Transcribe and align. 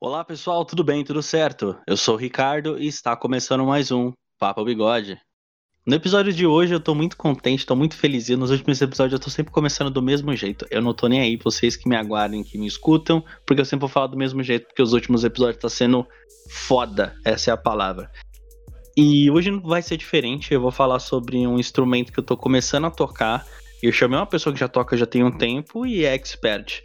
Olá 0.00 0.24
pessoal, 0.24 0.64
tudo 0.64 0.82
bem? 0.82 1.04
Tudo 1.04 1.22
certo? 1.22 1.78
Eu 1.86 1.98
sou 1.98 2.14
o 2.14 2.18
Ricardo 2.18 2.78
e 2.78 2.86
está 2.86 3.14
começando 3.14 3.66
mais 3.66 3.92
um 3.92 4.12
Papo 4.38 4.64
Bigode. 4.64 5.20
No 5.90 5.96
episódio 5.96 6.32
de 6.32 6.46
hoje 6.46 6.72
eu 6.72 6.78
tô 6.78 6.94
muito 6.94 7.16
contente, 7.16 7.66
tô 7.66 7.74
muito 7.74 7.96
feliz. 7.96 8.28
E 8.28 8.36
nos 8.36 8.52
últimos 8.52 8.80
episódios 8.80 9.12
eu 9.12 9.18
tô 9.18 9.28
sempre 9.28 9.52
começando 9.52 9.90
do 9.90 10.00
mesmo 10.00 10.36
jeito. 10.36 10.64
Eu 10.70 10.80
não 10.80 10.94
tô 10.94 11.08
nem 11.08 11.20
aí, 11.20 11.36
vocês 11.36 11.74
que 11.74 11.88
me 11.88 11.96
aguardem, 11.96 12.44
que 12.44 12.56
me 12.56 12.68
escutam, 12.68 13.24
porque 13.44 13.60
eu 13.60 13.64
sempre 13.64 13.80
vou 13.80 13.88
falar 13.88 14.06
do 14.06 14.16
mesmo 14.16 14.40
jeito, 14.40 14.68
porque 14.68 14.80
os 14.80 14.92
últimos 14.92 15.24
episódios 15.24 15.60
tá 15.60 15.68
sendo 15.68 16.06
foda, 16.48 17.16
essa 17.24 17.50
é 17.50 17.52
a 17.52 17.56
palavra. 17.56 18.08
E 18.96 19.28
hoje 19.32 19.50
não 19.50 19.62
vai 19.62 19.82
ser 19.82 19.96
diferente, 19.96 20.54
eu 20.54 20.60
vou 20.60 20.70
falar 20.70 21.00
sobre 21.00 21.44
um 21.44 21.58
instrumento 21.58 22.12
que 22.12 22.20
eu 22.20 22.24
tô 22.24 22.36
começando 22.36 22.86
a 22.86 22.90
tocar. 22.92 23.44
Eu 23.82 23.90
chamei 23.90 24.16
uma 24.16 24.26
pessoa 24.26 24.54
que 24.54 24.60
já 24.60 24.68
toca 24.68 24.96
já 24.96 25.06
tem 25.06 25.24
um 25.24 25.36
tempo 25.36 25.84
e 25.84 26.04
é 26.04 26.14
expert. 26.14 26.84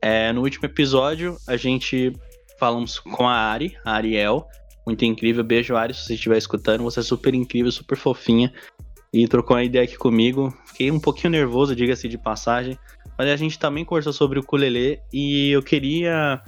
É, 0.00 0.32
no 0.32 0.42
último 0.42 0.66
episódio 0.66 1.36
a 1.48 1.56
gente 1.56 2.12
falamos 2.60 3.00
com 3.00 3.26
a 3.26 3.34
Ari, 3.34 3.76
a 3.84 3.94
Ariel, 3.94 4.46
muito 4.86 5.04
incrível. 5.04 5.42
Beijo, 5.42 5.74
Ari, 5.74 5.92
se 5.92 6.04
você 6.04 6.14
estiver 6.14 6.38
escutando. 6.38 6.84
Você 6.84 7.00
é 7.00 7.02
super 7.02 7.34
incrível, 7.34 7.72
super 7.72 7.98
fofinha. 7.98 8.52
E 9.12 9.26
trocou 9.26 9.56
uma 9.56 9.64
ideia 9.64 9.84
aqui 9.84 9.96
comigo. 9.96 10.56
Fiquei 10.66 10.90
um 10.90 11.00
pouquinho 11.00 11.32
nervoso, 11.32 11.74
diga-se 11.74 12.08
de 12.08 12.16
passagem. 12.16 12.78
Mas 13.18 13.28
a 13.28 13.36
gente 13.36 13.58
também 13.58 13.84
conversou 13.84 14.12
sobre 14.12 14.38
o 14.38 14.42
ukulele 14.42 15.00
e 15.12 15.50
eu 15.50 15.62
queria 15.62 16.40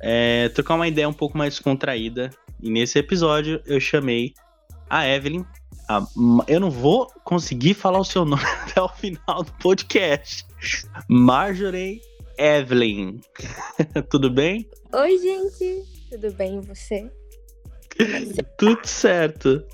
é, 0.00 0.48
trocar 0.50 0.74
uma 0.74 0.88
ideia 0.88 1.08
um 1.08 1.12
pouco 1.12 1.38
mais 1.38 1.54
descontraída. 1.54 2.30
E 2.60 2.70
nesse 2.70 2.98
episódio 2.98 3.62
eu 3.64 3.80
chamei 3.80 4.34
a 4.90 5.06
Evelyn. 5.08 5.44
A, 5.88 6.04
eu 6.48 6.58
não 6.58 6.70
vou 6.70 7.06
conseguir 7.24 7.74
falar 7.74 8.00
o 8.00 8.04
seu 8.04 8.24
nome 8.24 8.42
até 8.66 8.82
o 8.82 8.88
final 8.88 9.42
do 9.44 9.52
podcast. 9.52 10.44
Marjorie 11.08 12.00
Evelyn. 12.36 13.20
Tudo 14.10 14.30
bem? 14.30 14.68
Oi, 14.92 15.18
gente. 15.18 15.84
Tudo 16.10 16.32
bem 16.32 16.58
e 16.58 16.66
você? 16.66 17.10
Tudo 18.58 18.84
certo. 18.84 19.64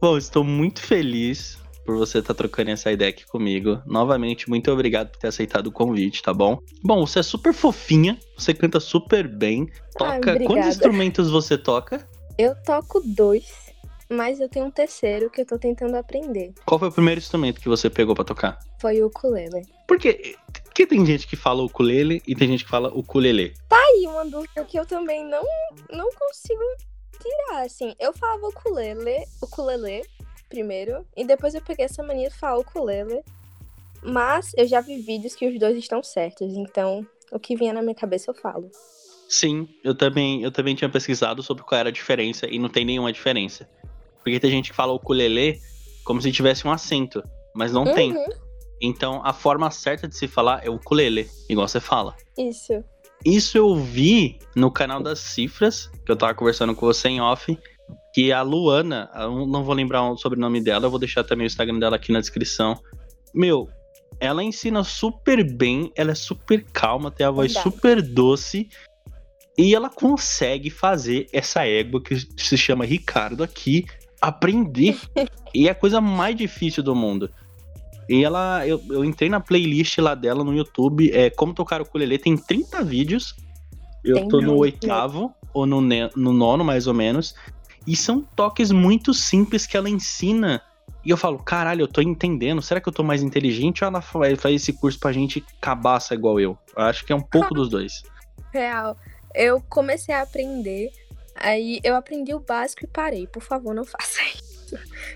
Bom, 0.00 0.16
estou 0.16 0.44
muito 0.44 0.80
feliz 0.80 1.58
por 1.84 1.96
você 1.96 2.18
estar 2.18 2.34
tá 2.34 2.38
trocando 2.38 2.70
essa 2.70 2.90
ideia 2.90 3.10
aqui 3.10 3.24
comigo. 3.26 3.80
Novamente, 3.86 4.48
muito 4.48 4.70
obrigado 4.70 5.10
por 5.10 5.18
ter 5.18 5.28
aceitado 5.28 5.68
o 5.68 5.72
convite, 5.72 6.22
tá 6.22 6.34
bom? 6.34 6.58
Bom, 6.82 7.06
você 7.06 7.20
é 7.20 7.22
super 7.22 7.54
fofinha, 7.54 8.18
você 8.36 8.52
canta 8.52 8.80
super 8.80 9.28
bem. 9.28 9.70
Toca. 9.96 10.32
Ai, 10.32 10.44
Quantos 10.44 10.68
instrumentos 10.68 11.30
você 11.30 11.56
toca? 11.56 12.06
Eu 12.36 12.54
toco 12.64 13.00
dois, 13.00 13.72
mas 14.10 14.40
eu 14.40 14.48
tenho 14.48 14.66
um 14.66 14.70
terceiro 14.70 15.30
que 15.30 15.40
eu 15.40 15.46
tô 15.46 15.58
tentando 15.58 15.96
aprender. 15.96 16.52
Qual 16.66 16.78
foi 16.78 16.88
o 16.88 16.92
primeiro 16.92 17.18
instrumento 17.18 17.60
que 17.60 17.68
você 17.68 17.88
pegou 17.88 18.14
para 18.14 18.24
tocar? 18.24 18.58
Foi 18.80 19.00
o 19.00 19.06
ukulele. 19.06 19.62
Porque 19.86 20.36
porque 20.76 20.86
tem 20.86 21.06
gente 21.06 21.26
que 21.26 21.36
fala 21.36 21.62
ukulele 21.62 22.22
e 22.26 22.34
tem 22.34 22.48
gente 22.48 22.64
que 22.64 22.68
fala 22.68 22.92
ukulele. 22.92 23.54
Tá 23.66 23.78
aí 23.78 24.06
uma 24.06 24.26
dúvida 24.26 24.62
que 24.62 24.78
eu 24.78 24.84
também 24.84 25.24
não, 25.24 25.42
não 25.90 26.10
consigo 26.10 26.60
tirar, 27.16 27.64
assim. 27.64 27.94
Eu 27.98 28.12
falava 28.12 28.48
ukulele, 28.48 29.24
ukulele 29.42 30.02
primeiro, 30.48 31.04
e 31.16 31.24
depois 31.24 31.54
eu 31.54 31.60
peguei 31.60 31.84
essa 31.84 32.02
mania 32.02 32.28
de 32.28 32.36
falar 32.36 32.58
ukulele. 32.58 33.22
Mas 34.02 34.52
eu 34.56 34.66
já 34.66 34.80
vi 34.80 34.98
vídeos 34.98 35.34
que 35.34 35.48
os 35.48 35.58
dois 35.58 35.76
estão 35.76 36.02
certos, 36.02 36.54
então 36.54 37.06
o 37.32 37.38
que 37.38 37.56
vinha 37.56 37.72
na 37.72 37.82
minha 37.82 37.94
cabeça 37.94 38.30
eu 38.30 38.34
falo. 38.34 38.70
Sim, 39.28 39.68
eu 39.82 39.94
também, 39.94 40.42
eu 40.42 40.52
também 40.52 40.74
tinha 40.74 40.88
pesquisado 40.88 41.42
sobre 41.42 41.64
qual 41.64 41.80
era 41.80 41.88
a 41.88 41.92
diferença 41.92 42.46
e 42.46 42.58
não 42.58 42.68
tem 42.68 42.84
nenhuma 42.84 43.12
diferença. 43.12 43.68
Porque 44.22 44.38
tem 44.38 44.50
gente 44.50 44.70
que 44.70 44.76
fala 44.76 44.92
ukulele 44.92 45.60
como 46.04 46.22
se 46.22 46.30
tivesse 46.30 46.66
um 46.66 46.70
acento, 46.70 47.22
mas 47.54 47.72
não 47.72 47.84
uhum. 47.84 47.94
tem. 47.94 48.14
Então 48.80 49.20
a 49.24 49.32
forma 49.32 49.70
certa 49.70 50.06
de 50.06 50.16
se 50.16 50.28
falar 50.28 50.64
é 50.64 50.70
ukulele, 50.70 51.28
igual 51.48 51.66
você 51.66 51.80
fala. 51.80 52.14
Isso. 52.38 52.84
Isso 53.26 53.58
eu 53.58 53.74
vi 53.74 54.38
no 54.54 54.70
canal 54.70 55.02
das 55.02 55.18
cifras, 55.18 55.90
que 56.04 56.12
eu 56.12 56.14
tava 56.14 56.32
conversando 56.32 56.76
com 56.76 56.86
você 56.86 57.08
em 57.08 57.20
off, 57.20 57.58
que 58.14 58.30
a 58.30 58.40
Luana, 58.40 59.10
não 59.48 59.64
vou 59.64 59.74
lembrar 59.74 60.08
o 60.08 60.16
sobrenome 60.16 60.60
dela, 60.62 60.86
eu 60.86 60.90
vou 60.90 60.98
deixar 61.00 61.24
também 61.24 61.44
o 61.44 61.48
Instagram 61.48 61.80
dela 61.80 61.96
aqui 61.96 62.12
na 62.12 62.20
descrição. 62.20 62.80
Meu, 63.34 63.68
ela 64.20 64.44
ensina 64.44 64.84
super 64.84 65.42
bem, 65.42 65.90
ela 65.96 66.12
é 66.12 66.14
super 66.14 66.64
calma, 66.72 67.10
tem 67.10 67.26
a 67.26 67.30
voz 67.32 67.52
Verdade. 67.52 67.74
super 67.74 68.00
doce. 68.00 68.68
E 69.58 69.74
ela 69.74 69.90
consegue 69.90 70.70
fazer 70.70 71.26
essa 71.32 71.66
égua 71.66 72.00
que 72.00 72.16
se 72.36 72.56
chama 72.56 72.84
Ricardo 72.84 73.42
aqui 73.42 73.86
aprender. 74.22 74.96
e 75.52 75.66
é 75.66 75.72
a 75.72 75.74
coisa 75.74 76.00
mais 76.00 76.36
difícil 76.36 76.80
do 76.80 76.94
mundo. 76.94 77.28
E 78.08 78.24
ela, 78.24 78.66
eu, 78.66 78.80
eu 78.90 79.04
entrei 79.04 79.28
na 79.28 79.40
playlist 79.40 79.98
lá 79.98 80.14
dela 80.14 80.44
no 80.44 80.54
YouTube, 80.54 81.10
é 81.12 81.28
Como 81.28 81.52
Tocar 81.52 81.80
o 81.80 81.84
Ukulele, 81.84 82.18
tem 82.18 82.36
30 82.36 82.82
vídeos. 82.84 83.34
Eu 84.04 84.16
tem 84.16 84.28
tô 84.28 84.40
no 84.40 84.56
oitavo, 84.56 85.34
ou 85.52 85.66
no, 85.66 85.80
no 85.80 86.32
nono, 86.32 86.64
mais 86.64 86.86
ou 86.86 86.94
menos. 86.94 87.34
E 87.86 87.96
são 87.96 88.20
toques 88.20 88.70
muito 88.70 89.12
simples 89.12 89.66
que 89.66 89.76
ela 89.76 89.88
ensina. 89.88 90.62
E 91.04 91.10
eu 91.10 91.16
falo, 91.16 91.38
caralho, 91.38 91.82
eu 91.82 91.88
tô 91.88 92.00
entendendo. 92.00 92.60
Será 92.60 92.80
que 92.80 92.88
eu 92.88 92.92
tô 92.92 93.02
mais 93.02 93.22
inteligente 93.22 93.82
ou 93.82 93.88
ela 93.88 94.00
faz 94.02 94.44
esse 94.44 94.72
curso 94.72 94.98
pra 94.98 95.12
gente 95.12 95.44
cabaça 95.60 96.14
igual 96.14 96.38
eu? 96.40 96.58
eu 96.76 96.82
acho 96.82 97.04
que 97.04 97.12
é 97.12 97.16
um 97.16 97.22
pouco 97.22 97.54
dos 97.54 97.68
dois. 97.68 98.02
Real. 98.52 98.96
Eu 99.34 99.60
comecei 99.68 100.14
a 100.14 100.22
aprender, 100.22 100.90
aí 101.34 101.80
eu 101.84 101.94
aprendi 101.94 102.34
o 102.34 102.40
básico 102.40 102.84
e 102.84 102.88
parei. 102.88 103.26
Por 103.26 103.42
favor, 103.42 103.74
não 103.74 103.84
faça 103.84 104.22
isso. 104.22 104.45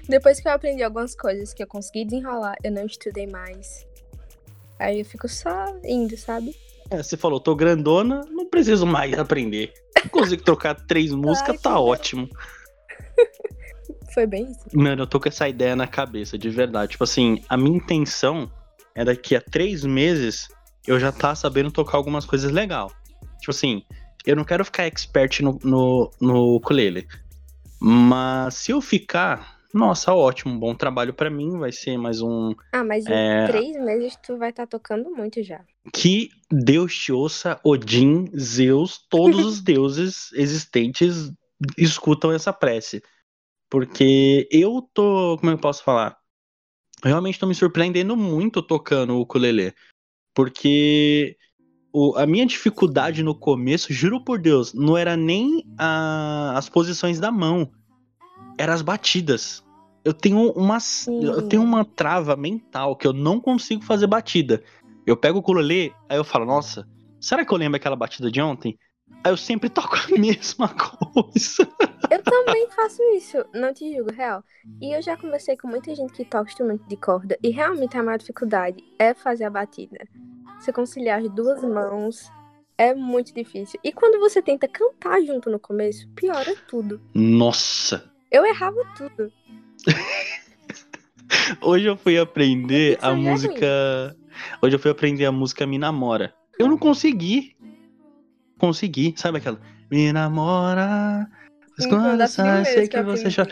Depois 0.08 0.40
que 0.40 0.48
eu 0.48 0.52
aprendi 0.52 0.82
algumas 0.82 1.14
coisas 1.14 1.52
que 1.52 1.62
eu 1.62 1.66
consegui 1.66 2.04
desenrolar, 2.04 2.56
eu 2.62 2.70
não 2.70 2.84
estudei 2.84 3.26
mais. 3.26 3.86
Aí 4.78 5.00
eu 5.00 5.04
fico 5.04 5.28
só 5.28 5.66
indo, 5.84 6.16
sabe? 6.16 6.54
É, 6.90 7.02
você 7.02 7.16
falou, 7.16 7.38
tô 7.38 7.54
grandona, 7.54 8.22
não 8.30 8.46
preciso 8.46 8.86
mais 8.86 9.16
aprender. 9.18 9.72
Consigo 10.10 10.42
trocar 10.42 10.74
três 10.74 11.12
músicas, 11.14 11.60
tá 11.60 11.78
ótimo. 11.78 12.28
Foi 14.12 14.26
bem 14.26 14.50
isso. 14.50 14.66
Mano, 14.72 15.02
eu 15.02 15.06
tô 15.06 15.20
com 15.20 15.28
essa 15.28 15.48
ideia 15.48 15.76
na 15.76 15.86
cabeça, 15.86 16.36
de 16.36 16.50
verdade. 16.50 16.92
Tipo 16.92 17.04
assim, 17.04 17.42
a 17.48 17.56
minha 17.56 17.76
intenção 17.76 18.50
é 18.94 19.04
daqui 19.04 19.36
a 19.36 19.40
três 19.40 19.84
meses 19.84 20.48
eu 20.86 20.98
já 20.98 21.12
tá 21.12 21.34
sabendo 21.34 21.70
tocar 21.70 21.96
algumas 21.96 22.24
coisas 22.24 22.50
legal. 22.50 22.90
Tipo 23.38 23.50
assim, 23.50 23.84
eu 24.26 24.34
não 24.34 24.44
quero 24.44 24.64
ficar 24.64 24.84
expert 24.84 25.40
no, 25.40 25.58
no, 25.62 26.10
no 26.20 26.56
ukulele. 26.56 27.06
Mas 27.80 28.54
se 28.56 28.72
eu 28.72 28.80
ficar, 28.80 29.60
nossa, 29.72 30.12
ótimo, 30.12 30.58
bom 30.58 30.74
trabalho 30.74 31.14
para 31.14 31.30
mim, 31.30 31.58
vai 31.58 31.72
ser 31.72 31.96
mais 31.96 32.20
um. 32.20 32.54
Ah, 32.72 32.84
mas 32.84 33.06
em 33.06 33.12
é... 33.12 33.46
três 33.46 33.76
meses 33.82 34.16
tu 34.16 34.36
vai 34.36 34.50
estar 34.50 34.66
tá 34.66 34.78
tocando 34.78 35.10
muito 35.10 35.42
já. 35.42 35.64
Que 35.92 36.28
Deus 36.50 36.94
te 36.94 37.12
ouça, 37.12 37.58
Odin, 37.64 38.26
Zeus, 38.36 38.98
todos 39.08 39.40
os 39.46 39.60
deuses 39.62 40.30
existentes 40.32 41.32
escutam 41.78 42.32
essa 42.32 42.52
prece. 42.52 43.02
Porque 43.70 44.48
eu 44.50 44.82
tô, 44.92 45.38
como 45.38 45.52
eu 45.52 45.58
posso 45.58 45.82
falar? 45.82 46.18
Realmente 47.02 47.38
tô 47.38 47.46
me 47.46 47.54
surpreendendo 47.54 48.16
muito 48.16 48.60
tocando 48.60 49.14
o 49.14 49.20
ukulele. 49.20 49.72
Porque 50.34 51.36
o, 51.92 52.16
a 52.16 52.26
minha 52.26 52.46
dificuldade 52.46 53.22
no 53.22 53.34
começo, 53.34 53.92
juro 53.92 54.22
por 54.22 54.38
Deus, 54.38 54.72
não 54.72 54.96
era 54.96 55.16
nem 55.16 55.64
a, 55.78 56.54
as 56.56 56.68
posições 56.68 57.18
da 57.18 57.30
mão, 57.30 57.70
eram 58.58 58.74
as 58.74 58.82
batidas. 58.82 59.64
Eu 60.04 60.14
tenho 60.14 60.50
uma, 60.52 60.78
eu 61.22 61.42
tenho 61.42 61.62
uma 61.62 61.84
trava 61.84 62.34
mental 62.36 62.96
que 62.96 63.06
eu 63.06 63.12
não 63.12 63.38
consigo 63.38 63.82
fazer 63.82 64.06
batida. 64.06 64.62
Eu 65.06 65.16
pego 65.16 65.38
o 65.38 65.40
ukulele, 65.40 65.92
aí 66.08 66.16
eu 66.16 66.24
falo, 66.24 66.46
nossa, 66.46 66.88
será 67.20 67.44
que 67.44 67.52
eu 67.52 67.58
lembro 67.58 67.76
aquela 67.76 67.96
batida 67.96 68.30
de 68.30 68.40
ontem? 68.40 68.78
Aí 69.22 69.32
eu 69.32 69.36
sempre 69.36 69.68
toco 69.70 69.96
a 69.96 70.18
mesma 70.18 70.68
coisa. 70.68 71.68
Eu 72.10 72.22
também 72.22 72.68
faço 72.70 73.02
isso, 73.14 73.44
não 73.54 73.74
te 73.74 73.94
julgo, 73.94 74.12
real. 74.12 74.42
E 74.80 74.96
eu 74.96 75.02
já 75.02 75.16
conversei 75.16 75.56
com 75.56 75.68
muita 75.68 75.94
gente 75.94 76.12
que 76.12 76.24
toca 76.24 76.48
instrumento 76.48 76.86
de 76.88 76.96
corda 76.96 77.38
e 77.42 77.50
realmente 77.50 77.96
a 77.96 78.02
maior 78.02 78.18
dificuldade 78.18 78.82
é 78.98 79.12
fazer 79.12 79.44
a 79.44 79.50
batida. 79.50 79.98
Você 80.60 80.74
conciliar 80.74 81.20
as 81.20 81.30
duas 81.30 81.62
mãos 81.64 82.30
é 82.76 82.94
muito 82.94 83.32
difícil. 83.34 83.80
E 83.82 83.90
quando 83.90 84.20
você 84.20 84.42
tenta 84.42 84.68
cantar 84.68 85.22
junto 85.22 85.48
no 85.48 85.58
começo, 85.58 86.06
piora 86.10 86.54
tudo. 86.68 87.00
Nossa! 87.14 88.12
Eu 88.30 88.44
errava 88.44 88.76
tudo. 88.94 89.32
Hoje 91.62 91.86
eu 91.86 91.96
fui 91.96 92.18
aprender 92.18 92.98
a 93.00 93.14
música. 93.14 94.14
Hoje 94.60 94.76
eu 94.76 94.78
fui 94.78 94.90
aprender 94.90 95.24
a 95.24 95.32
música 95.32 95.66
Me 95.66 95.78
Namora. 95.78 96.34
Eu 96.58 96.68
não 96.68 96.76
consegui. 96.76 97.56
Consegui. 98.58 99.14
Sabe 99.16 99.38
aquela? 99.38 99.58
Me 99.90 100.12
namora. 100.12 101.26
Mas 101.78 101.86
quando 101.86 102.28
sai, 102.28 102.64
sei 102.66 102.86
que, 102.86 102.98
que 102.98 103.02
você 103.02 103.34
chora. 103.34 103.48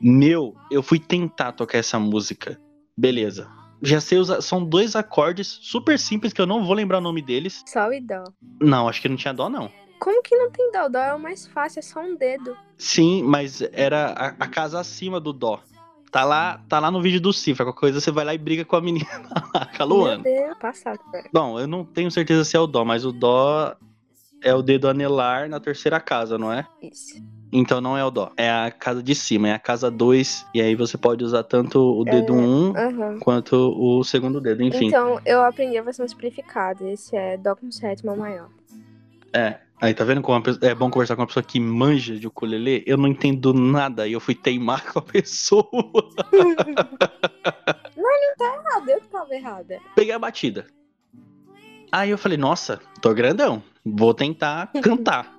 Meu, 0.00 0.54
eu 0.70 0.84
fui 0.84 1.00
tentar 1.00 1.50
tocar 1.50 1.78
essa 1.78 1.98
música. 1.98 2.56
Beleza 2.96 3.63
já 3.84 4.00
sei 4.00 4.18
usar. 4.18 4.40
São 4.40 4.64
dois 4.64 4.96
acordes 4.96 5.46
super 5.62 5.98
simples 5.98 6.32
que 6.32 6.40
eu 6.40 6.46
não 6.46 6.64
vou 6.64 6.74
lembrar 6.74 6.98
o 6.98 7.02
nome 7.02 7.22
deles. 7.22 7.62
Sol 7.66 7.92
e 7.92 8.00
Dó. 8.00 8.24
Não, 8.60 8.88
acho 8.88 9.00
que 9.00 9.08
não 9.08 9.16
tinha 9.16 9.32
Dó, 9.32 9.48
não. 9.48 9.70
Como 9.98 10.22
que 10.22 10.36
não 10.36 10.50
tem 10.50 10.70
dó? 10.70 10.84
O 10.84 10.88
dó 10.90 10.98
é 10.98 11.14
o 11.14 11.18
mais 11.18 11.46
fácil, 11.46 11.78
é 11.78 11.82
só 11.82 12.00
um 12.00 12.14
dedo. 12.14 12.54
Sim, 12.76 13.22
mas 13.22 13.62
era 13.72 14.08
a, 14.08 14.26
a 14.38 14.48
casa 14.48 14.78
acima 14.78 15.18
do 15.18 15.32
dó. 15.32 15.60
Tá 16.10 16.24
lá, 16.24 16.60
tá 16.68 16.78
lá 16.78 16.90
no 16.90 17.00
vídeo 17.00 17.20
do 17.20 17.32
Cifra. 17.32 17.64
Qualquer 17.64 17.80
coisa 17.80 18.00
você 18.00 18.10
vai 18.10 18.24
lá 18.24 18.34
e 18.34 18.38
briga 18.38 18.64
com 18.64 18.76
a 18.76 18.80
menina 18.80 19.08
lá, 19.54 19.66
com 19.66 19.82
a 19.82 19.86
Luana. 19.86 20.22
Meu 20.22 20.46
Deus, 20.46 20.58
passado, 20.58 21.00
velho. 21.10 21.28
Bom, 21.32 21.58
eu 21.58 21.66
não 21.66 21.84
tenho 21.84 22.10
certeza 22.10 22.44
se 22.44 22.56
é 22.56 22.60
o 22.60 22.66
dó, 22.66 22.84
mas 22.84 23.04
o 23.04 23.12
dó 23.12 23.74
é 24.42 24.54
o 24.54 24.62
dedo 24.62 24.88
anelar 24.88 25.48
na 25.48 25.58
terceira 25.58 25.98
casa, 25.98 26.36
não 26.36 26.52
é? 26.52 26.66
Isso. 26.82 27.14
Então 27.56 27.80
não 27.80 27.96
é 27.96 28.04
o 28.04 28.10
dó. 28.10 28.32
É 28.36 28.50
a 28.50 28.70
casa 28.70 29.00
de 29.00 29.14
cima, 29.14 29.48
é 29.48 29.52
a 29.52 29.58
casa 29.60 29.88
2. 29.90 30.44
E 30.52 30.60
aí 30.60 30.74
você 30.74 30.98
pode 30.98 31.22
usar 31.22 31.44
tanto 31.44 31.78
o 31.80 32.04
dedo 32.04 32.34
1 32.34 32.36
um 32.70 32.76
Aham. 32.76 33.18
quanto 33.20 33.54
o 33.56 34.02
segundo 34.02 34.40
dedo. 34.40 34.62
Enfim. 34.62 34.88
Então, 34.88 35.20
eu 35.24 35.40
aprendi 35.42 35.78
a 35.78 35.82
versão 35.82 36.06
simplificada. 36.08 36.84
Esse 36.90 37.16
é 37.16 37.36
Dó 37.36 37.54
com 37.54 37.70
sétima 37.70 38.16
maior. 38.16 38.48
É. 39.32 39.60
Aí 39.80 39.92
tá 39.94 40.02
vendo 40.04 40.20
como 40.22 40.42
pessoa- 40.42 40.68
é 40.70 40.74
bom 40.74 40.90
conversar 40.90 41.14
com 41.14 41.22
uma 41.22 41.26
pessoa 41.28 41.42
que 41.44 41.60
manja 41.60 42.18
de 42.18 42.26
ukulele? 42.26 42.82
Eu 42.86 42.96
não 42.96 43.06
entendo 43.08 43.52
nada 43.52 44.08
e 44.08 44.12
eu 44.12 44.20
fui 44.20 44.34
teimar 44.34 44.84
com 44.92 44.98
a 44.98 45.02
pessoa. 45.02 45.64
Ah, 48.76 48.80
deu 48.80 49.00
que 49.00 49.06
tava 49.06 49.32
errada. 49.34 49.78
Peguei 49.94 50.12
a 50.12 50.18
batida. 50.18 50.66
Aí 51.92 52.10
eu 52.10 52.18
falei, 52.18 52.36
nossa, 52.36 52.80
tô 53.00 53.14
grandão. 53.14 53.62
Vou 53.84 54.12
tentar 54.12 54.66
cantar. 54.82 55.33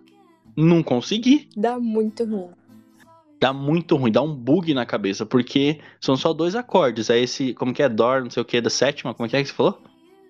Não 0.55 0.81
consegui. 0.81 1.49
Dá 1.55 1.79
muito 1.79 2.23
ruim. 2.23 2.51
Dá 3.39 3.51
muito 3.51 3.95
ruim, 3.95 4.11
dá 4.11 4.21
um 4.21 4.33
bug 4.33 4.73
na 4.73 4.85
cabeça, 4.85 5.25
porque 5.25 5.79
são 5.99 6.15
só 6.15 6.33
dois 6.33 6.55
acordes. 6.55 7.09
É 7.09 7.19
esse, 7.19 7.53
como 7.53 7.73
que 7.73 7.83
é? 7.83 7.89
Dó, 7.89 8.21
não 8.21 8.29
sei 8.29 8.41
o 8.41 8.45
que, 8.45 8.61
da 8.61 8.69
sétima, 8.69 9.13
como 9.13 9.29
que 9.29 9.35
é 9.35 9.41
que 9.41 9.49
você 9.49 9.53
falou? 9.53 9.81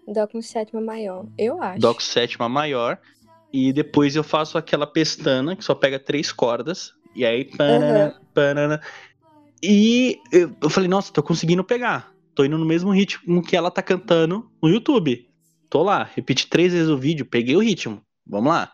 Dó 0.07 0.27
com 0.27 0.42
sétima 0.42 0.81
maior. 0.81 1.25
Eu 1.38 1.62
acho. 1.62 1.80
Dó 1.80 1.94
com 1.94 2.00
sétima 2.00 2.48
maior. 2.50 3.00
E 3.51 3.72
depois 3.72 4.16
eu 4.16 4.24
faço 4.24 4.57
aquela 4.57 4.86
pestana 4.86 5.56
que 5.56 5.63
só 5.63 5.74
pega 5.74 6.00
três 6.00 6.31
cordas. 6.31 6.94
E 7.16 7.25
aí. 7.25 7.45
Panana, 7.45 8.22
panana. 8.33 8.81
E 9.63 10.19
eu, 10.31 10.54
eu 10.62 10.69
falei, 10.69 10.89
nossa, 10.89 11.12
tô 11.12 11.24
conseguindo 11.24 11.63
pegar. 11.63 12.13
Tô 12.36 12.44
indo 12.44 12.57
no 12.57 12.66
mesmo 12.66 12.92
ritmo 12.92 13.42
que 13.42 13.56
ela 13.56 13.72
tá 13.72 13.81
cantando 13.81 14.51
no 14.62 14.69
YouTube. 14.69 15.27
Tô 15.69 15.81
lá, 15.81 16.04
repeti 16.04 16.48
três 16.48 16.74
vezes 16.74 16.89
o 16.89 16.98
vídeo, 16.98 17.25
peguei 17.25 17.56
o 17.56 17.62
ritmo. 17.62 18.01
Vamos 18.27 18.51
lá. 18.51 18.72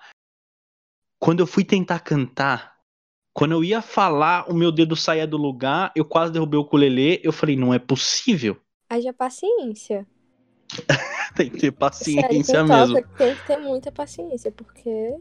Quando 1.21 1.41
eu 1.41 1.45
fui 1.45 1.63
tentar 1.63 1.99
cantar, 1.99 2.77
quando 3.31 3.51
eu 3.51 3.63
ia 3.63 3.79
falar, 3.79 4.49
o 4.49 4.55
meu 4.55 4.71
dedo 4.71 4.95
saía 4.95 5.27
do 5.27 5.37
lugar, 5.37 5.91
eu 5.95 6.03
quase 6.03 6.33
derrubei 6.33 6.57
o 6.57 6.63
ukulele. 6.63 7.21
Eu 7.23 7.31
falei, 7.31 7.55
não 7.55 7.71
é 7.71 7.77
possível. 7.77 8.57
Haja 8.89 9.13
paciência. 9.13 10.07
Tem 11.35 11.47
que 11.47 11.57
ter 11.57 11.59
Sério, 11.59 11.73
paciência 11.73 12.59
quem 12.59 12.67
mesmo. 12.67 12.95
toca 12.95 13.07
tem 13.17 13.35
que 13.35 13.47
ter 13.47 13.57
muita 13.57 13.91
paciência, 13.91 14.51
porque 14.51 15.15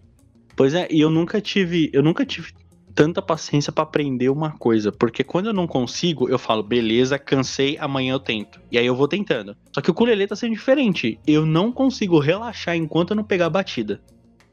Pois 0.57 0.75
é, 0.75 0.89
e 0.91 1.01
eu 1.01 1.11
nunca 1.11 1.41
tive, 1.41 1.91
eu 1.93 2.03
nunca 2.03 2.25
tive 2.25 2.53
tanta 2.95 3.21
paciência 3.21 3.71
pra 3.71 3.85
aprender 3.85 4.29
uma 4.31 4.53
coisa, 4.53 4.91
porque 4.91 5.23
quando 5.23 5.47
eu 5.47 5.53
não 5.53 5.67
consigo, 5.67 6.29
eu 6.29 6.39
falo, 6.39 6.63
beleza, 6.63 7.19
cansei, 7.19 7.77
amanhã 7.79 8.15
eu 8.15 8.21
tento. 8.21 8.61
E 8.73 8.79
aí 8.79 8.87
eu 8.87 8.97
vou 8.97 9.07
tentando. 9.07 9.55
Só 9.73 9.81
que 9.81 9.91
o 9.91 9.93
ukulele 9.93 10.27
tá 10.27 10.35
sendo 10.35 10.55
diferente. 10.55 11.21
Eu 11.27 11.45
não 11.45 11.71
consigo 11.71 12.19
relaxar 12.19 12.75
enquanto 12.75 13.11
eu 13.11 13.17
não 13.17 13.25
pegar 13.25 13.47
a 13.47 13.51
batida. 13.51 14.01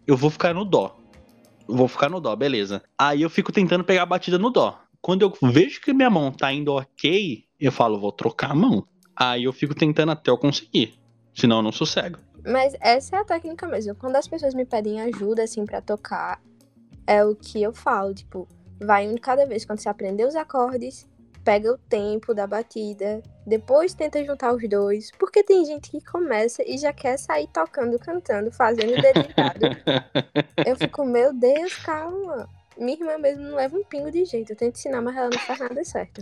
Eu 0.05 0.15
vou 0.17 0.29
ficar 0.29 0.53
no 0.53 0.65
dó. 0.65 0.95
Vou 1.67 1.87
ficar 1.87 2.09
no 2.09 2.19
dó, 2.19 2.35
beleza. 2.35 2.81
Aí 2.97 3.21
eu 3.21 3.29
fico 3.29 3.51
tentando 3.51 3.83
pegar 3.83 4.03
a 4.03 4.05
batida 4.05 4.37
no 4.37 4.49
dó. 4.49 4.79
Quando 5.01 5.21
eu 5.21 5.51
vejo 5.51 5.81
que 5.81 5.93
minha 5.93 6.09
mão 6.09 6.31
tá 6.31 6.51
indo 6.51 6.73
ok, 6.73 7.43
eu 7.59 7.71
falo, 7.71 7.99
vou 7.99 8.11
trocar 8.11 8.51
a 8.51 8.55
mão. 8.55 8.87
Aí 9.15 9.43
eu 9.43 9.53
fico 9.53 9.73
tentando 9.73 10.11
até 10.11 10.29
eu 10.29 10.37
conseguir. 10.37 10.93
Senão 11.33 11.57
eu 11.57 11.63
não 11.63 11.71
sossego. 11.71 12.19
Mas 12.45 12.75
essa 12.79 13.17
é 13.17 13.19
a 13.19 13.25
técnica 13.25 13.67
mesmo. 13.67 13.95
Quando 13.95 14.15
as 14.15 14.27
pessoas 14.27 14.53
me 14.53 14.65
pedem 14.65 15.01
ajuda, 15.01 15.43
assim, 15.43 15.65
pra 15.65 15.81
tocar, 15.81 16.41
é 17.05 17.23
o 17.23 17.35
que 17.35 17.61
eu 17.61 17.73
falo. 17.73 18.13
Tipo, 18.13 18.47
vai 18.81 19.07
um 19.07 19.15
de 19.15 19.21
cada 19.21 19.45
vez. 19.45 19.65
Quando 19.65 19.79
você 19.79 19.89
aprender 19.89 20.25
os 20.25 20.35
acordes, 20.35 21.07
pega 21.47 21.71
o 21.71 21.77
tempo 21.77 22.33
da 22.33 22.45
batida, 22.45 23.23
depois 23.45 23.93
tenta 23.93 24.21
juntar 24.25 24.53
os 24.53 24.69
dois. 24.69 25.11
Porque 25.17 25.41
tem 25.41 25.63
gente 25.63 25.89
que 25.89 26.01
começa 26.03 26.61
e 26.61 26.77
já 26.77 26.91
quer 26.91 27.17
sair 27.17 27.47
tocando, 27.47 27.97
cantando, 27.97 28.51
fazendo 28.51 29.01
dedicado. 29.01 29.61
eu 30.65 30.75
fico, 30.75 31.05
meu 31.05 31.33
Deus, 31.33 31.73
calma. 31.77 32.49
Minha 32.77 32.97
irmã 32.97 33.17
mesmo 33.17 33.43
não 33.43 33.55
leva 33.55 33.77
um 33.77 33.83
pingo 33.85 34.11
de 34.11 34.25
jeito. 34.25 34.51
Eu 34.51 34.57
tento 34.57 34.75
ensinar, 34.75 35.01
mas 35.01 35.15
ela 35.15 35.29
não 35.31 35.39
faz 35.39 35.57
nada 35.57 35.85
certo. 35.85 36.21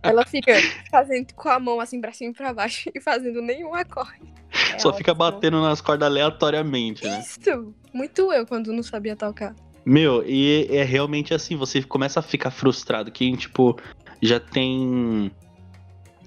Ela 0.00 0.24
fica 0.24 0.52
fazendo 0.88 1.34
com 1.34 1.48
a 1.48 1.58
mão 1.58 1.80
assim 1.80 2.00
pra 2.00 2.12
cima 2.12 2.30
e 2.30 2.34
pra 2.34 2.54
baixo 2.54 2.88
e 2.94 3.00
fazendo 3.00 3.42
nenhum 3.42 3.74
acorde. 3.74 4.32
É 4.72 4.78
Só 4.78 4.92
fica 4.92 5.10
ótimo. 5.10 5.32
batendo 5.32 5.60
nas 5.60 5.80
cordas 5.80 6.06
aleatoriamente, 6.06 7.04
né? 7.04 7.18
Isso! 7.18 7.74
Muito 7.92 8.32
eu 8.32 8.46
quando 8.46 8.72
não 8.72 8.82
sabia 8.84 9.16
tocar. 9.16 9.56
Meu, 9.84 10.24
e 10.26 10.66
é 10.70 10.84
realmente 10.84 11.34
assim, 11.34 11.56
você 11.56 11.82
começa 11.82 12.20
a 12.20 12.22
ficar 12.22 12.50
frustrado, 12.50 13.10
que, 13.10 13.36
tipo, 13.36 13.76
já 14.20 14.38
tem. 14.38 15.30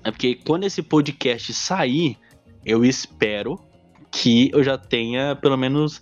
É 0.04 0.12
porque 0.12 0.36
quando 0.36 0.66
esse 0.66 0.84
podcast 0.84 1.54
sair, 1.54 2.18
eu 2.66 2.84
espero 2.84 3.60
que 4.12 4.52
eu 4.54 4.64
já 4.64 4.78
tenha 4.78 5.36
pelo 5.36 5.58
menos 5.58 6.02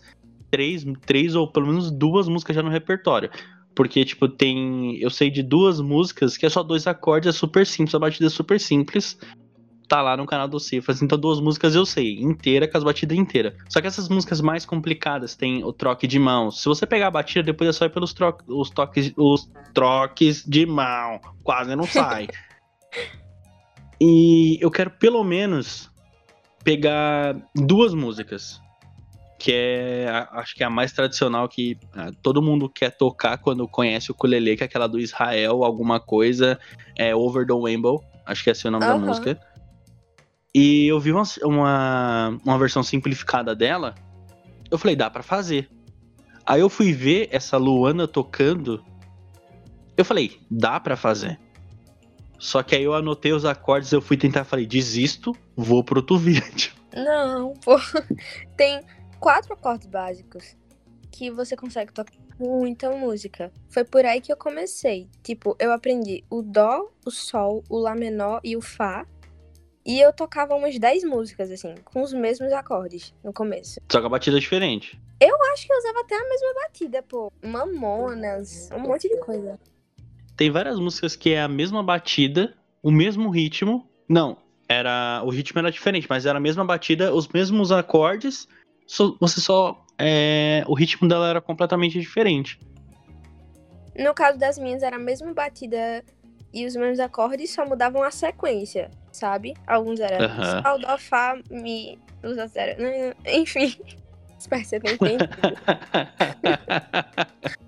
três, 0.49 0.83
três 1.05 1.35
ou 1.35 1.47
pelo 1.47 1.67
menos 1.67 1.91
duas 1.91 2.27
músicas 2.27 2.55
já 2.55 2.63
no 2.63 2.69
repertório. 2.69 3.29
Porque, 3.75 4.03
tipo, 4.03 4.27
tem. 4.27 4.97
Eu 4.97 5.09
sei 5.09 5.29
de 5.29 5.43
duas 5.43 5.79
músicas 5.79 6.37
que 6.37 6.45
é 6.45 6.49
só 6.49 6.63
dois 6.63 6.87
acordes, 6.87 7.29
é 7.29 7.37
super 7.37 7.65
simples, 7.65 7.95
a 7.95 7.99
batida 7.99 8.27
é 8.27 8.29
super 8.29 8.59
simples. 8.59 9.17
Tá 9.93 10.01
lá 10.01 10.17
no 10.17 10.25
canal 10.25 10.47
do 10.47 10.59
Cifras. 10.59 11.03
Então, 11.03 11.19
duas 11.19 11.39
músicas 11.39 11.75
eu 11.75 11.85
sei, 11.85 12.19
inteira, 12.19 12.67
com 12.67 12.75
as 12.75 12.83
batidas 12.83 13.15
inteiras. 13.15 13.53
Só 13.69 13.79
que 13.79 13.85
essas 13.85 14.09
músicas 14.09 14.41
mais 14.41 14.65
complicadas 14.65 15.35
tem 15.35 15.63
o 15.63 15.71
troque 15.71 16.07
de 16.07 16.17
mãos. 16.17 16.59
Se 16.59 16.65
você 16.67 16.87
pegar 16.87 17.05
a 17.05 17.11
batida, 17.11 17.43
depois 17.43 17.69
é 17.69 17.73
só 17.73 17.85
ir 17.85 17.91
pelos 17.91 18.11
tro 18.11 18.35
os, 18.47 18.71
toques, 18.71 19.13
os 19.15 19.47
troques 19.71 20.43
de 20.47 20.65
mão. 20.65 21.21
Quase 21.43 21.75
não 21.75 21.83
sai. 21.83 22.27
e 24.01 24.57
eu 24.59 24.71
quero 24.71 24.89
pelo 24.89 25.23
menos 25.23 25.91
pegar 26.63 27.35
duas 27.55 27.93
músicas. 27.93 28.59
Que 29.37 29.51
é, 29.53 30.27
acho 30.31 30.55
que 30.55 30.63
é 30.63 30.65
a 30.65 30.71
mais 30.71 30.91
tradicional 30.91 31.47
que 31.47 31.77
ah, 31.93 32.09
todo 32.23 32.41
mundo 32.41 32.67
quer 32.67 32.97
tocar 32.97 33.37
quando 33.37 33.67
conhece 33.67 34.09
o 34.09 34.15
ukulele, 34.15 34.57
que 34.57 34.63
é 34.63 34.65
aquela 34.65 34.87
do 34.87 34.99
Israel, 34.99 35.63
alguma 35.63 35.99
coisa, 35.99 36.59
é 36.97 37.15
Over 37.15 37.45
the 37.45 37.53
Rainbow, 37.53 38.03
acho 38.25 38.43
que 38.43 38.49
esse 38.49 38.65
é 38.65 38.69
o 38.69 38.71
nome 38.71 38.87
da 38.87 38.93
Aham. 38.93 39.05
música. 39.05 39.52
E 40.53 40.85
eu 40.87 40.99
vi 40.99 41.11
uma, 41.11 41.23
uma, 41.43 42.37
uma 42.45 42.57
versão 42.59 42.83
simplificada 42.83 43.55
dela, 43.55 43.95
eu 44.69 44.77
falei, 44.77 44.95
dá 44.95 45.09
pra 45.09 45.23
fazer. 45.23 45.69
Aí 46.45 46.61
eu 46.61 46.69
fui 46.69 46.93
ver 46.93 47.29
essa 47.31 47.57
Luana 47.57 48.07
tocando, 48.07 48.83
eu 49.97 50.05
falei, 50.05 50.39
dá 50.49 50.79
pra 50.79 50.95
fazer. 50.95 51.39
Só 52.37 52.61
que 52.61 52.75
aí 52.75 52.83
eu 52.83 52.93
anotei 52.93 53.31
os 53.31 53.45
acordes, 53.45 53.91
eu 53.91 54.01
fui 54.01 54.17
tentar, 54.17 54.43
falei, 54.43 54.65
desisto, 54.65 55.35
vou 55.55 55.83
pro 55.83 55.99
outro 55.99 56.17
vídeo. 56.19 56.73
Não, 56.93 57.53
pô. 57.53 57.77
Tem 58.57 58.81
quatro 59.19 59.53
acordes 59.53 59.87
básicos 59.87 60.55
que 61.09 61.31
você 61.31 61.55
consegue 61.55 61.93
tocar 61.93 62.13
muita 62.39 62.89
música. 62.91 63.51
Foi 63.69 63.83
por 63.83 64.05
aí 64.05 64.19
que 64.19 64.31
eu 64.31 64.37
comecei. 64.37 65.07
Tipo, 65.23 65.55
eu 65.59 65.71
aprendi 65.71 66.23
o 66.29 66.41
Dó, 66.41 66.91
o 67.05 67.11
Sol, 67.11 67.63
o 67.69 67.77
Lá 67.77 67.95
menor 67.95 68.41
e 68.43 68.57
o 68.57 68.61
Fá. 68.61 69.05
E 69.85 69.99
eu 69.99 70.13
tocava 70.13 70.55
umas 70.55 70.79
10 70.79 71.03
músicas, 71.03 71.51
assim, 71.51 71.75
com 71.83 72.01
os 72.01 72.13
mesmos 72.13 72.51
acordes 72.53 73.13
no 73.23 73.33
começo. 73.33 73.79
Só 73.91 73.99
que 73.99 74.05
a 74.05 74.09
batida 74.09 74.37
é 74.37 74.39
diferente. 74.39 74.99
Acho 75.53 75.67
que 75.67 75.73
eu 75.73 75.77
usava 75.77 75.99
até 75.99 76.15
a 76.15 76.27
mesma 76.29 76.53
batida, 76.55 77.03
pô. 77.03 77.31
Mamonas, 77.43 78.69
um 78.73 78.79
monte 78.79 79.07
de 79.07 79.17
coisa. 79.19 79.59
Tem 80.35 80.49
várias 80.49 80.79
músicas 80.79 81.15
que 81.15 81.31
é 81.31 81.41
a 81.41 81.47
mesma 81.47 81.83
batida, 81.83 82.55
o 82.81 82.89
mesmo 82.89 83.29
ritmo. 83.29 83.87
Não, 84.09 84.35
era 84.67 85.21
o 85.23 85.29
ritmo 85.29 85.59
era 85.59 85.71
diferente, 85.71 86.07
mas 86.09 86.25
era 86.25 86.39
a 86.39 86.41
mesma 86.41 86.65
batida, 86.65 87.13
os 87.13 87.27
mesmos 87.27 87.71
acordes. 87.71 88.47
só- 88.87 89.15
você 89.19 89.39
só 89.39 89.85
é, 89.99 90.63
o 90.67 90.73
ritmo 90.73 91.07
dela 91.07 91.27
era 91.29 91.39
completamente 91.39 91.99
diferente. 91.99 92.59
No 93.95 94.13
caso 94.13 94.39
das 94.39 94.57
minhas, 94.57 94.81
era 94.81 94.95
a 94.95 94.99
mesma 94.99 95.31
batida 95.33 96.03
e 96.53 96.65
os 96.65 96.75
mesmos 96.75 96.99
acordes, 96.99 97.51
só 97.51 97.65
mudavam 97.65 98.03
a 98.03 98.11
sequência, 98.11 98.91
sabe? 99.11 99.53
Alguns 99.65 99.99
eram 99.99 100.25
Aham. 100.25 100.61
Sol, 100.61 100.79
Dó, 100.79 100.97
Fá, 100.97 101.39
Mi, 101.49 101.97
os 102.21 102.37
outros 102.37 102.55
eram... 102.55 103.13
Enfim, 103.25 103.75
espero 104.37 104.61
que 104.61 104.67
você 104.67 104.79
tenha 104.79 104.95
entendido. 104.95 105.33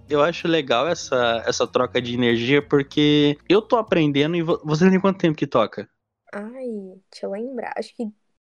eu 0.09 0.21
acho 0.21 0.47
legal 0.47 0.87
essa, 0.87 1.43
essa 1.47 1.67
troca 1.67 2.01
de 2.01 2.13
energia 2.13 2.61
porque 2.61 3.37
eu 3.49 3.61
tô 3.61 3.77
aprendendo 3.77 4.35
e 4.35 4.41
vo- 4.41 4.61
você 4.63 4.89
tem 4.89 4.99
quanto 4.99 5.19
tempo 5.19 5.37
que 5.37 5.47
toca? 5.47 5.89
Ai, 6.33 6.67
deixa 7.11 7.25
eu 7.25 7.31
lembrar, 7.31 7.73
acho 7.77 7.95
que 7.95 8.07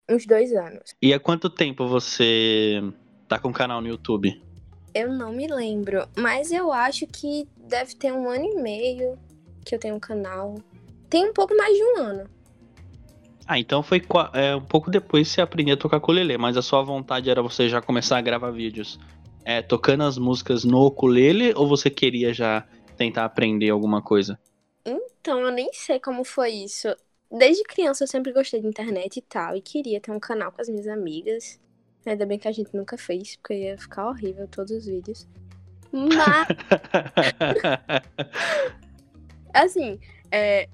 uns 0.10 0.26
dois 0.26 0.54
anos. 0.54 0.96
E 1.02 1.14
há 1.14 1.20
quanto 1.20 1.50
tempo 1.50 1.88
você 1.88 2.82
tá 3.28 3.40
com 3.40 3.50
o 3.50 3.54
canal 3.54 3.82
no 3.82 3.88
YouTube? 3.88 4.42
Eu 4.94 5.12
não 5.12 5.34
me 5.34 5.48
lembro, 5.48 6.08
mas 6.16 6.52
eu 6.52 6.72
acho 6.72 7.06
que 7.06 7.48
deve 7.58 7.96
ter 7.96 8.14
um 8.14 8.30
ano 8.30 8.46
e 8.46 8.62
meio 8.62 9.20
que 9.66 9.76
eu 9.76 9.80
tenho 9.80 9.96
um 9.96 10.00
canal. 10.00 10.56
Tem 11.10 11.28
um 11.28 11.34
pouco 11.34 11.56
mais 11.58 11.76
de 11.76 11.84
um 11.84 11.98
ano. 11.98 12.30
Ah, 13.48 13.60
então 13.60 13.84
foi 13.84 14.02
é, 14.34 14.56
um 14.56 14.62
pouco 14.62 14.90
depois 14.90 15.28
você 15.28 15.42
aprendeu 15.42 15.76
a 15.76 15.78
tocar 15.78 15.98
ukulele, 15.98 16.38
mas 16.38 16.58
a 16.58 16.62
sua 16.62 16.82
vontade 16.82 17.30
era 17.30 17.42
você 17.42 17.70
já 17.70 17.82
começar 17.82 18.18
a 18.18 18.22
gravar 18.22 18.52
vídeos 18.52 19.00
é, 19.46 19.62
tocando 19.62 20.04
as 20.04 20.18
músicas 20.18 20.64
no 20.64 20.88
ukulele 20.88 21.54
ou 21.56 21.68
você 21.68 21.90
queria 21.90 22.34
já 22.34 22.68
tentar 22.98 23.26
aprender 23.26 23.70
alguma 23.70 24.02
coisa? 24.02 24.40
Então, 24.84 25.40
eu 25.40 25.52
nem 25.52 25.72
sei 25.72 26.00
como 26.00 26.24
foi 26.24 26.52
isso. 26.52 26.88
Desde 27.32 27.64
criança 27.64 28.04
eu 28.04 28.08
sempre 28.08 28.34
gostei 28.34 28.62
de 28.62 28.68
internet 28.68 29.18
e 29.18 29.22
tal, 29.22 29.56
e 29.56 29.62
queria 29.62 30.00
ter 30.00 30.12
um 30.12 30.20
canal 30.20 30.52
com 30.52 30.62
as 30.62 30.70
minhas 30.70 30.88
amigas. 30.88 31.60
Ainda 32.06 32.26
bem 32.26 32.40
que 32.40 32.48
a 32.48 32.52
gente 32.52 32.76
nunca 32.76 32.98
fez, 32.98 33.36
porque 33.36 33.54
ia 33.54 33.78
ficar 33.78 34.08
horrível 34.10 34.48
todos 34.48 34.72
os 34.72 34.86
vídeos. 34.86 35.28
Mas. 35.92 36.48
assim, 39.64 40.00
é, 40.32 40.68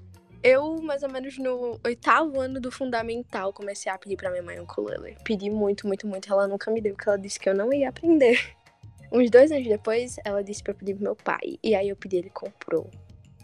eu, 0.44 0.82
mais 0.82 1.04
ou 1.04 1.10
menos 1.10 1.38
no 1.38 1.80
oitavo 1.86 2.40
ano 2.40 2.60
do 2.60 2.72
fundamental, 2.72 3.54
comecei 3.54 3.92
a 3.92 3.98
pedir 3.98 4.18
pra 4.18 4.32
minha 4.32 4.42
mãe 4.42 4.60
um 4.60 4.64
ukulele. 4.64 5.16
Pedi 5.24 5.50
muito, 5.50 5.88
muito, 5.88 6.08
muito. 6.08 6.32
Ela 6.32 6.48
nunca 6.48 6.72
me 6.72 6.82
deu, 6.82 6.96
porque 6.96 7.08
ela 7.08 7.18
disse 7.18 7.40
que 7.40 7.48
eu 7.48 7.54
não 7.54 7.72
ia 7.72 7.90
aprender. 7.90 8.40
Uns 9.12 9.30
dois 9.30 9.52
anos 9.52 9.68
depois, 9.68 10.16
ela 10.26 10.44
disse 10.44 10.64
pra 10.64 10.72
eu 10.72 10.78
pedir 10.78 10.96
pro 10.96 11.04
meu 11.04 11.16
pai. 11.16 11.60
E 11.64 11.76
aí 11.76 11.90
eu 11.90 11.96
pedi, 11.96 12.18
ele 12.18 12.30
comprou. 12.30 12.90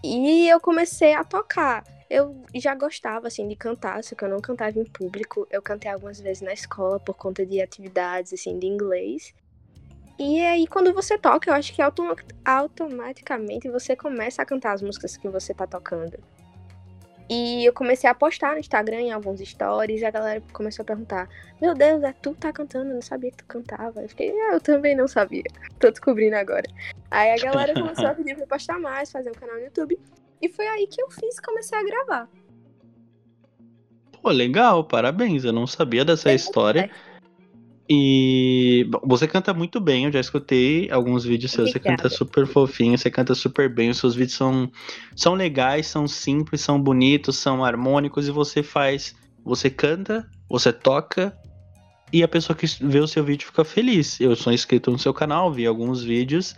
E 0.03 0.47
eu 0.47 0.59
comecei 0.59 1.13
a 1.13 1.23
tocar. 1.23 1.83
Eu 2.09 2.41
já 2.55 2.73
gostava, 2.73 3.27
assim, 3.27 3.47
de 3.47 3.55
cantar, 3.55 4.01
só 4.03 4.15
que 4.15 4.23
eu 4.23 4.29
não 4.29 4.39
cantava 4.39 4.79
em 4.79 4.85
público. 4.85 5.45
Eu 5.51 5.61
cantei 5.61 5.91
algumas 5.91 6.19
vezes 6.19 6.41
na 6.41 6.53
escola 6.53 6.99
por 6.99 7.15
conta 7.15 7.45
de 7.45 7.61
atividades, 7.61 8.33
assim, 8.33 8.57
de 8.57 8.65
inglês. 8.65 9.35
E 10.19 10.39
aí, 10.43 10.65
quando 10.65 10.93
você 10.93 11.17
toca, 11.17 11.49
eu 11.49 11.53
acho 11.53 11.73
que 11.73 11.81
autom 11.81 12.15
automaticamente 12.43 13.69
você 13.69 13.95
começa 13.95 14.41
a 14.41 14.45
cantar 14.45 14.73
as 14.73 14.81
músicas 14.81 15.15
que 15.15 15.29
você 15.29 15.53
tá 15.53 15.67
tocando. 15.67 16.17
E 17.29 17.65
eu 17.65 17.73
comecei 17.73 18.09
a 18.09 18.15
postar 18.15 18.53
no 18.53 18.59
Instagram 18.59 19.01
em 19.01 19.11
alguns 19.11 19.41
stories, 19.41 20.01
e 20.01 20.05
a 20.05 20.11
galera 20.11 20.41
começou 20.53 20.83
a 20.83 20.85
perguntar: 20.85 21.29
Meu 21.61 21.73
Deus, 21.75 22.01
é 22.03 22.13
tu 22.13 22.33
tá 22.33 22.53
cantando? 22.53 22.89
Eu 22.89 22.95
não 22.95 23.01
sabia 23.01 23.29
que 23.31 23.37
tu 23.37 23.45
cantava. 23.45 24.01
Eu 24.01 24.09
fiquei, 24.09 24.31
ah, 24.31 24.53
eu 24.53 24.61
também 24.61 24.95
não 24.95 25.07
sabia. 25.07 25.43
Tô 25.77 25.91
descobrindo 25.91 26.37
agora. 26.37 26.65
Aí 27.11 27.31
a 27.31 27.37
galera 27.37 27.73
começou 27.73 28.07
a 28.07 28.13
pedir 28.13 28.35
pra 28.35 28.47
postar 28.47 28.79
mais, 28.79 29.11
fazer 29.11 29.29
um 29.29 29.33
canal 29.33 29.55
no 29.55 29.63
YouTube. 29.65 29.99
E 30.41 30.49
foi 30.49 30.67
aí 30.67 30.87
que 30.87 31.01
eu 31.01 31.11
fiz 31.11 31.39
comecei 31.39 31.77
a 31.77 31.83
gravar. 31.83 32.29
Pô, 34.21 34.29
legal, 34.29 34.83
parabéns. 34.83 35.43
Eu 35.43 35.53
não 35.53 35.67
sabia 35.67 36.05
dessa 36.05 36.31
é, 36.31 36.35
história. 36.35 36.89
É. 36.91 37.06
E 37.89 38.89
você 39.01 39.25
canta 39.27 39.53
muito 39.53 39.79
bem, 39.79 40.05
eu 40.05 40.11
já 40.11 40.19
escutei 40.19 40.91
alguns 40.91 41.23
vídeos 41.23 41.53
seus, 41.53 41.71
você 41.71 41.79
canta 41.79 42.09
super 42.09 42.45
fofinho, 42.45 42.97
você 42.97 43.09
canta 43.09 43.33
super 43.33 43.73
bem, 43.73 43.89
os 43.89 43.97
seus 43.97 44.13
vídeos 44.13 44.35
são, 44.35 44.69
são 45.15 45.33
legais, 45.33 45.87
são 45.87 46.05
simples, 46.05 46.59
são 46.59 46.81
bonitos, 46.81 47.37
são 47.37 47.63
harmônicos 47.63 48.27
e 48.27 48.31
você 48.31 48.61
faz, 48.61 49.15
você 49.41 49.69
canta, 49.69 50.29
você 50.49 50.73
toca 50.73 51.33
e 52.11 52.23
a 52.23 52.27
pessoa 52.27 52.57
que 52.57 52.65
vê 52.81 52.99
o 52.99 53.07
seu 53.07 53.23
vídeo 53.23 53.47
fica 53.47 53.63
feliz. 53.63 54.19
Eu 54.19 54.35
sou 54.35 54.51
inscrito 54.51 54.91
no 54.91 54.99
seu 54.99 55.13
canal, 55.13 55.51
vi 55.51 55.65
alguns 55.65 56.03
vídeos, 56.03 56.55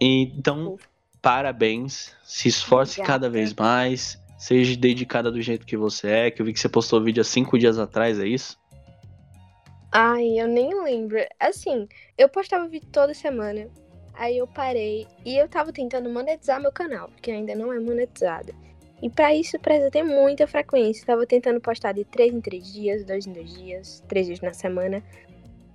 então 0.00 0.76
parabéns, 1.20 2.12
se 2.22 2.46
esforce 2.46 3.00
Obrigada. 3.00 3.12
cada 3.12 3.30
vez 3.30 3.52
mais, 3.52 4.16
seja 4.38 4.76
dedicada 4.76 5.28
do 5.28 5.42
jeito 5.42 5.66
que 5.66 5.76
você 5.76 6.06
é, 6.06 6.30
que 6.30 6.40
eu 6.40 6.46
vi 6.46 6.52
que 6.52 6.60
você 6.60 6.68
postou 6.68 7.00
o 7.00 7.02
vídeo 7.02 7.20
há 7.20 7.24
cinco 7.24 7.58
dias 7.58 7.80
atrás, 7.80 8.20
é 8.20 8.28
isso? 8.28 8.59
Ai, 9.92 10.40
eu 10.40 10.46
nem 10.46 10.72
lembro. 10.84 11.18
Assim, 11.38 11.88
eu 12.16 12.28
postava 12.28 12.68
vídeo 12.68 12.88
toda 12.92 13.12
semana. 13.12 13.68
Aí 14.14 14.38
eu 14.38 14.46
parei 14.46 15.06
e 15.24 15.36
eu 15.36 15.48
tava 15.48 15.72
tentando 15.72 16.08
monetizar 16.08 16.60
meu 16.60 16.70
canal, 16.70 17.08
porque 17.08 17.30
ainda 17.30 17.54
não 17.56 17.72
é 17.72 17.80
monetizado. 17.80 18.54
E 19.02 19.08
para 19.10 19.34
isso 19.34 19.58
precisa 19.58 19.90
ter 19.90 20.02
muita 20.04 20.46
frequência. 20.46 21.02
Eu 21.02 21.06
tava 21.06 21.26
tentando 21.26 21.60
postar 21.60 21.92
de 21.92 22.04
3 22.04 22.34
em 22.34 22.40
3 22.40 22.72
dias, 22.72 23.04
2 23.04 23.26
em 23.26 23.32
2 23.32 23.54
dias, 23.54 24.04
3 24.06 24.26
dias 24.26 24.40
na 24.40 24.52
semana. 24.52 25.02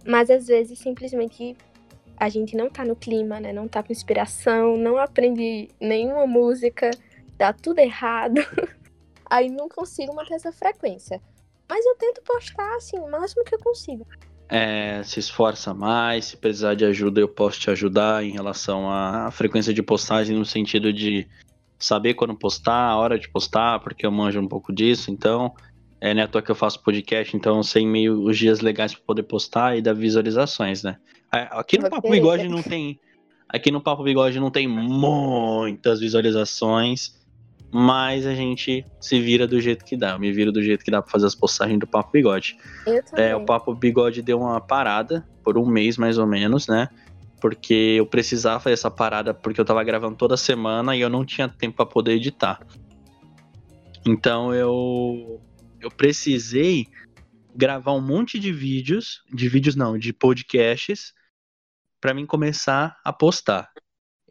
Mas 0.06 0.30
às 0.30 0.48
vezes 0.48 0.80
simplesmente 0.80 1.58
a 2.16 2.30
gente 2.30 2.56
não 2.56 2.70
tá 2.70 2.86
no 2.86 2.96
clima, 2.96 3.40
né? 3.40 3.52
Não 3.52 3.68
tá 3.68 3.84
com 3.84 3.92
inspiração, 3.92 4.78
não 4.78 4.98
aprende 4.98 5.68
nenhuma 5.82 6.26
música, 6.26 6.92
dá 7.38 7.52
tudo 7.52 7.80
errado. 7.80 8.40
Aí 9.30 9.50
não 9.50 9.68
consigo 9.68 10.16
manter 10.16 10.36
essa 10.36 10.52
frequência. 10.54 11.22
Mas 11.70 11.86
eu 11.86 11.96
tento 11.96 12.22
postar, 12.22 12.76
assim, 12.76 12.98
o 13.00 13.10
máximo 13.10 13.44
que 13.44 13.56
eu 13.56 13.60
consigo. 13.60 14.06
É, 14.48 15.02
se 15.04 15.20
esforça 15.20 15.74
mais, 15.74 16.26
se 16.26 16.38
precisar 16.38 16.76
de 16.76 16.86
ajuda, 16.86 17.20
eu 17.20 17.28
posso 17.28 17.60
te 17.60 17.70
ajudar 17.72 18.24
em 18.24 18.32
relação 18.32 18.90
à 18.90 19.32
frequência 19.32 19.74
de 19.74 19.82
postagem, 19.82 20.38
no 20.38 20.46
sentido 20.46 20.94
de 20.94 21.28
saber 21.80 22.14
quando 22.14 22.36
postar, 22.36 22.90
a 22.90 22.98
hora 22.98 23.18
de 23.18 23.28
postar, 23.30 23.80
porque 23.80 24.06
eu 24.06 24.12
manjo 24.12 24.40
um 24.40 24.48
pouco 24.48 24.72
disso, 24.74 25.12
então. 25.12 25.54
É 26.00 26.14
né, 26.14 26.24
à 26.24 26.28
toa 26.28 26.42
que 26.42 26.52
eu 26.52 26.56
faço 26.56 26.84
podcast, 26.84 27.36
então 27.36 27.58
eu 27.58 27.64
sei 27.64 27.86
meio 27.86 28.22
os 28.22 28.38
dias 28.38 28.60
legais 28.60 28.94
para 28.94 29.04
poder 29.04 29.24
postar 29.24 29.78
e 29.78 29.82
dar 29.82 29.94
visualizações, 29.94 30.84
né? 30.84 30.98
É, 31.34 31.48
aqui 31.52 31.80
no 31.80 31.90
Papo 31.90 32.10
Bigode 32.12 32.48
não 32.48 32.62
tem. 32.62 33.00
Aqui 33.50 33.72
no 33.72 33.82
Papo 33.82 34.04
Bigode 34.04 34.40
não 34.40 34.52
tem 34.52 34.68
muitas 34.68 36.00
visualizações 36.02 37.16
mas 37.78 38.26
a 38.26 38.34
gente 38.34 38.86
se 39.02 39.20
vira 39.20 39.46
do 39.46 39.60
jeito 39.60 39.84
que 39.84 39.98
dá. 39.98 40.12
Eu 40.12 40.20
me 40.20 40.32
viro 40.32 40.50
do 40.50 40.64
jeito 40.64 40.86
que 40.86 40.90
dá 40.90 41.02
pra 41.02 41.12
fazer 41.12 41.26
as 41.26 41.36
postagens 41.36 41.78
do 41.78 41.86
Papo 41.86 42.10
Bigode. 42.10 42.58
Eu 42.88 43.04
também. 43.04 43.26
É, 43.26 43.36
o 43.36 43.44
Papo 43.44 43.76
Bigode 43.76 44.22
deu 44.22 44.40
uma 44.40 44.62
parada 44.62 45.28
por 45.44 45.58
um 45.58 45.66
mês 45.66 45.98
mais 45.98 46.18
ou 46.18 46.26
menos, 46.26 46.70
né? 46.70 46.88
Porque 47.42 47.74
eu 47.98 48.06
precisava 48.06 48.62
fazer 48.62 48.76
essa 48.76 48.90
parada 48.90 49.34
porque 49.34 49.60
eu 49.60 49.66
tava 49.66 49.84
gravando 49.84 50.16
toda 50.16 50.38
semana 50.38 50.96
e 50.96 51.02
eu 51.02 51.10
não 51.10 51.26
tinha 51.26 51.50
tempo 51.50 51.76
para 51.76 51.86
poder 51.86 52.14
editar. 52.14 52.66
Então 54.06 54.54
eu 54.54 55.42
eu 55.82 55.92
precisei 55.92 56.88
gravar 57.54 57.92
um 57.92 58.02
monte 58.02 58.40
de 58.40 58.54
vídeos, 58.54 59.22
de 59.34 59.50
vídeos 59.50 59.76
não, 59.76 59.98
de 59.98 60.14
podcasts 60.14 61.14
para 62.00 62.14
mim 62.14 62.26
começar 62.26 62.98
a 63.04 63.12
postar. 63.12 63.70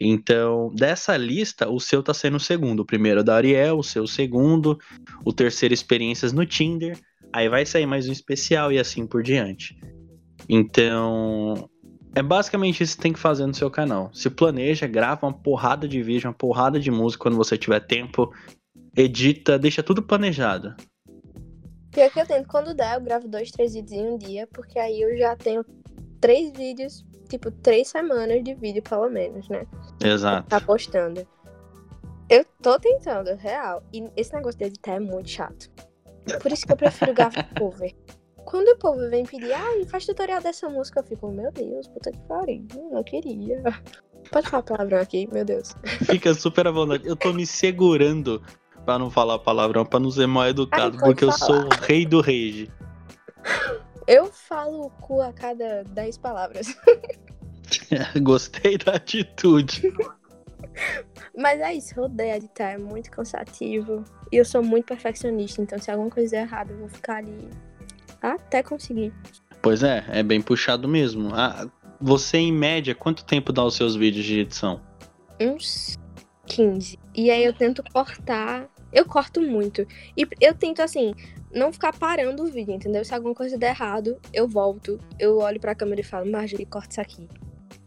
Então, 0.00 0.72
dessa 0.74 1.16
lista, 1.16 1.68
o 1.68 1.78
seu 1.78 2.02
tá 2.02 2.12
sendo 2.12 2.36
o 2.36 2.40
segundo. 2.40 2.80
O 2.80 2.86
primeiro 2.86 3.20
é 3.20 3.22
da 3.22 3.36
Ariel, 3.36 3.78
o 3.78 3.84
seu 3.84 4.06
segundo, 4.06 4.78
o 5.24 5.32
terceiro 5.32 5.72
experiências 5.72 6.32
no 6.32 6.44
Tinder. 6.44 6.98
Aí 7.32 7.48
vai 7.48 7.64
sair 7.64 7.86
mais 7.86 8.08
um 8.08 8.12
especial 8.12 8.72
e 8.72 8.78
assim 8.78 9.06
por 9.06 9.22
diante. 9.22 9.76
Então, 10.48 11.68
é 12.14 12.22
basicamente 12.22 12.82
isso 12.82 12.96
que 12.96 13.02
tem 13.02 13.12
que 13.12 13.18
fazer 13.18 13.46
no 13.46 13.54
seu 13.54 13.70
canal. 13.70 14.10
Se 14.12 14.28
planeja, 14.30 14.86
grava 14.86 15.26
uma 15.26 15.32
porrada 15.32 15.86
de 15.88 16.02
vídeo, 16.02 16.28
uma 16.28 16.34
porrada 16.34 16.78
de 16.78 16.90
música 16.90 17.22
quando 17.22 17.36
você 17.36 17.56
tiver 17.56 17.80
tempo. 17.80 18.32
Edita, 18.96 19.58
deixa 19.58 19.82
tudo 19.82 20.02
planejado. 20.02 20.74
Pior 21.90 22.10
que 22.10 22.20
eu 22.20 22.26
tento, 22.26 22.48
quando 22.48 22.74
dá, 22.74 22.94
eu 22.94 23.00
gravo 23.00 23.28
dois, 23.28 23.50
três 23.50 23.74
vídeos 23.74 23.92
em 23.92 24.08
um 24.08 24.18
dia, 24.18 24.48
porque 24.52 24.78
aí 24.78 25.00
eu 25.00 25.16
já 25.16 25.36
tenho 25.36 25.64
três 26.20 26.52
vídeos 26.52 27.04
tipo, 27.28 27.50
três 27.50 27.88
semanas 27.88 28.42
de 28.42 28.54
vídeo, 28.54 28.82
pelo 28.82 29.08
menos, 29.08 29.48
né? 29.48 29.66
Exato. 30.02 30.48
Tá 30.48 30.60
postando. 30.60 31.26
Eu 32.28 32.44
tô 32.62 32.78
tentando, 32.78 33.34
real. 33.36 33.82
E 33.92 34.04
esse 34.16 34.32
negócio 34.34 34.58
de 34.58 34.64
editar 34.64 34.94
é 34.94 35.00
muito 35.00 35.28
chato. 35.28 35.70
Por 36.40 36.50
isso 36.52 36.66
que 36.66 36.72
eu 36.72 36.76
prefiro 36.76 37.12
gravar 37.12 37.48
cover. 37.58 37.94
Quando 38.44 38.68
o 38.68 38.78
povo 38.78 38.98
vem 39.08 39.24
pedir, 39.24 39.52
ah, 39.52 39.86
faz 39.88 40.04
tutorial 40.04 40.40
dessa 40.40 40.68
música, 40.68 41.00
eu 41.00 41.04
fico, 41.04 41.30
meu 41.30 41.50
Deus, 41.50 41.88
puta 41.88 42.12
que 42.12 42.20
pariu, 42.28 42.66
não 42.92 43.02
queria. 43.02 43.62
Pode 44.30 44.48
falar 44.48 44.62
palavrão 44.62 44.98
aqui, 44.98 45.26
meu 45.32 45.44
Deus. 45.44 45.74
Fica 46.04 46.34
super 46.34 46.66
à 46.66 46.70
vontade. 46.70 47.06
Eu 47.06 47.16
tô 47.16 47.32
me 47.32 47.46
segurando 47.46 48.42
pra 48.84 48.98
não 48.98 49.10
falar 49.10 49.38
palavrão, 49.38 49.84
pra 49.84 49.98
não 49.98 50.10
ser 50.10 50.26
mal 50.26 50.46
educado, 50.46 50.98
Ai, 51.00 51.04
porque 51.04 51.24
falar. 51.24 51.32
eu 51.32 51.38
sou 51.38 51.64
o 51.64 51.68
rei 51.86 52.04
do 52.04 52.20
rage. 52.20 52.70
Eu 54.06 54.26
falo 54.26 54.86
o 54.86 54.90
cu 54.90 55.20
a 55.20 55.32
cada 55.32 55.84
10 55.84 56.18
palavras. 56.18 56.76
Gostei 58.22 58.76
da 58.78 58.96
atitude. 58.96 59.92
Mas 61.36 61.60
é 61.60 61.74
isso, 61.74 61.94
rodeia 61.94 62.38
de 62.38 62.46
estar 62.46 62.70
é 62.70 62.78
muito 62.78 63.10
cansativo. 63.10 64.04
E 64.30 64.36
eu 64.36 64.44
sou 64.44 64.62
muito 64.62 64.86
perfeccionista, 64.86 65.62
então 65.62 65.78
se 65.78 65.90
alguma 65.90 66.10
coisa 66.10 66.32
der 66.32 66.42
errado, 66.42 66.70
eu 66.70 66.78
vou 66.78 66.88
ficar 66.88 67.16
ali 67.18 67.48
até 68.20 68.62
conseguir. 68.62 69.12
Pois 69.62 69.82
é, 69.82 70.04
é 70.08 70.22
bem 70.22 70.40
puxado 70.40 70.86
mesmo. 70.88 71.30
Ah, 71.34 71.68
você, 72.00 72.38
em 72.38 72.52
média, 72.52 72.94
quanto 72.94 73.24
tempo 73.24 73.52
dá 73.52 73.64
os 73.64 73.76
seus 73.76 73.96
vídeos 73.96 74.24
de 74.24 74.40
edição? 74.40 74.80
Uns 75.40 75.98
15. 76.46 76.98
E 77.14 77.30
aí 77.30 77.44
eu 77.44 77.52
tento 77.52 77.82
cortar. 77.92 78.68
Eu 78.94 79.04
corto 79.04 79.40
muito. 79.40 79.86
E 80.16 80.26
eu 80.40 80.54
tento, 80.54 80.80
assim, 80.80 81.12
não 81.52 81.72
ficar 81.72 81.92
parando 81.92 82.44
o 82.44 82.46
vídeo, 82.46 82.74
entendeu? 82.74 83.04
Se 83.04 83.14
alguma 83.14 83.34
coisa 83.34 83.58
der 83.58 83.70
errado, 83.70 84.18
eu 84.32 84.48
volto, 84.48 84.98
eu 85.18 85.38
olho 85.38 85.60
pra 85.60 85.74
câmera 85.74 86.00
e 86.00 86.04
falo, 86.04 86.30
Marjorie, 86.30 86.64
corta 86.64 86.90
isso 86.90 87.00
aqui. 87.00 87.28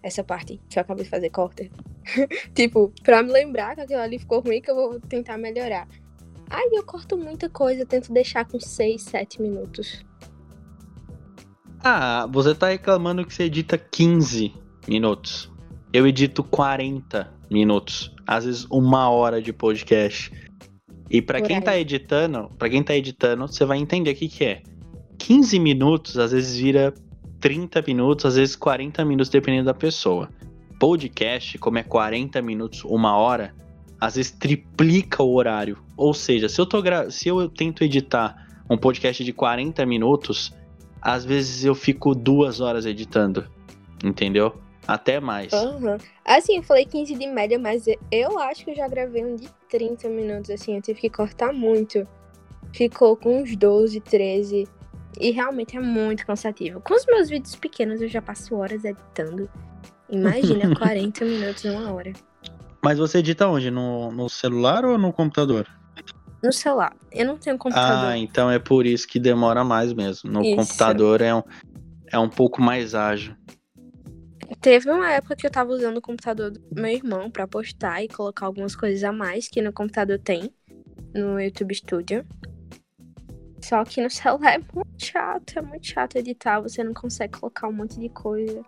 Essa 0.04 0.24
parte 0.24 0.60
que 0.70 0.78
eu 0.78 0.82
acabei 0.82 1.06
de 1.06 1.10
fazer, 1.10 1.30
corta. 1.30 1.68
tipo, 2.54 2.94
pra 3.04 3.24
me 3.24 3.32
lembrar 3.32 3.76
que 3.76 3.82
aquilo 3.82 4.02
ali 4.02 4.20
ficou 4.20 4.42
ruim, 4.42 4.62
que 4.62 4.70
eu 4.70 4.76
vou 4.76 5.00
tentar 5.00 5.38
melhorar. 5.38 5.88
Aí 6.50 6.70
eu 6.74 6.84
corto 6.84 7.18
muita 7.18 7.50
coisa, 7.50 7.86
tento 7.86 8.14
deixar 8.14 8.46
com 8.46 8.60
6, 8.60 9.02
7 9.02 9.42
minutos. 9.42 10.06
Ah, 11.84 12.28
você 12.32 12.56
tá 12.56 12.70
reclamando 12.70 13.26
que 13.26 13.34
você 13.34 13.44
edita 13.44 13.78
15 13.78 14.54
minutos. 14.88 15.52
Eu 15.92 16.08
edito 16.08 16.44
40 16.44 17.34
minutos. 17.50 18.14
Às 18.26 18.46
vezes 18.46 18.66
uma 18.70 19.10
hora 19.10 19.42
de 19.42 19.54
podcast. 19.54 20.32
E 21.10 21.22
pra 21.22 21.40
Por 21.40 21.48
quem 21.48 21.58
aí. 21.58 21.62
tá 21.62 21.78
editando, 21.78 22.50
para 22.58 22.70
quem 22.70 22.84
tá 22.84 22.96
editando, 22.96 23.48
você 23.48 23.66
vai 23.66 23.78
entender 23.78 24.12
o 24.12 24.16
que 24.16 24.28
que 24.28 24.46
é. 24.46 24.62
15 25.18 25.60
minutos 25.60 26.18
às 26.18 26.32
vezes 26.32 26.58
vira 26.58 26.94
30 27.40 27.84
minutos, 27.88 28.26
às 28.26 28.36
vezes 28.36 28.56
40 28.56 29.04
minutos 29.06 29.30
dependendo 29.30 29.66
da 29.66 29.74
pessoa. 29.74 30.30
Podcast, 30.80 31.58
como 31.58 31.78
é 31.78 31.84
40 31.84 32.42
minutos, 32.42 32.84
uma 32.84 33.16
hora, 33.18 33.54
às 34.00 34.16
vezes 34.16 34.32
triplica 34.32 35.24
o 35.24 35.34
horário. 35.34 35.78
Ou 35.96 36.14
seja, 36.14 36.48
se 36.48 36.60
eu 36.60 36.66
tô 36.66 36.82
gra... 36.82 37.10
se 37.10 37.28
eu 37.28 37.50
tento 37.50 37.84
editar 37.84 38.48
um 38.70 38.78
podcast 38.78 39.24
de 39.24 39.34
40 39.34 39.86
minutos, 39.86 40.54
às 41.02 41.26
vezes 41.26 41.64
eu 41.64 41.74
fico 41.74 42.14
duas 42.14 42.60
horas 42.60 42.86
editando. 42.86 43.46
Entendeu? 44.04 44.54
Até 44.88 45.20
mais. 45.20 45.52
Aham. 45.52 45.98
Assim, 46.24 46.58
eu 46.58 46.64
falei 46.64 46.86
15 46.86 47.14
de 47.16 47.28
média, 47.28 47.60
mas 47.60 47.86
eu 48.12 48.40
acho 48.40 48.64
que 48.64 48.72
eu 48.72 48.76
já 48.76 48.88
gravei 48.88 49.24
um 49.26 49.36
de 49.36 49.50
30 49.70 50.08
minutos, 50.08 50.50
assim, 50.50 50.76
eu 50.76 50.82
tive 50.82 51.02
que 51.02 51.10
cortar 51.10 51.52
muito. 51.52 52.08
Ficou 52.74 53.18
com 53.18 53.42
uns 53.42 53.56
12, 53.56 54.00
13. 54.00 54.68
E 55.20 55.32
realmente 55.32 55.76
é 55.76 55.80
muito 55.80 56.26
cansativo. 56.26 56.80
Com 56.82 56.94
os 56.94 57.06
meus 57.06 57.30
vídeos 57.30 57.56
pequenos 57.56 58.02
eu 58.02 58.08
já 58.08 58.22
passo 58.22 58.56
horas 58.56 58.86
editando. 58.86 59.50
Imagina 60.10 60.74
40 60.78 61.26
minutos, 61.26 61.66
uma 61.66 61.92
hora. 61.92 62.14
Mas 62.84 63.00
você 63.00 63.18
edita 63.18 63.48
onde? 63.48 63.72
No, 63.72 64.12
no 64.12 64.30
celular 64.30 64.86
ou 64.86 64.98
no 64.98 65.12
computador? 65.12 65.68
No 66.44 66.54
celular. 66.54 66.96
Eu 67.12 67.26
não 67.26 67.38
tenho 67.38 67.58
computador. 67.58 68.10
Ah, 68.10 68.18
então 68.18 68.50
é 68.50 68.60
por 68.60 68.86
isso 68.86 69.08
que 69.08 69.20
demora 69.20 69.64
mais 69.64 69.92
mesmo. 69.92 70.30
No 70.32 70.44
Isso. 70.44 70.56
computador 70.56 71.22
é 71.22 71.34
um, 71.34 71.42
é 72.12 72.20
um 72.20 72.30
pouco 72.30 72.62
mais 72.62 72.94
ágil. 72.94 73.36
Teve 74.62 74.90
uma 74.90 75.12
época 75.12 75.36
que 75.36 75.46
eu 75.46 75.52
tava 75.52 75.72
usando 75.72 75.98
o 75.98 76.02
computador 76.02 76.52
do 76.52 76.62
meu 76.72 76.92
irmão 76.92 77.30
pra 77.30 77.48
postar 77.48 78.04
e 78.04 78.08
colocar 78.08 78.46
algumas 78.46 78.76
coisas 78.76 79.04
a 79.04 79.12
mais 79.12 79.48
que 79.48 79.62
no 79.62 79.74
computador 79.74 80.20
tem. 80.20 80.52
No 81.14 81.40
YouTube 81.40 81.76
Studio. 81.76 82.26
Só 83.62 83.84
que 83.84 84.02
no 84.02 84.10
celular 84.10 84.56
é 84.56 84.62
muito 84.74 85.06
chato, 85.06 85.58
é 85.58 85.62
muito 85.62 85.88
chato 85.88 86.16
editar, 86.16 86.62
você 86.62 86.84
não 86.84 86.94
consegue 86.94 87.40
colocar 87.40 87.68
um 87.68 87.74
monte 87.74 88.00
de 88.00 88.10
coisa. 88.10 88.62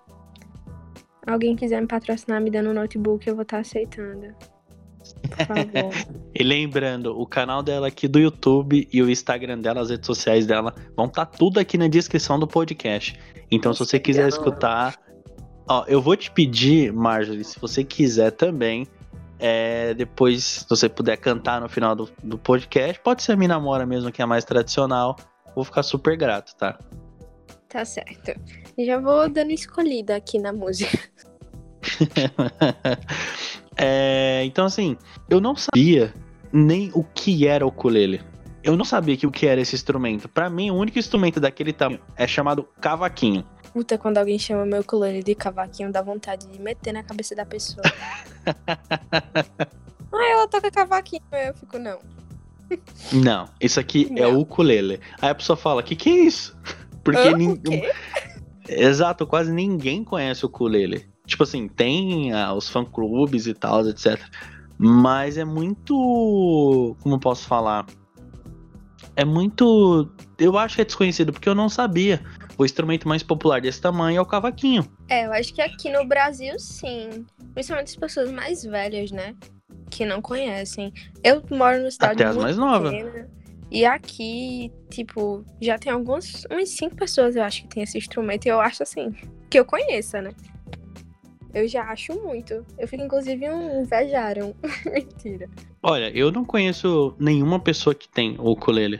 Alguém 1.25 1.55
quiser 1.55 1.81
me 1.81 1.88
patrocinar 1.88 2.41
me 2.41 2.50
dando 2.50 2.71
um 2.71 2.74
notebook, 2.74 3.27
eu 3.27 3.36
vou 3.36 3.43
estar 3.43 3.59
aceitando. 3.59 4.33
Por 5.29 5.45
favor. 5.45 6.19
E 6.31 6.43
lembrando, 6.43 7.19
o 7.19 7.25
canal 7.25 7.62
dela 7.62 7.88
aqui 7.88 8.07
do 8.07 8.19
YouTube 8.19 8.88
e 8.93 9.01
o 9.01 9.09
Instagram 9.09 9.59
dela, 9.59 9.81
as 9.81 9.89
redes 9.89 10.05
sociais 10.05 10.45
dela, 10.45 10.74
vão 10.95 11.07
estar 11.07 11.25
tudo 11.25 11.59
aqui 11.59 11.77
na 11.77 11.88
descrição 11.88 12.39
do 12.39 12.48
podcast. 12.48 13.19
Então, 13.51 13.74
se 13.74 13.79
você 13.79 14.00
quiser 14.00 14.27
escutar. 14.27 15.09
Ó, 15.69 15.85
eu 15.88 16.01
vou 16.01 16.15
te 16.15 16.31
pedir, 16.31 16.91
Marjorie, 16.91 17.43
se 17.43 17.59
você 17.59 17.83
quiser 17.83 18.31
também. 18.31 18.88
é, 19.39 19.93
depois, 19.93 20.43
se 20.43 20.65
você 20.67 20.89
puder 20.89 21.15
cantar 21.17 21.61
no 21.61 21.69
final 21.69 21.95
do, 21.95 22.09
do 22.23 22.38
podcast, 22.38 22.99
pode 23.01 23.23
ser 23.23 23.33
a 23.33 23.38
Me 23.38 23.47
Namora 23.47 23.85
mesmo, 23.85 24.11
que 24.11 24.21
é 24.21 24.25
a 24.25 24.27
mais 24.27 24.43
tradicional. 24.43 25.15
Vou 25.55 25.63
ficar 25.63 25.83
super 25.83 26.17
grato, 26.17 26.55
tá? 26.55 26.77
tá 27.69 27.85
certo. 27.85 28.33
Já 28.77 28.99
vou 28.99 29.29
dando 29.29 29.51
escolhida 29.51 30.15
aqui 30.15 30.39
na 30.39 30.51
música. 30.51 30.97
É, 33.81 34.43
então, 34.43 34.65
assim, 34.65 34.97
eu 35.29 35.39
não 35.39 35.55
sabia 35.55 36.13
nem 36.51 36.91
o 36.93 37.01
que 37.01 37.47
era 37.47 37.63
o 37.65 37.69
ukulele. 37.69 38.19
Eu 38.61 38.75
não 38.75 38.83
sabia 38.83 39.15
que 39.15 39.25
o 39.25 39.31
que 39.31 39.47
era 39.47 39.61
esse 39.61 39.73
instrumento. 39.73 40.27
Pra 40.27 40.49
mim, 40.49 40.69
o 40.69 40.75
único 40.75 40.99
instrumento 40.99 41.39
daquele 41.39 41.71
tamanho 41.71 42.01
é 42.17 42.27
chamado 42.27 42.67
cavaquinho. 42.81 43.45
Puta, 43.73 43.97
quando 43.97 44.17
alguém 44.17 44.39
chama 44.39 44.65
meu 44.65 44.81
ukulele 44.81 45.21
de 45.23 45.35
cavaquinho, 45.35 45.91
dá 45.91 46.01
vontade 46.01 46.47
de 46.47 46.59
meter 46.59 46.91
na 46.91 47.03
cabeça 47.03 47.35
da 47.35 47.45
pessoa. 47.45 47.83
ah, 50.11 50.31
ela 50.31 50.47
toca 50.47 50.71
cavaquinho. 50.71 51.21
Eu 51.31 51.53
fico, 51.53 51.77
não. 51.77 51.99
Não, 53.11 53.49
isso 53.59 53.79
aqui 53.79 54.11
é 54.15 54.21
Não. 54.21 54.35
o 54.38 54.41
ukulele. 54.41 54.99
Aí 55.21 55.29
a 55.29 55.35
pessoa 55.35 55.57
fala: 55.57 55.81
"Que 55.81 55.95
que 55.95 56.09
é 56.09 56.25
isso?" 56.25 56.55
Porque 57.03 57.19
Hã? 57.27 57.33
O 57.33 57.38
nin- 57.38 57.57
quê? 57.57 57.91
Exato, 58.67 59.25
quase 59.25 59.51
ninguém 59.51 60.03
conhece 60.03 60.45
o 60.45 60.47
ukulele. 60.47 61.09
Tipo 61.25 61.43
assim, 61.43 61.67
tem 61.67 62.31
ah, 62.33 62.53
os 62.53 62.69
fã-clubes 62.69 63.47
e 63.47 63.53
tal, 63.53 63.88
etc. 63.88 64.19
Mas 64.77 65.38
é 65.38 65.45
muito. 65.45 66.95
Como 67.01 67.15
eu 67.15 67.19
posso 67.19 67.47
falar? 67.47 67.86
É 69.15 69.25
muito. 69.25 70.10
Eu 70.38 70.58
acho 70.58 70.75
que 70.75 70.82
é 70.82 70.86
desconhecido, 70.86 71.34
porque 71.34 71.49
eu 71.49 71.55
não 71.55 71.69
sabia. 71.69 72.23
O 72.60 72.65
instrumento 72.65 73.08
mais 73.08 73.24
popular 73.24 73.62
desse 73.62 73.80
tamanho 73.80 74.17
é 74.17 74.22
o 74.22 74.26
cavaquinho. 74.26 74.86
É, 75.08 75.26
eu 75.26 75.32
acho 75.32 75.54
que 75.54 75.62
aqui 75.62 75.89
no 75.89 76.06
Brasil, 76.06 76.60
sim. 76.60 77.26
Principalmente 77.54 77.88
as 77.88 77.95
pessoas 77.95 78.30
mais 78.30 78.65
velhas, 78.65 79.12
né? 79.12 79.34
Que 79.89 80.06
não 80.06 80.22
conhecem. 80.22 80.93
Eu 81.24 81.41
moro 81.50 81.82
no 81.82 81.89
cidade 81.89 82.22
Até 82.22 82.26
as 82.26 82.36
mais 82.36 82.58
novas. 82.58 82.93
E 83.72 83.86
aqui, 83.86 84.69
tipo, 84.89 85.45
já 85.62 85.80
tem 85.80 85.93
algumas, 85.93 86.43
umas 86.52 86.67
cinco 86.67 86.98
pessoas, 86.98 87.38
eu 87.38 87.43
acho, 87.43 87.62
que 87.62 87.69
tem 87.69 87.84
esse 87.84 87.98
instrumento. 87.98 88.45
E 88.45 88.50
eu 88.50 88.60
acho 88.60 88.84
assim, 88.84 89.15
que 89.50 89.58
eu 89.58 89.63
conheça, 89.63 90.22
né? 90.22 90.32
Eu 91.54 91.65
já 91.65 91.84
acho 91.84 92.13
muito. 92.22 92.65
Eu 92.78 92.89
fico, 92.89 93.02
inclusive, 93.02 93.50
um 93.50 93.84
invejaram. 93.84 94.54
Mentira. 94.86 95.50
Olha, 95.82 96.10
eu 96.10 96.30
não 96.30 96.43
conheço 96.43 97.15
nenhuma 97.17 97.58
pessoa 97.58 97.95
que 97.95 98.10
tem 98.10 98.36
o 98.38 98.52
ukulele. 98.52 99.00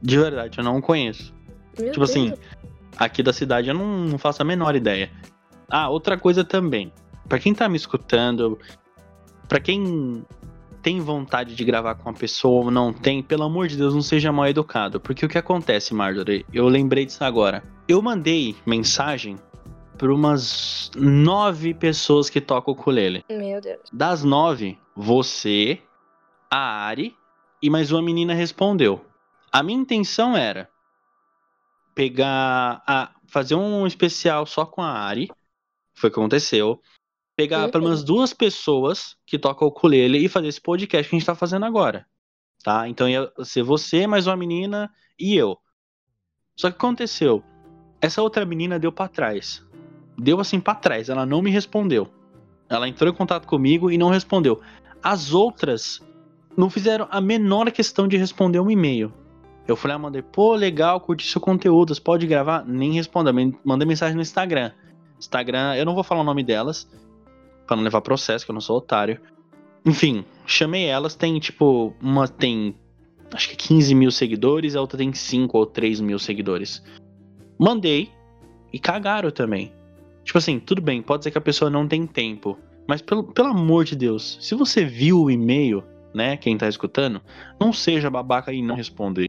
De 0.00 0.16
verdade, 0.16 0.58
eu 0.58 0.62
não 0.62 0.80
conheço. 0.80 1.34
Meu 1.76 1.90
Tipo 1.90 2.04
assim, 2.04 2.28
Deus. 2.28 2.40
Aqui 2.96 3.22
da 3.22 3.32
cidade 3.32 3.68
eu 3.68 3.74
não, 3.74 4.04
não 4.04 4.18
faço 4.18 4.42
a 4.42 4.44
menor 4.44 4.74
ideia. 4.74 5.10
Ah, 5.68 5.88
outra 5.88 6.18
coisa 6.18 6.44
também. 6.44 6.92
Pra 7.28 7.38
quem 7.38 7.54
tá 7.54 7.68
me 7.68 7.76
escutando, 7.76 8.58
pra 9.48 9.60
quem 9.60 10.24
tem 10.82 11.00
vontade 11.00 11.54
de 11.54 11.64
gravar 11.64 11.94
com 11.94 12.10
uma 12.10 12.14
pessoa 12.14 12.64
ou 12.64 12.70
não 12.70 12.92
tem, 12.92 13.22
pelo 13.22 13.44
amor 13.44 13.68
de 13.68 13.76
Deus, 13.76 13.94
não 13.94 14.02
seja 14.02 14.32
mal 14.32 14.48
educado. 14.48 15.00
Porque 15.00 15.24
o 15.24 15.28
que 15.28 15.38
acontece, 15.38 15.94
Marjorie? 15.94 16.44
Eu 16.52 16.68
lembrei 16.68 17.06
disso 17.06 17.24
agora. 17.24 17.62
Eu 17.88 18.02
mandei 18.02 18.56
mensagem 18.66 19.38
pra 19.96 20.12
umas 20.12 20.90
nove 20.96 21.72
pessoas 21.72 22.28
que 22.28 22.40
tocam 22.40 22.74
o 22.74 22.76
ukulele. 22.76 23.24
Meu 23.30 23.60
Deus. 23.60 23.80
Das 23.92 24.24
nove, 24.24 24.76
você, 24.96 25.78
a 26.50 26.86
Ari 26.86 27.14
e 27.62 27.70
mais 27.70 27.92
uma 27.92 28.02
menina 28.02 28.34
respondeu. 28.34 29.04
A 29.50 29.62
minha 29.62 29.78
intenção 29.78 30.36
era 30.36 30.68
pegar 31.94 32.82
a 32.86 33.14
fazer 33.26 33.54
um 33.54 33.86
especial 33.86 34.46
só 34.46 34.64
com 34.66 34.82
a 34.82 34.90
Ari, 34.90 35.30
foi 35.94 36.10
o 36.10 36.12
que 36.12 36.18
aconteceu. 36.18 36.80
Pegar 37.36 37.64
Uhum. 37.64 37.70
pelo 37.70 37.84
menos 37.84 38.04
duas 38.04 38.32
pessoas 38.32 39.16
que 39.26 39.38
tocam 39.38 39.66
o 39.66 39.70
ukulele 39.70 40.18
e 40.18 40.28
fazer 40.28 40.48
esse 40.48 40.60
podcast 40.60 41.08
que 41.08 41.16
a 41.16 41.18
gente 41.18 41.26
tá 41.26 41.34
fazendo 41.34 41.64
agora, 41.64 42.06
tá? 42.62 42.88
Então 42.88 43.08
ia 43.08 43.30
ser 43.42 43.62
você, 43.62 44.06
mais 44.06 44.26
uma 44.26 44.36
menina 44.36 44.90
e 45.18 45.34
eu. 45.34 45.58
Só 46.56 46.70
que 46.70 46.76
aconteceu, 46.76 47.42
essa 48.00 48.20
outra 48.20 48.44
menina 48.44 48.78
deu 48.78 48.92
pra 48.92 49.08
trás. 49.08 49.66
Deu 50.18 50.40
assim 50.40 50.60
pra 50.60 50.74
trás, 50.74 51.08
ela 51.08 51.24
não 51.24 51.40
me 51.40 51.50
respondeu. 51.50 52.12
Ela 52.68 52.86
entrou 52.88 53.10
em 53.10 53.16
contato 53.16 53.46
comigo 53.46 53.90
e 53.90 53.96
não 53.96 54.10
respondeu. 54.10 54.60
As 55.02 55.32
outras 55.32 56.00
não 56.56 56.68
fizeram 56.68 57.08
a 57.10 57.20
menor 57.20 57.70
questão 57.70 58.06
de 58.06 58.16
responder 58.18 58.60
um 58.60 58.70
e-mail. 58.70 59.12
Eu 59.66 59.76
falei, 59.76 59.94
ah, 59.94 59.98
mandei, 59.98 60.22
pô, 60.22 60.54
legal, 60.54 61.00
curti 61.00 61.26
seu 61.26 61.40
conteúdo, 61.40 61.94
você 61.94 62.00
pode 62.00 62.26
gravar? 62.26 62.64
Nem 62.66 62.92
responda, 62.92 63.32
mandei 63.64 63.86
mensagem 63.86 64.16
no 64.16 64.22
Instagram. 64.22 64.72
Instagram, 65.18 65.76
eu 65.76 65.84
não 65.84 65.94
vou 65.94 66.02
falar 66.02 66.20
o 66.20 66.24
nome 66.24 66.42
delas, 66.42 66.88
pra 67.66 67.76
não 67.76 67.84
levar 67.84 68.00
processo, 68.00 68.44
que 68.44 68.50
eu 68.50 68.54
não 68.54 68.60
sou 68.60 68.78
otário. 68.78 69.20
Enfim, 69.86 70.24
chamei 70.46 70.86
elas, 70.86 71.14
tem 71.14 71.38
tipo, 71.38 71.94
uma 72.00 72.26
tem 72.26 72.74
acho 73.32 73.48
que 73.48 73.56
15 73.56 73.94
mil 73.94 74.10
seguidores, 74.10 74.76
a 74.76 74.80
outra 74.80 74.98
tem 74.98 75.12
5 75.12 75.56
ou 75.56 75.66
3 75.66 76.00
mil 76.00 76.18
seguidores. 76.18 76.82
Mandei 77.58 78.10
e 78.72 78.78
cagaram 78.78 79.30
também. 79.30 79.72
Tipo 80.24 80.38
assim, 80.38 80.58
tudo 80.58 80.80
bem, 80.80 81.02
pode 81.02 81.24
ser 81.24 81.30
que 81.30 81.38
a 81.38 81.42
pessoa 81.42 81.70
não 81.70 81.86
tem 81.86 82.06
tempo. 82.06 82.58
Mas 82.86 83.00
pelo, 83.00 83.24
pelo 83.24 83.48
amor 83.48 83.84
de 83.84 83.96
Deus, 83.96 84.38
se 84.40 84.54
você 84.54 84.84
viu 84.84 85.22
o 85.22 85.30
e-mail, 85.30 85.82
né, 86.14 86.36
quem 86.36 86.56
tá 86.58 86.68
escutando, 86.68 87.20
não 87.60 87.72
seja 87.72 88.10
babaca 88.10 88.52
e 88.52 88.62
não 88.62 88.74
responde. 88.74 89.28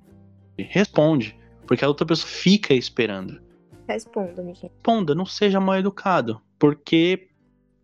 Responde, 0.57 1.37
porque 1.67 1.83
a 1.83 1.87
outra 1.87 2.05
pessoa 2.05 2.29
fica 2.29 2.73
esperando. 2.73 3.41
Responda, 3.87 4.43
gente. 4.43 4.63
Responda, 4.63 5.15
não 5.15 5.25
seja 5.25 5.59
mal 5.59 5.77
educado, 5.77 6.41
porque, 6.57 7.27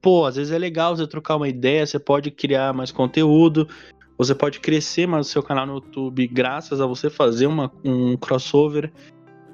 pô, 0.02 0.26
às 0.26 0.36
vezes 0.36 0.52
é 0.52 0.58
legal 0.58 0.96
você 0.96 1.08
trocar 1.08 1.36
uma 1.36 1.48
ideia, 1.48 1.86
você 1.86 2.00
pode 2.00 2.32
criar 2.32 2.74
mais 2.74 2.92
conteúdo, 2.92 3.68
você 4.18 4.34
pode 4.36 4.60
crescer 4.60 5.08
mais 5.08 5.28
o 5.28 5.30
seu 5.30 5.44
canal 5.44 5.66
no 5.66 5.76
YouTube 5.76 6.28
graças 6.28 6.80
a 6.80 6.86
você 6.86 7.10
fazer 7.10 7.48
uma, 7.48 7.72
um 7.84 8.16
crossover. 8.18 8.92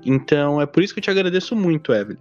Então 0.06 0.62
é 0.62 0.66
por 0.66 0.84
isso 0.84 0.94
que 0.94 1.00
eu 1.00 1.04
te 1.04 1.10
agradeço 1.10 1.56
muito, 1.56 1.94
Evelyn 1.94 2.18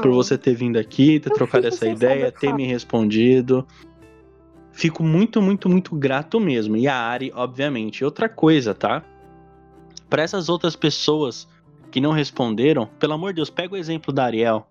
por 0.00 0.08
Oh, 0.08 0.14
você 0.14 0.38
ter 0.38 0.54
vindo 0.54 0.78
aqui, 0.78 1.18
ter 1.20 1.30
trocado 1.30 1.66
essa 1.66 1.86
ideia, 1.88 2.30
ter 2.30 2.46
falar. 2.46 2.56
me 2.56 2.66
respondido. 2.66 3.66
Fico 4.72 5.02
muito, 5.02 5.42
muito, 5.42 5.68
muito 5.68 5.94
grato 5.94 6.40
mesmo. 6.40 6.76
E 6.76 6.88
a 6.88 6.94
Ari, 6.94 7.30
obviamente. 7.34 8.04
Outra 8.04 8.28
coisa, 8.28 8.74
tá? 8.74 9.04
Para 10.08 10.22
essas 10.22 10.48
outras 10.48 10.76
pessoas 10.76 11.48
que 11.90 12.00
não 12.00 12.12
responderam, 12.12 12.86
pelo 12.98 13.12
amor 13.12 13.32
de 13.32 13.36
Deus, 13.36 13.50
pega 13.50 13.74
o 13.74 13.76
exemplo 13.76 14.12
da 14.12 14.24
Ariel. 14.24 14.66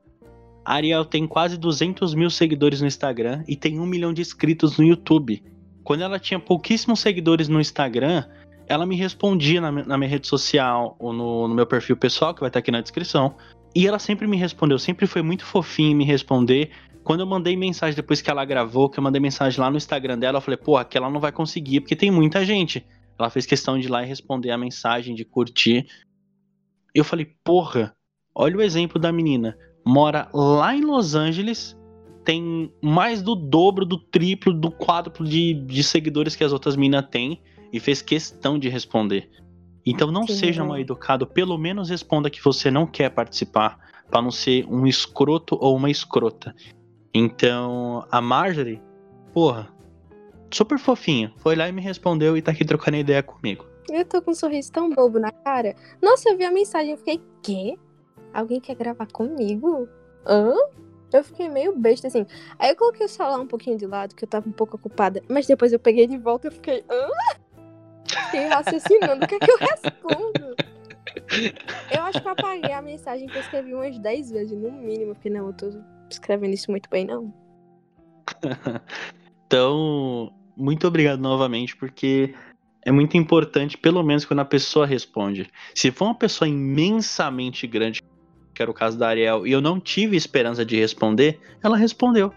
A 0.64 0.76
Ariel 0.76 1.06
tem 1.06 1.28
quase 1.28 1.58
200 1.58 2.14
mil 2.14 2.30
seguidores 2.30 2.82
no 2.82 2.88
Instagram 2.88 3.44
e 3.48 3.56
tem 3.56 3.80
um 3.80 3.86
milhão 3.86 4.14
de 4.14 4.22
inscritos 4.22 4.78
no 4.78 4.84
YouTube. 4.84 5.44
quando 5.84 6.02
ela 6.02 6.20
tinha 6.20 6.40
pouquíssimos 6.40 7.00
seguidores 7.00 7.48
no 7.48 7.60
Instagram, 7.60 8.24
ela 8.68 8.86
me 8.86 8.96
respondia 8.96 9.60
na, 9.60 9.98
minha 9.98 10.10
rede 10.10 10.28
social 10.28 10.96
ou 11.00 11.12
no, 11.12 11.48
no, 11.48 11.56
meu 11.56 11.66
perfil 11.66 11.98
pessoal, 11.98 12.34
que 12.34 12.40
vai 12.40 12.50
estar 12.50 12.60
aqui 12.60 12.72
na 12.72 12.82
descrição. 12.82 13.36
E 13.76 13.88
ela 13.88 14.00
sempre 14.00 14.28
me 14.28 14.38
respondeu, 14.38 14.78
sempre 14.78 15.08
foi 15.08 15.22
muito 15.22 15.44
fofinha 15.44 15.92
em 15.92 15.96
me 15.96 16.06
responder. 16.06 16.70
Quando 17.04 17.22
eu 17.22 17.26
mandei 17.26 17.58
mensagem 17.58 17.96
depois 17.96 18.22
que 18.22 18.30
ela 18.30 18.46
gravou, 18.46 18.90
que 18.90 19.00
eu 19.00 19.04
mandei 19.04 19.20
mensagem 19.20 19.60
lá 19.60 19.72
no 19.72 19.78
Instagram 19.78 20.20
dela, 20.20 20.38
eu 20.38 20.42
falei, 20.42 20.58
pô, 20.58 20.78
aqui 20.78 20.98
ela 20.98 21.10
não 21.10 21.20
vai 21.20 21.32
conseguir, 21.32 21.82
porque 21.82 21.96
tem 21.96 22.12
muita 22.12 22.46
gente. 22.46 22.86
Ela 23.18 23.30
fez 23.30 23.46
questão 23.46 23.78
de 23.78 23.88
ir 23.88 23.90
lá 23.90 24.04
e 24.04 24.08
responder 24.08 24.52
a 24.52 24.58
mensagem, 24.58 25.16
de 25.16 25.24
curtir. 25.24 25.88
Eu 26.94 27.04
falei, 27.04 27.26
porra, 27.44 27.96
olha 28.34 28.58
o 28.58 28.62
exemplo 28.62 29.00
da 29.00 29.12
menina. 29.12 29.58
Mora 29.86 30.30
lá 30.34 30.76
em 30.76 30.82
Los 30.82 31.16
Angeles, 31.16 31.78
tem 32.24 32.72
mais 32.82 33.22
do 33.22 33.36
dobro, 33.36 33.86
do 33.86 33.98
triplo, 33.98 34.54
do 34.54 34.72
quádruplo 34.72 35.26
de, 35.28 35.54
de 35.54 35.84
seguidores 35.84 36.36
que 36.36 36.44
as 36.44 36.54
outras 36.54 36.76
minas 36.76 37.08
têm 37.10 37.42
e 37.72 37.80
fez 37.80 38.02
questão 38.02 38.60
de 38.60 38.70
responder. 38.70 39.30
Então 39.86 40.12
não 40.12 40.28
Sim, 40.28 40.34
seja 40.34 40.64
mal 40.64 40.80
educado, 40.80 41.26
pelo 41.26 41.58
menos 41.58 41.90
responda 41.90 42.30
que 42.30 42.44
você 42.44 42.70
não 42.70 42.86
quer 42.86 43.10
participar, 43.10 43.80
para 44.10 44.22
não 44.22 44.30
ser 44.30 44.66
um 44.68 44.86
escroto 44.86 45.58
ou 45.60 45.76
uma 45.76 45.90
escrota. 45.90 46.54
Então, 47.14 48.06
a 48.12 48.22
Marjorie, 48.22 48.82
porra, 49.34 49.70
super 50.52 50.78
fofinha, 50.78 51.34
foi 51.38 51.56
lá 51.56 51.68
e 51.68 51.72
me 51.72 51.82
respondeu 51.82 52.38
e 52.38 52.42
tá 52.42 52.52
aqui 52.52 52.66
trocando 52.66 52.98
ideia 52.98 53.24
comigo. 53.24 53.66
Eu 53.90 54.06
tô 54.06 54.22
com 54.22 54.32
um 54.32 54.36
sorriso 54.36 54.72
tão 54.72 54.90
bobo 54.90 55.20
na 55.20 55.32
cara. 55.32 55.76
Nossa, 56.02 56.30
eu 56.30 56.38
vi 56.38 56.46
a 56.46 56.52
mensagem 56.52 56.94
e 56.94 56.98
fiquei, 56.98 57.22
quê? 57.42 57.78
Alguém 58.34 58.60
quer 58.60 58.76
gravar 58.76 59.08
comigo? 59.08 59.88
Hã? 60.26 60.54
Eu 61.12 61.24
fiquei 61.24 61.50
meio 61.50 61.76
besta, 61.76 62.08
assim. 62.08 62.26
Aí 62.58 62.70
eu 62.70 62.76
coloquei 62.76 63.06
o 63.06 63.10
celular 63.10 63.40
um 63.40 63.48
pouquinho 63.48 63.78
de 63.78 63.86
lado, 63.86 64.16
que 64.16 64.24
eu 64.24 64.30
tava 64.30 64.48
um 64.48 64.52
pouco 64.52 64.78
ocupada. 64.78 65.22
Mas 65.28 65.46
depois 65.46 65.74
eu 65.74 65.80
peguei 65.80 66.08
de 66.08 66.18
volta 66.18 66.48
e 66.48 66.52
fiquei. 66.52 66.86
Hã? 66.90 67.10
Fiquei 68.26 68.48
raciocinando. 68.48 69.26
O 69.26 69.28
que 69.28 69.36
é 69.36 69.40
que 69.40 69.52
eu 69.52 69.58
respondo? 69.58 70.56
Eu 71.92 72.02
acho 72.04 72.22
que 72.22 72.28
eu 72.28 72.32
apaguei 72.32 72.72
a 72.72 72.82
mensagem 72.82 73.28
que 73.28 73.36
eu 73.36 73.42
escrevi 73.42 73.74
umas 73.74 74.00
10 74.00 74.32
vezes, 74.32 74.58
no 74.58 74.72
mínimo. 74.72 75.14
Porque 75.14 75.30
não, 75.30 75.48
eu 75.48 75.54
tô 75.54 75.70
escrevendo 76.10 76.54
isso 76.54 76.72
muito 76.72 76.90
bem, 76.90 77.06
não. 77.06 77.34
então, 79.46 80.32
muito 80.62 80.88
obrigado 80.88 81.20
novamente, 81.20 81.76
porque 81.76 82.34
é 82.86 82.92
muito 82.92 83.18
importante, 83.18 83.78
pelo 83.78 84.04
menos 84.04 84.26
quando 84.26 84.40
a 84.40 84.46
pessoa 84.46 84.86
responde. 84.86 85.50
Se 85.76 85.92
for 85.92 86.06
uma 86.06 86.16
pessoa 86.16 86.48
imensamente 86.48 87.68
grande 87.68 88.02
que 88.54 88.62
era 88.62 88.70
o 88.70 88.74
caso 88.74 88.98
da 88.98 89.08
Ariel, 89.08 89.48
e 89.48 89.52
eu 89.52 89.62
não 89.62 89.80
tive 89.80 90.16
esperança 90.16 90.66
de 90.66 90.78
responder, 90.78 91.40
ela 91.64 91.78
respondeu. 91.78 92.34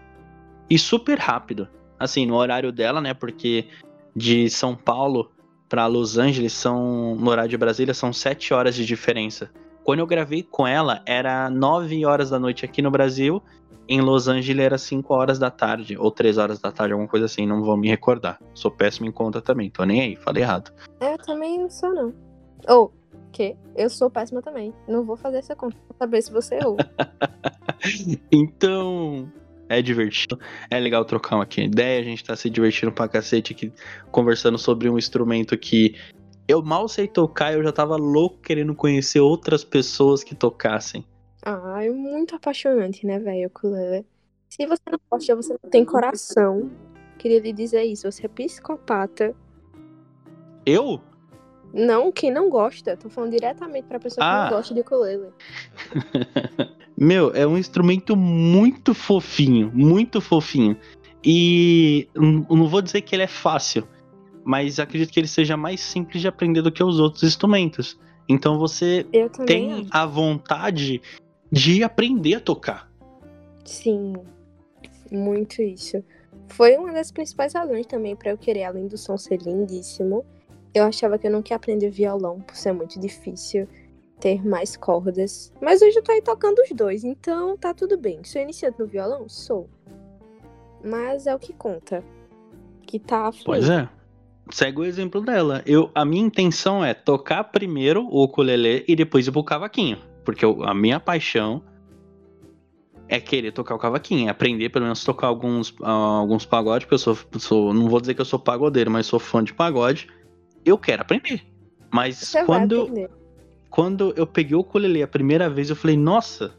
E 0.69 0.79
super 0.79 1.19
rápido. 1.19 1.67
Assim, 1.99 2.25
no 2.25 2.35
horário 2.35 2.71
dela, 2.71 2.99
né? 2.99 3.13
Porque 3.13 3.67
de 4.15 4.49
São 4.49 4.75
Paulo 4.75 5.31
para 5.69 5.87
Los 5.87 6.17
Angeles 6.17 6.53
são 6.53 7.15
no 7.15 7.29
horário 7.29 7.49
de 7.49 7.57
Brasília 7.57 7.93
são 7.93 8.13
sete 8.13 8.53
horas 8.53 8.75
de 8.75 8.85
diferença. 8.85 9.51
Quando 9.85 9.99
eu 9.99 10.07
gravei 10.07 10.41
com 10.41 10.65
ela 10.65 11.03
era 11.05 11.47
nove 11.47 12.03
horas 12.07 12.31
da 12.31 12.39
noite 12.39 12.65
aqui 12.65 12.81
no 12.81 12.89
Brasil, 12.89 13.39
em 13.87 14.01
Los 14.01 14.27
Angeles 14.27 14.65
era 14.65 14.77
cinco 14.79 15.13
horas 15.13 15.37
da 15.37 15.51
tarde 15.51 15.95
ou 15.95 16.09
três 16.09 16.39
horas 16.39 16.59
da 16.59 16.71
tarde, 16.71 16.93
alguma 16.93 17.07
coisa 17.07 17.27
assim, 17.27 17.45
não 17.45 17.63
vou 17.63 17.77
me 17.77 17.87
recordar. 17.87 18.41
Sou 18.55 18.71
péssimo 18.71 19.07
em 19.07 19.11
conta 19.11 19.43
também, 19.43 19.69
tô 19.69 19.83
nem 19.83 20.01
aí, 20.01 20.15
falei 20.15 20.41
errado. 20.41 20.73
Eu 20.99 21.19
também 21.19 21.59
não 21.59 21.69
sou 21.69 21.93
não. 21.93 22.11
Ou 22.67 22.85
oh, 22.85 23.15
porque 23.25 23.55
eu 23.75 23.87
sou 23.87 24.09
péssima 24.09 24.41
também. 24.41 24.73
Não 24.87 25.05
vou 25.05 25.15
fazer 25.15 25.37
essa 25.37 25.55
conta 25.55 25.77
pra 25.87 25.97
saber 25.99 26.21
se 26.23 26.31
você 26.31 26.55
errou. 26.55 26.77
então, 28.31 29.31
é 29.69 29.81
divertido. 29.81 30.39
É 30.69 30.79
legal 30.79 31.03
trocar 31.05 31.41
aqui 31.41 31.61
ideia. 31.61 31.99
A 31.99 32.03
gente 32.03 32.23
tá 32.23 32.35
se 32.35 32.49
divertindo 32.49 32.91
pra 32.91 33.07
cacete 33.07 33.53
aqui, 33.53 33.71
conversando 34.11 34.57
sobre 34.57 34.89
um 34.89 34.97
instrumento 34.97 35.57
que 35.57 35.95
eu 36.47 36.61
mal 36.61 36.87
sei 36.87 37.07
tocar. 37.07 37.53
Eu 37.53 37.63
já 37.63 37.71
tava 37.71 37.95
louco 37.95 38.37
querendo 38.37 38.75
conhecer 38.75 39.19
outras 39.19 39.63
pessoas 39.63 40.23
que 40.23 40.35
tocassem. 40.35 41.05
Ah, 41.43 41.83
é 41.83 41.89
muito 41.89 42.35
apaixonante, 42.35 43.05
né, 43.05 43.19
velho, 43.19 43.47
ukulele. 43.47 44.05
Se 44.49 44.65
você 44.65 44.81
não 44.89 44.99
gosta, 45.11 45.35
você 45.35 45.55
não 45.61 45.69
tem 45.69 45.83
coração. 45.85 46.71
Queria 47.17 47.39
lhe 47.39 47.53
dizer 47.53 47.83
isso. 47.83 48.09
Você 48.11 48.25
é 48.25 48.29
psicopata. 48.29 49.35
Eu? 50.65 51.01
Não, 51.73 52.11
quem 52.11 52.31
não 52.31 52.49
gosta. 52.49 52.95
Tô 52.95 53.09
falando 53.09 53.31
diretamente 53.31 53.87
pra 53.87 53.99
pessoa 53.99 54.25
ah. 54.25 54.29
que 54.29 54.51
não 54.51 54.57
gosta 54.57 54.73
de 54.73 54.79
ukulele. 54.79 55.29
Meu, 56.97 57.31
é 57.35 57.45
um 57.45 57.57
instrumento 57.57 58.15
muito 58.15 58.93
fofinho, 58.93 59.69
muito 59.73 60.21
fofinho. 60.21 60.77
E 61.23 62.07
não 62.15 62.67
vou 62.67 62.81
dizer 62.81 63.01
que 63.01 63.15
ele 63.15 63.23
é 63.23 63.27
fácil, 63.27 63.85
mas 64.45 64.79
acredito 64.79 65.11
que 65.11 65.19
ele 65.19 65.27
seja 65.27 65.57
mais 65.57 65.81
simples 65.81 66.21
de 66.21 66.27
aprender 66.27 66.61
do 66.61 66.71
que 66.71 66.83
os 66.83 66.99
outros 66.99 67.23
instrumentos. 67.23 67.99
Então 68.29 68.59
você 68.59 69.05
tem 69.45 69.87
a 69.89 70.05
vontade 70.05 71.01
de 71.51 71.83
aprender 71.83 72.35
a 72.35 72.39
tocar. 72.39 72.89
Sim, 73.65 74.13
muito 75.11 75.61
isso. 75.61 76.03
Foi 76.47 76.77
uma 76.77 76.93
das 76.93 77.11
principais 77.11 77.53
razões 77.53 77.87
também 77.87 78.15
para 78.15 78.31
eu 78.31 78.37
querer, 78.37 78.65
além 78.65 78.87
do 78.87 78.97
som 78.97 79.17
ser 79.17 79.41
lindíssimo, 79.41 80.23
eu 80.73 80.83
achava 80.83 81.17
que 81.17 81.25
eu 81.25 81.31
não 81.31 81.41
queria 81.41 81.55
aprender 81.55 81.89
violão 81.89 82.39
por 82.41 82.55
ser 82.55 82.71
muito 82.71 82.99
difícil 82.99 83.67
ter 84.19 84.45
mais 84.45 84.77
cordas. 84.77 85.51
Mas 85.59 85.81
hoje 85.81 85.97
eu 85.97 86.03
tô 86.03 86.11
aí 86.11 86.21
tocando 86.21 86.59
os 86.59 86.69
dois, 86.69 87.03
então 87.03 87.57
tá 87.57 87.73
tudo 87.73 87.97
bem. 87.97 88.23
Sou 88.23 88.41
iniciante 88.41 88.79
no 88.79 88.85
violão? 88.85 89.27
Sou. 89.27 89.67
Mas 90.83 91.25
é 91.25 91.33
o 91.33 91.39
que 91.39 91.53
conta. 91.53 92.03
Que 92.85 92.99
tá 92.99 93.31
fluindo. 93.31 93.45
Pois 93.45 93.69
é. 93.69 93.89
Segue 94.51 94.79
o 94.79 94.83
exemplo 94.83 95.21
dela. 95.21 95.63
Eu, 95.65 95.89
a 95.95 96.05
minha 96.05 96.25
intenção 96.25 96.83
é 96.83 96.93
tocar 96.93 97.43
primeiro 97.45 98.05
o 98.05 98.23
ukulele 98.23 98.85
e 98.87 98.95
depois 98.95 99.27
ir 99.27 99.31
pro 99.31 99.43
cavaquinho. 99.43 99.97
Porque 100.23 100.45
eu, 100.45 100.63
a 100.63 100.73
minha 100.73 100.99
paixão 100.99 101.63
é 103.07 103.19
querer 103.19 103.51
tocar 103.51 103.75
o 103.75 103.79
cavaquinho, 103.79 104.27
é 104.27 104.31
aprender 104.31 104.69
pelo 104.69 104.85
menos 104.85 105.03
tocar 105.03 105.27
alguns, 105.27 105.69
uh, 105.71 105.85
alguns 105.85 106.45
pagodes, 106.45 106.85
porque 106.85 106.95
eu 106.95 106.99
sou, 106.99 107.17
sou, 107.37 107.73
não 107.73 107.87
vou 107.87 108.01
dizer 108.01 108.13
que 108.13 108.21
eu 108.21 108.25
sou 108.25 108.39
pagodeiro, 108.39 108.89
mas 108.89 109.05
sou 109.05 109.19
fã 109.19 109.43
de 109.43 109.53
pagode 109.53 110.07
eu 110.65 110.77
quero 110.77 111.03
aprender. 111.03 111.45
Mas 111.93 112.17
Você 112.17 112.43
quando, 112.43 112.89
quando 113.69 114.13
eu 114.17 114.25
peguei 114.25 114.55
o 114.55 114.61
ukulele 114.61 115.03
a 115.03 115.07
primeira 115.07 115.49
vez, 115.49 115.69
eu 115.69 115.75
falei, 115.75 115.95
nossa, 115.95 116.53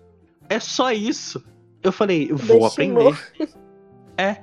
é 0.48 0.60
só 0.60 0.92
isso. 0.92 1.44
Eu 1.82 1.92
falei, 1.92 2.32
vou 2.32 2.64
aprender. 2.64 3.18
é. 4.16 4.36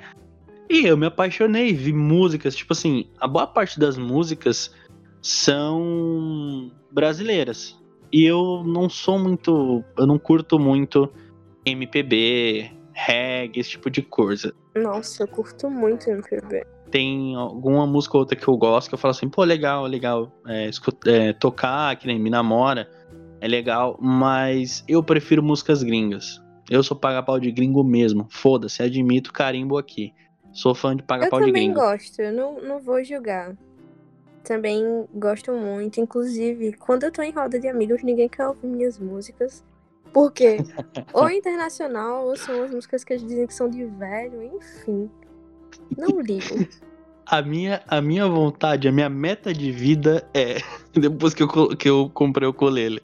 E 0.74 0.88
eu 0.88 0.98
me 0.98 1.06
apaixonei, 1.06 1.72
vi 1.72 1.94
músicas, 1.94 2.56
tipo 2.56 2.74
assim, 2.74 3.08
a 3.20 3.28
boa 3.28 3.46
parte 3.46 3.80
das 3.80 3.96
músicas 3.96 4.74
são 5.22 6.72
brasileiras. 6.92 7.80
E 8.12 8.26
eu 8.26 8.64
não 8.66 8.90
sou 8.90 9.20
muito, 9.20 9.84
eu 9.96 10.08
não 10.08 10.18
curto 10.18 10.58
muito 10.58 11.14
MPB, 11.64 12.72
reggae, 12.92 13.60
esse 13.60 13.70
tipo 13.70 13.88
de 13.88 14.02
coisa. 14.02 14.52
Nossa, 14.76 15.22
eu 15.22 15.28
curto 15.28 15.70
muito 15.70 16.10
MPB 16.10 16.66
tem 16.90 17.36
alguma 17.36 17.88
música 17.88 18.16
ou 18.16 18.22
outra 18.22 18.38
que 18.38 18.48
eu 18.48 18.56
gosto, 18.56 18.88
que 18.88 18.94
eu 18.94 19.00
falo 19.00 19.14
assim, 19.14 19.28
pô, 19.28 19.44
legal, 19.44 19.88
legal, 19.88 20.32
é, 20.46 20.70
escuta, 20.70 21.10
é, 21.10 21.34
tocar, 21.34 21.96
que 21.96 22.06
nem 22.06 22.20
Me 22.20 22.30
Namora, 22.30 22.88
é 23.42 23.48
legal, 23.48 23.98
mas 24.00 24.84
eu 24.88 25.02
prefiro 25.02 25.42
músicas 25.42 25.82
gringas. 25.82 26.40
Eu 26.70 26.84
sou 26.84 26.96
paga-pau 26.96 27.40
de 27.40 27.52
gringo 27.52 27.84
mesmo, 27.84 28.28
foda-se, 28.30 28.84
admito 28.84 29.34
carimbo 29.34 29.76
aqui. 29.76 30.14
Sou 30.54 30.76
fã 30.76 30.96
de 30.96 31.02
paga-pau 31.04 31.42
de 31.42 31.52
gringo. 31.52 31.72
Eu 31.72 31.76
também 31.76 31.98
gosto, 31.98 32.22
eu 32.22 32.32
não, 32.32 32.62
não 32.62 32.80
vou 32.80 33.04
julgar. 33.04 33.56
Também 34.44 35.06
gosto 35.14 35.52
muito, 35.54 36.00
inclusive, 36.00 36.74
quando 36.74 37.04
eu 37.04 37.12
tô 37.12 37.22
em 37.22 37.32
roda 37.32 37.60
de 37.60 37.68
amigos, 37.68 38.04
ninguém 38.04 38.30
quer 38.30 38.48
ouvir 38.48 38.68
minhas 38.68 39.00
músicas. 39.00 39.64
Porque 40.14 40.58
ou 41.12 41.28
é 41.28 41.36
internacional, 41.36 42.28
ou 42.28 42.38
são 42.38 42.64
as 42.64 42.72
músicas 42.72 43.04
que 43.04 43.14
eles 43.14 43.26
dizem 43.26 43.48
que 43.48 43.54
são 43.54 43.68
de 43.68 43.84
velho, 43.86 44.44
enfim. 44.44 45.10
Não 45.98 46.22
ligo. 46.22 46.68
A 47.26 47.42
minha, 47.42 47.82
a 47.88 48.02
minha 48.02 48.28
vontade, 48.28 48.88
a 48.88 48.92
minha 48.92 49.10
meta 49.10 49.54
de 49.54 49.72
vida 49.72 50.30
é, 50.34 50.58
depois 50.94 51.34
que 51.34 51.42
eu, 51.42 51.48
que 51.76 51.90
eu 51.90 52.12
comprei 52.14 52.48
o 52.48 52.52
ukulele, 52.52 53.02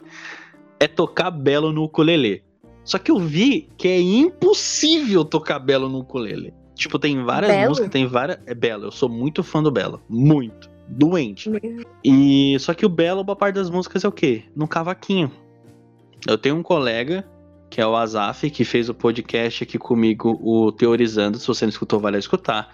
é 0.80 0.88
tocar 0.88 1.32
belo 1.32 1.72
no 1.72 1.84
ukulele. 1.84 2.44
Só 2.84 3.00
que 3.00 3.12
eu 3.12 3.20
vi 3.20 3.70
que 3.78 3.88
é 3.88 4.00
impossível 4.00 5.24
tocar 5.24 5.60
belo 5.60 5.90
no 5.90 6.00
ukulele. 6.00 6.54
Tipo, 6.80 6.98
tem 6.98 7.22
várias 7.24 7.52
Belo? 7.52 7.70
músicas, 7.70 7.92
tem 7.92 8.08
várias. 8.08 8.40
É 8.46 8.56
Belo, 8.56 8.86
eu 8.86 8.92
sou 8.92 9.10
muito 9.10 9.44
fã 9.44 9.62
do 9.62 9.70
Belo. 9.70 10.02
Muito. 10.08 10.70
Doente. 10.88 11.52
E 12.04 12.58
só 12.58 12.74
que 12.74 12.86
o 12.86 12.90
Belo, 12.90 13.30
a 13.30 13.36
parte 13.36 13.56
das 13.56 13.70
músicas 13.70 14.06
é 14.06 14.08
o 14.08 14.12
quê? 14.14 14.46
No 14.56 14.66
cavaquinho. 14.66 15.30
Eu 16.26 16.38
tenho 16.38 16.56
um 16.56 16.64
colega 16.64 17.28
que 17.70 17.82
é 17.82 17.86
o 17.86 17.96
Azaf, 17.96 18.50
que 18.50 18.64
fez 18.64 18.88
o 18.88 18.94
podcast 18.94 19.64
aqui 19.64 19.78
comigo, 19.78 20.40
o 20.42 20.72
Teorizando. 20.72 21.38
Se 21.38 21.46
você 21.46 21.66
não 21.66 21.70
escutou, 21.70 22.00
vale 22.00 22.16
a 22.16 22.20
escutar. 22.20 22.74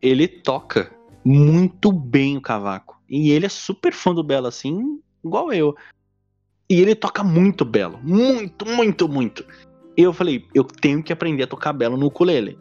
Ele 0.00 0.28
toca 0.28 0.92
muito 1.24 1.90
bem 1.90 2.36
o 2.36 2.40
cavaco. 2.40 3.02
E 3.10 3.32
ele 3.32 3.46
é 3.46 3.50
super 3.50 3.92
fã 3.92 4.14
do 4.14 4.22
Belo, 4.22 4.46
assim, 4.46 5.00
igual 5.24 5.52
eu. 5.52 5.74
E 6.70 6.80
ele 6.80 6.94
toca 6.94 7.24
muito 7.24 7.64
belo. 7.64 7.98
Muito, 8.02 8.64
muito, 8.64 9.08
muito. 9.08 9.44
E 9.96 10.02
eu 10.02 10.12
falei, 10.12 10.46
eu 10.54 10.64
tenho 10.64 11.02
que 11.02 11.12
aprender 11.12 11.42
a 11.42 11.46
tocar 11.48 11.72
belo 11.72 11.96
no 11.96 12.06
ukulele. 12.06 12.58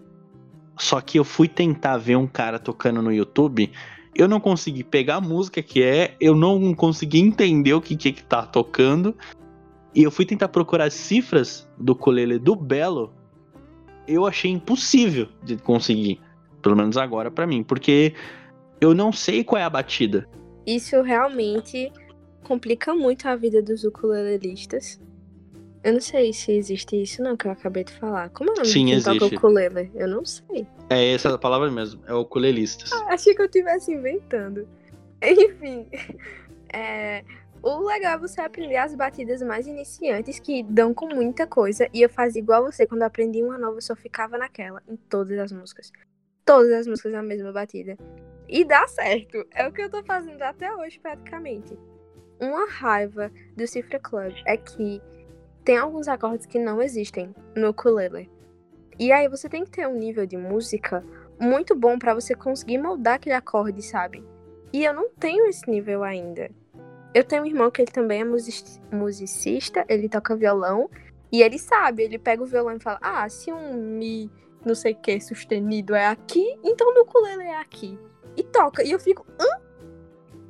Só 0.78 1.00
que 1.02 1.20
eu 1.20 1.24
fui 1.24 1.48
tentar 1.48 1.98
ver 1.98 2.16
um 2.16 2.28
cara 2.28 2.58
tocando 2.58 3.02
no 3.02 3.12
YouTube, 3.12 3.72
eu 4.16 4.28
não 4.28 4.40
consegui 4.40 4.84
pegar 4.84 5.16
a 5.16 5.22
música 5.22 5.62
que 5.62 5.82
é, 5.84 6.16
eu 6.20 6.36
não 6.36 6.74
consegui 6.74 7.20
entender 7.20 7.74
o 7.74 7.82
que 7.82 7.96
que, 7.96 8.12
que 8.12 8.24
tá 8.24 8.46
tocando. 8.46 9.16
E 9.96 10.04
eu 10.04 10.12
fui 10.12 10.26
tentar 10.26 10.50
procurar 10.50 10.86
as 10.86 10.94
cifras 10.94 11.68
do 11.78 11.94
ukulele 11.94 12.40
do 12.40 12.56
Belo, 12.56 13.14
eu 14.08 14.26
achei 14.26 14.52
impossível 14.52 15.28
de 15.44 15.56
conseguir, 15.58 16.20
pelo 16.62 16.76
menos 16.76 16.98
agora 16.98 17.32
pra 17.32 17.48
mim, 17.48 17.64
porque 17.64 18.14
eu 18.82 18.94
não 18.94 19.12
sei 19.12 19.44
qual 19.44 19.62
é 19.62 19.64
a 19.64 19.70
batida. 19.70 20.28
Isso 20.66 21.02
realmente 21.02 21.92
complica 22.44 22.94
muito 22.94 23.28
a 23.28 23.36
vida 23.36 23.62
dos 23.62 23.84
ukulelistas. 23.84 25.00
Eu 25.84 25.94
não 25.94 26.02
sei 26.02 26.32
se 26.32 26.54
existe 26.54 27.02
isso 27.02 27.22
não 27.22 27.36
que 27.36 27.46
eu 27.46 27.52
acabei 27.52 27.84
de 27.84 27.92
falar. 27.94 28.30
Como 28.30 28.50
é 28.52 28.54
o 28.54 28.56
nome 28.56 28.68
Sim, 28.68 28.86
de 28.86 28.92
quem 28.94 29.02
toca 29.02 29.18
existe. 29.18 29.36
ukulele? 29.36 29.92
Eu 29.94 30.08
não 30.08 30.24
sei. 30.24 30.66
É 30.90 31.14
essa 31.14 31.34
a 31.34 31.38
palavra 31.38 31.70
mesmo, 31.70 32.02
é 32.08 32.14
ukulelistas. 32.14 32.92
Achei 33.10 33.36
que 33.36 33.42
eu 33.42 33.46
estivesse 33.46 33.92
inventando. 33.92 34.68
Enfim, 35.22 35.88
é, 36.72 37.24
o 37.62 37.80
legal 37.80 38.16
é 38.16 38.18
você 38.18 38.42
aprender 38.42 38.78
as 38.78 38.94
batidas 38.96 39.42
mais 39.42 39.68
iniciantes 39.68 40.40
que 40.40 40.64
dão 40.64 40.94
com 40.94 41.08
muita 41.08 41.48
coisa. 41.48 41.88
E 41.94 42.02
eu 42.02 42.10
fazia 42.10 42.42
igual 42.42 42.64
você, 42.64 42.86
quando 42.86 43.02
eu 43.02 43.08
aprendi 43.08 43.42
uma 43.42 43.58
nova, 43.58 43.78
eu 43.78 43.82
só 43.82 43.96
ficava 43.96 44.38
naquela, 44.38 44.82
em 44.88 44.96
todas 44.96 45.38
as 45.38 45.52
músicas. 45.52 45.92
Todas 46.46 46.72
as 46.72 46.88
músicas 46.88 47.12
na 47.14 47.24
mesma 47.24 47.52
batida. 47.52 47.98
E 48.50 48.66
dá 48.66 48.86
certo. 48.88 49.46
É 49.54 49.68
o 49.68 49.72
que 49.72 49.82
eu 49.82 49.90
tô 49.90 50.04
fazendo 50.04 50.42
até 50.42 50.74
hoje, 50.76 51.00
praticamente. 51.00 51.78
Uma 52.40 52.70
raiva 52.70 53.32
do 53.56 53.66
Cifra 53.66 54.00
Club 54.00 54.34
é 54.46 54.58
que 54.58 55.02
tem 55.64 55.78
alguns 55.78 56.08
acordes 56.08 56.46
que 56.46 56.60
não 56.60 56.82
existem 56.82 57.34
no 57.56 57.70
ukulele. 57.70 58.30
E 59.00 59.12
aí 59.12 59.28
você 59.28 59.50
tem 59.50 59.64
que 59.64 59.72
ter 59.72 59.88
um 59.88 59.96
nível 59.96 60.26
de 60.26 60.38
música 60.38 61.04
muito 61.40 61.76
bom 61.76 61.98
pra 61.98 62.14
você 62.14 62.36
conseguir 62.36 62.78
moldar 62.78 63.16
aquele 63.16 63.36
acorde, 63.36 63.82
sabe? 63.82 64.24
E 64.72 64.84
eu 64.84 64.94
não 64.94 65.10
tenho 65.10 65.46
esse 65.48 65.70
nível 65.70 66.04
ainda. 66.04 66.50
Eu 67.14 67.24
tenho 67.24 67.44
um 67.44 67.46
irmão 67.46 67.70
que 67.72 67.82
ele 67.82 67.92
também 67.92 68.22
é 68.22 68.24
music- 68.24 68.80
musicista, 68.92 69.86
ele 69.88 70.10
toca 70.10 70.36
violão, 70.36 70.90
e 71.32 71.42
ele 71.42 71.58
sabe, 71.58 72.04
ele 72.04 72.20
pega 72.20 72.44
o 72.44 72.46
violão 72.46 72.76
e 72.76 72.80
fala: 72.80 73.00
Ah, 73.02 73.28
se 73.30 73.52
um 73.52 73.74
Mi 73.98 74.32
não 74.66 74.74
sei 74.76 74.94
o 74.94 74.96
que 74.96 75.20
sustenido 75.20 75.94
é 75.94 76.08
aqui, 76.08 76.58
então 76.64 76.94
no 76.94 77.02
ukulele 77.02 77.44
é 77.44 77.60
aqui. 77.60 78.00
E 78.38 78.44
toca. 78.44 78.84
E 78.84 78.92
eu 78.92 79.00
fico, 79.00 79.26
hã? 79.40 79.60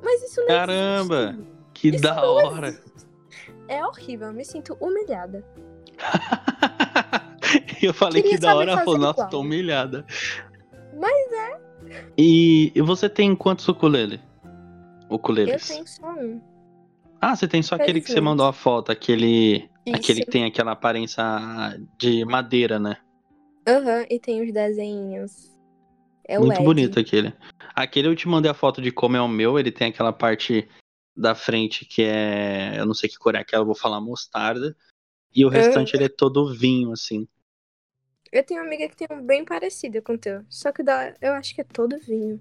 Mas 0.02 0.22
isso 0.22 0.40
não 0.42 0.48
Caramba! 0.48 1.30
existe. 1.30 1.54
Que 1.74 1.88
Isso 1.88 2.02
da 2.02 2.22
hora! 2.24 2.68
existe. 2.68 3.03
É 3.68 3.84
horrível, 3.84 4.28
eu 4.28 4.34
me 4.34 4.44
sinto 4.44 4.76
humilhada. 4.80 5.44
eu 7.82 7.94
falei 7.94 8.22
Queria 8.22 8.36
que 8.36 8.42
da 8.42 8.54
hora, 8.54 8.78
falou, 8.78 8.98
nossa, 8.98 9.20
igual. 9.20 9.30
tô 9.30 9.40
humilhada. 9.40 10.04
Mas 10.98 11.14
E, 12.16 12.72
e 12.74 12.80
você 12.82 13.08
tem 13.08 13.34
quantos 13.34 13.66
ukulele? 13.68 14.20
eu 15.08 15.16
Ukuleles? 15.16 15.68
tenho 15.68 15.86
só 15.86 16.10
um. 16.12 16.40
Ah, 17.20 17.34
você 17.34 17.48
tem 17.48 17.62
só 17.62 17.76
aquele 17.76 18.00
que 18.00 18.10
você 18.10 18.20
mandou 18.20 18.46
a 18.46 18.52
foto, 18.52 18.92
aquele, 18.92 19.68
aquele 19.88 20.18
Isso. 20.20 20.24
que 20.26 20.30
tem 20.30 20.44
aquela 20.44 20.72
aparência 20.72 21.22
de 21.98 22.24
madeira, 22.24 22.78
né? 22.78 22.96
Aham, 23.66 24.04
e 24.10 24.18
tem 24.18 24.42
os 24.42 24.52
desenhos. 24.52 25.50
É 26.26 26.38
Muito 26.38 26.62
bonito 26.62 26.98
aquele. 26.98 27.32
Aquele 27.74 28.08
eu 28.08 28.16
te 28.16 28.28
mandei 28.28 28.50
a 28.50 28.54
foto 28.54 28.80
de 28.82 28.90
como 28.90 29.16
é 29.16 29.20
o 29.22 29.28
meu, 29.28 29.58
ele 29.58 29.70
tem 29.70 29.88
aquela 29.88 30.12
parte 30.12 30.68
da 31.16 31.34
frente 31.34 31.84
que 31.84 32.02
é. 32.02 32.74
Eu 32.78 32.86
não 32.86 32.94
sei 32.94 33.08
que 33.08 33.18
cor 33.18 33.34
é 33.34 33.38
aquela, 33.38 33.62
eu 33.62 33.66
vou 33.66 33.74
falar 33.74 34.00
mostarda. 34.00 34.76
E 35.34 35.44
o 35.44 35.48
restante 35.48 35.96
ele 35.96 36.04
é 36.04 36.08
todo 36.08 36.54
vinho, 36.54 36.92
assim. 36.92 37.26
Eu 38.30 38.44
tenho 38.44 38.60
uma 38.60 38.66
amiga 38.66 38.88
que 38.88 38.96
tem 38.96 39.08
um 39.10 39.24
bem 39.24 39.44
parecido 39.44 40.00
com 40.02 40.14
o 40.14 40.18
teu. 40.18 40.44
Só 40.48 40.72
que 40.72 40.82
da, 40.82 41.14
eu 41.20 41.32
acho 41.34 41.54
que 41.54 41.60
é 41.60 41.64
todo 41.64 41.98
vinho. 41.98 42.40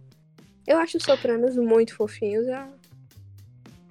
Eu 0.65 0.77
acho 0.77 0.97
os 0.97 1.03
sopranos 1.03 1.55
muito 1.55 1.95
fofinhos. 1.95 2.47
A... 2.49 2.69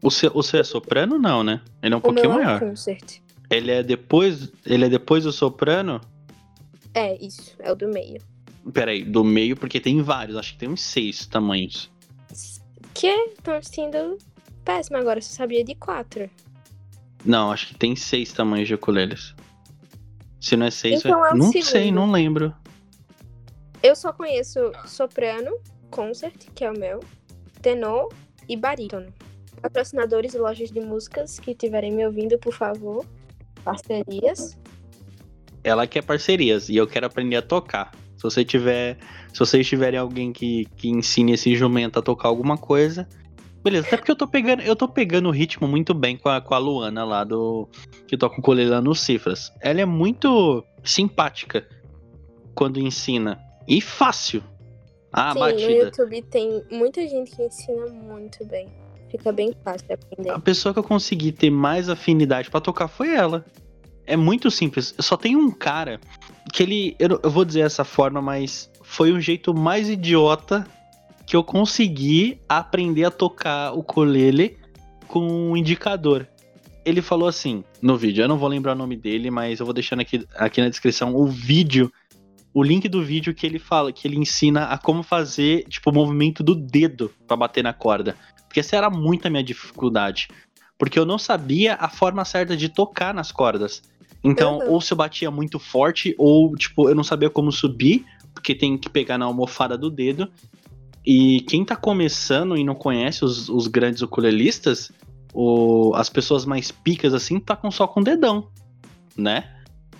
O 0.02 0.10
seu, 0.10 0.30
o 0.34 0.42
seu 0.42 0.60
é 0.60 0.64
soprano, 0.64 1.18
não, 1.18 1.44
né? 1.44 1.60
Ele 1.82 1.94
é 1.94 1.96
um 1.96 2.00
O 2.00 2.02
pouquinho 2.02 2.32
é 2.32 2.44
maior. 2.44 2.60
concert. 2.60 3.20
Ele 3.50 3.70
é 3.70 3.82
depois. 3.82 4.50
Ele 4.64 4.84
é 4.84 4.88
depois 4.88 5.24
do 5.24 5.32
soprano? 5.32 6.00
É, 6.94 7.16
isso. 7.24 7.56
É 7.58 7.70
o 7.70 7.76
do 7.76 7.88
meio. 7.88 8.20
Peraí, 8.72 9.02
do 9.04 9.24
meio, 9.24 9.56
porque 9.56 9.80
tem 9.80 10.00
vários, 10.02 10.36
acho 10.36 10.52
que 10.52 10.58
tem 10.58 10.68
uns 10.68 10.80
seis 10.80 11.26
tamanhos. 11.26 11.90
Que 12.94 13.08
estão 13.08 13.60
sendo 13.62 14.16
péssimo 14.64 14.96
agora. 14.96 15.20
Você 15.20 15.32
sabia 15.34 15.64
de 15.64 15.74
quatro. 15.74 16.28
Não, 17.24 17.52
acho 17.52 17.68
que 17.68 17.74
tem 17.74 17.94
seis 17.94 18.32
tamanhos 18.32 18.68
de 18.68 18.74
ukuleles. 18.74 19.34
Se 20.40 20.56
não 20.56 20.66
é 20.66 20.70
seis, 20.70 21.00
Então 21.04 21.24
é 21.24 21.32
o 21.32 21.36
não 21.36 21.52
segundo. 21.52 21.64
sei, 21.66 21.92
não 21.92 22.10
lembro. 22.10 22.52
Eu 23.82 23.94
só 23.94 24.12
conheço 24.12 24.72
soprano, 24.86 25.50
concert, 25.90 26.36
que 26.54 26.64
é 26.64 26.70
o 26.70 26.76
meu, 26.78 27.00
tenor 27.60 28.08
e 28.48 28.56
barítono. 28.56 29.12
Patrocinadores 29.60 30.34
e 30.34 30.38
lojas 30.38 30.70
de 30.70 30.80
músicas 30.80 31.38
que 31.38 31.52
estiverem 31.52 31.92
me 31.92 32.04
ouvindo, 32.04 32.36
por 32.38 32.52
favor, 32.52 33.06
parcerias. 33.64 34.58
Ela 35.62 35.86
quer 35.86 36.02
parcerias 36.02 36.68
e 36.68 36.76
eu 36.76 36.86
quero 36.86 37.06
aprender 37.06 37.36
a 37.36 37.42
tocar. 37.42 37.92
Se 38.16 38.22
você 38.24 38.44
tiver, 38.44 38.98
se 39.32 39.38
vocês 39.38 39.66
tiverem 39.68 39.98
alguém 39.98 40.32
que, 40.32 40.64
que 40.76 40.88
ensine 40.88 41.32
esse 41.32 41.54
jumento 41.54 41.98
a 41.98 42.02
tocar 42.02 42.28
alguma 42.28 42.56
coisa, 42.58 43.08
beleza. 43.62 43.86
Até 43.86 43.96
porque 43.96 44.10
eu 44.10 44.16
tô 44.16 44.26
pegando, 44.26 44.62
eu 44.62 44.76
tô 44.76 44.88
pegando 44.88 45.28
o 45.28 45.32
ritmo 45.32 45.66
muito 45.66 45.94
bem 45.94 46.16
com 46.16 46.28
a, 46.28 46.40
com 46.40 46.54
a 46.54 46.58
Luana 46.58 47.04
lá 47.04 47.24
do 47.24 47.68
que 48.06 48.16
toca 48.16 48.36
o 48.36 48.38
ukulele 48.40 48.70
lá 48.70 48.80
no 48.80 48.94
Cifras. 48.94 49.52
Ela 49.60 49.80
é 49.80 49.84
muito 49.84 50.64
simpática 50.84 51.66
quando 52.54 52.80
ensina 52.80 53.40
e 53.66 53.80
fácil. 53.80 54.42
A 55.12 55.32
Sim, 55.32 55.38
no 55.38 55.40
batida. 55.40 55.72
YouTube 55.72 56.22
tem 56.22 56.64
muita 56.70 57.06
gente 57.06 57.36
que 57.36 57.42
ensina 57.42 57.86
muito 57.86 58.44
bem. 58.46 58.66
Fica 59.10 59.30
bem 59.30 59.54
fácil 59.62 59.86
de 59.86 59.92
aprender. 59.92 60.30
A 60.30 60.38
pessoa 60.38 60.72
que 60.72 60.78
eu 60.78 60.84
consegui 60.84 61.32
ter 61.32 61.50
mais 61.50 61.90
afinidade 61.90 62.50
pra 62.50 62.60
tocar 62.60 62.88
foi 62.88 63.14
ela. 63.14 63.44
É 64.06 64.16
muito 64.16 64.50
simples. 64.50 64.94
Só 64.98 65.16
tem 65.16 65.36
um 65.36 65.50
cara 65.50 66.00
que 66.52 66.62
ele. 66.62 66.96
Eu, 66.98 67.20
eu 67.22 67.30
vou 67.30 67.44
dizer 67.44 67.62
dessa 67.62 67.84
forma, 67.84 68.22
mas 68.22 68.70
foi 68.82 69.12
o 69.12 69.20
jeito 69.20 69.52
mais 69.52 69.88
idiota 69.88 70.66
que 71.32 71.36
eu 71.36 71.42
consegui 71.42 72.38
aprender 72.46 73.04
a 73.04 73.10
tocar 73.10 73.72
o 73.72 73.78
ukulele 73.78 74.58
com 75.08 75.26
um 75.26 75.56
indicador. 75.56 76.28
Ele 76.84 77.00
falou 77.00 77.26
assim 77.26 77.64
no 77.80 77.96
vídeo, 77.96 78.22
eu 78.22 78.28
não 78.28 78.36
vou 78.36 78.50
lembrar 78.50 78.72
o 78.72 78.74
nome 78.74 78.96
dele, 78.96 79.30
mas 79.30 79.58
eu 79.58 79.64
vou 79.64 79.72
deixando 79.72 80.00
aqui, 80.00 80.26
aqui 80.36 80.60
na 80.60 80.68
descrição 80.68 81.16
o 81.16 81.26
vídeo, 81.26 81.90
o 82.52 82.62
link 82.62 82.86
do 82.86 83.02
vídeo 83.02 83.32
que 83.32 83.46
ele 83.46 83.58
fala, 83.58 83.90
que 83.94 84.06
ele 84.06 84.18
ensina 84.18 84.64
a 84.64 84.76
como 84.76 85.02
fazer, 85.02 85.64
tipo, 85.70 85.88
o 85.88 85.94
movimento 85.94 86.42
do 86.42 86.54
dedo 86.54 87.10
pra 87.26 87.34
bater 87.34 87.64
na 87.64 87.72
corda. 87.72 88.14
Porque 88.46 88.60
essa 88.60 88.76
era 88.76 88.90
muito 88.90 89.26
a 89.26 89.30
minha 89.30 89.42
dificuldade. 89.42 90.28
Porque 90.76 90.98
eu 90.98 91.06
não 91.06 91.16
sabia 91.16 91.76
a 91.76 91.88
forma 91.88 92.26
certa 92.26 92.54
de 92.54 92.68
tocar 92.68 93.14
nas 93.14 93.32
cordas. 93.32 93.82
Então, 94.22 94.58
Uhum. 94.58 94.72
ou 94.72 94.80
se 94.82 94.92
eu 94.92 94.98
batia 94.98 95.30
muito 95.30 95.58
forte, 95.58 96.14
ou, 96.18 96.54
tipo, 96.56 96.90
eu 96.90 96.94
não 96.94 97.02
sabia 97.02 97.30
como 97.30 97.50
subir, 97.50 98.04
porque 98.34 98.54
tem 98.54 98.76
que 98.76 98.90
pegar 98.90 99.16
na 99.16 99.24
almofada 99.24 99.78
do 99.78 99.90
dedo. 99.90 100.30
E 101.04 101.40
quem 101.42 101.64
tá 101.64 101.74
começando 101.74 102.56
e 102.56 102.62
não 102.62 102.74
conhece 102.74 103.24
os, 103.24 103.48
os 103.48 103.66
grandes 103.66 104.02
ukulelistas, 104.02 104.92
o, 105.34 105.92
as 105.94 106.08
pessoas 106.08 106.44
mais 106.44 106.70
picas 106.70 107.12
assim, 107.12 107.40
tocam 107.40 107.70
só 107.70 107.86
com 107.86 108.00
o 108.00 108.04
dedão, 108.04 108.48
né? 109.16 109.48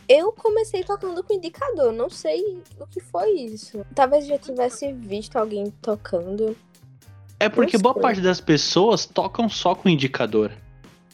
Eu 0.08 0.32
comecei 0.32 0.84
tocando 0.84 1.22
com 1.22 1.34
indicador, 1.34 1.92
não 1.92 2.10
sei 2.10 2.60
o 2.78 2.86
que 2.86 3.00
foi 3.00 3.30
isso. 3.32 3.84
Talvez 3.94 4.26
já 4.26 4.38
tivesse 4.38 4.92
visto 4.92 5.36
alguém 5.36 5.72
tocando. 5.80 6.56
É 7.40 7.48
porque 7.48 7.78
boa 7.78 7.94
parte 7.94 8.20
das 8.20 8.40
pessoas 8.40 9.06
tocam 9.06 9.48
só 9.48 9.74
com 9.74 9.88
indicador. 9.88 10.52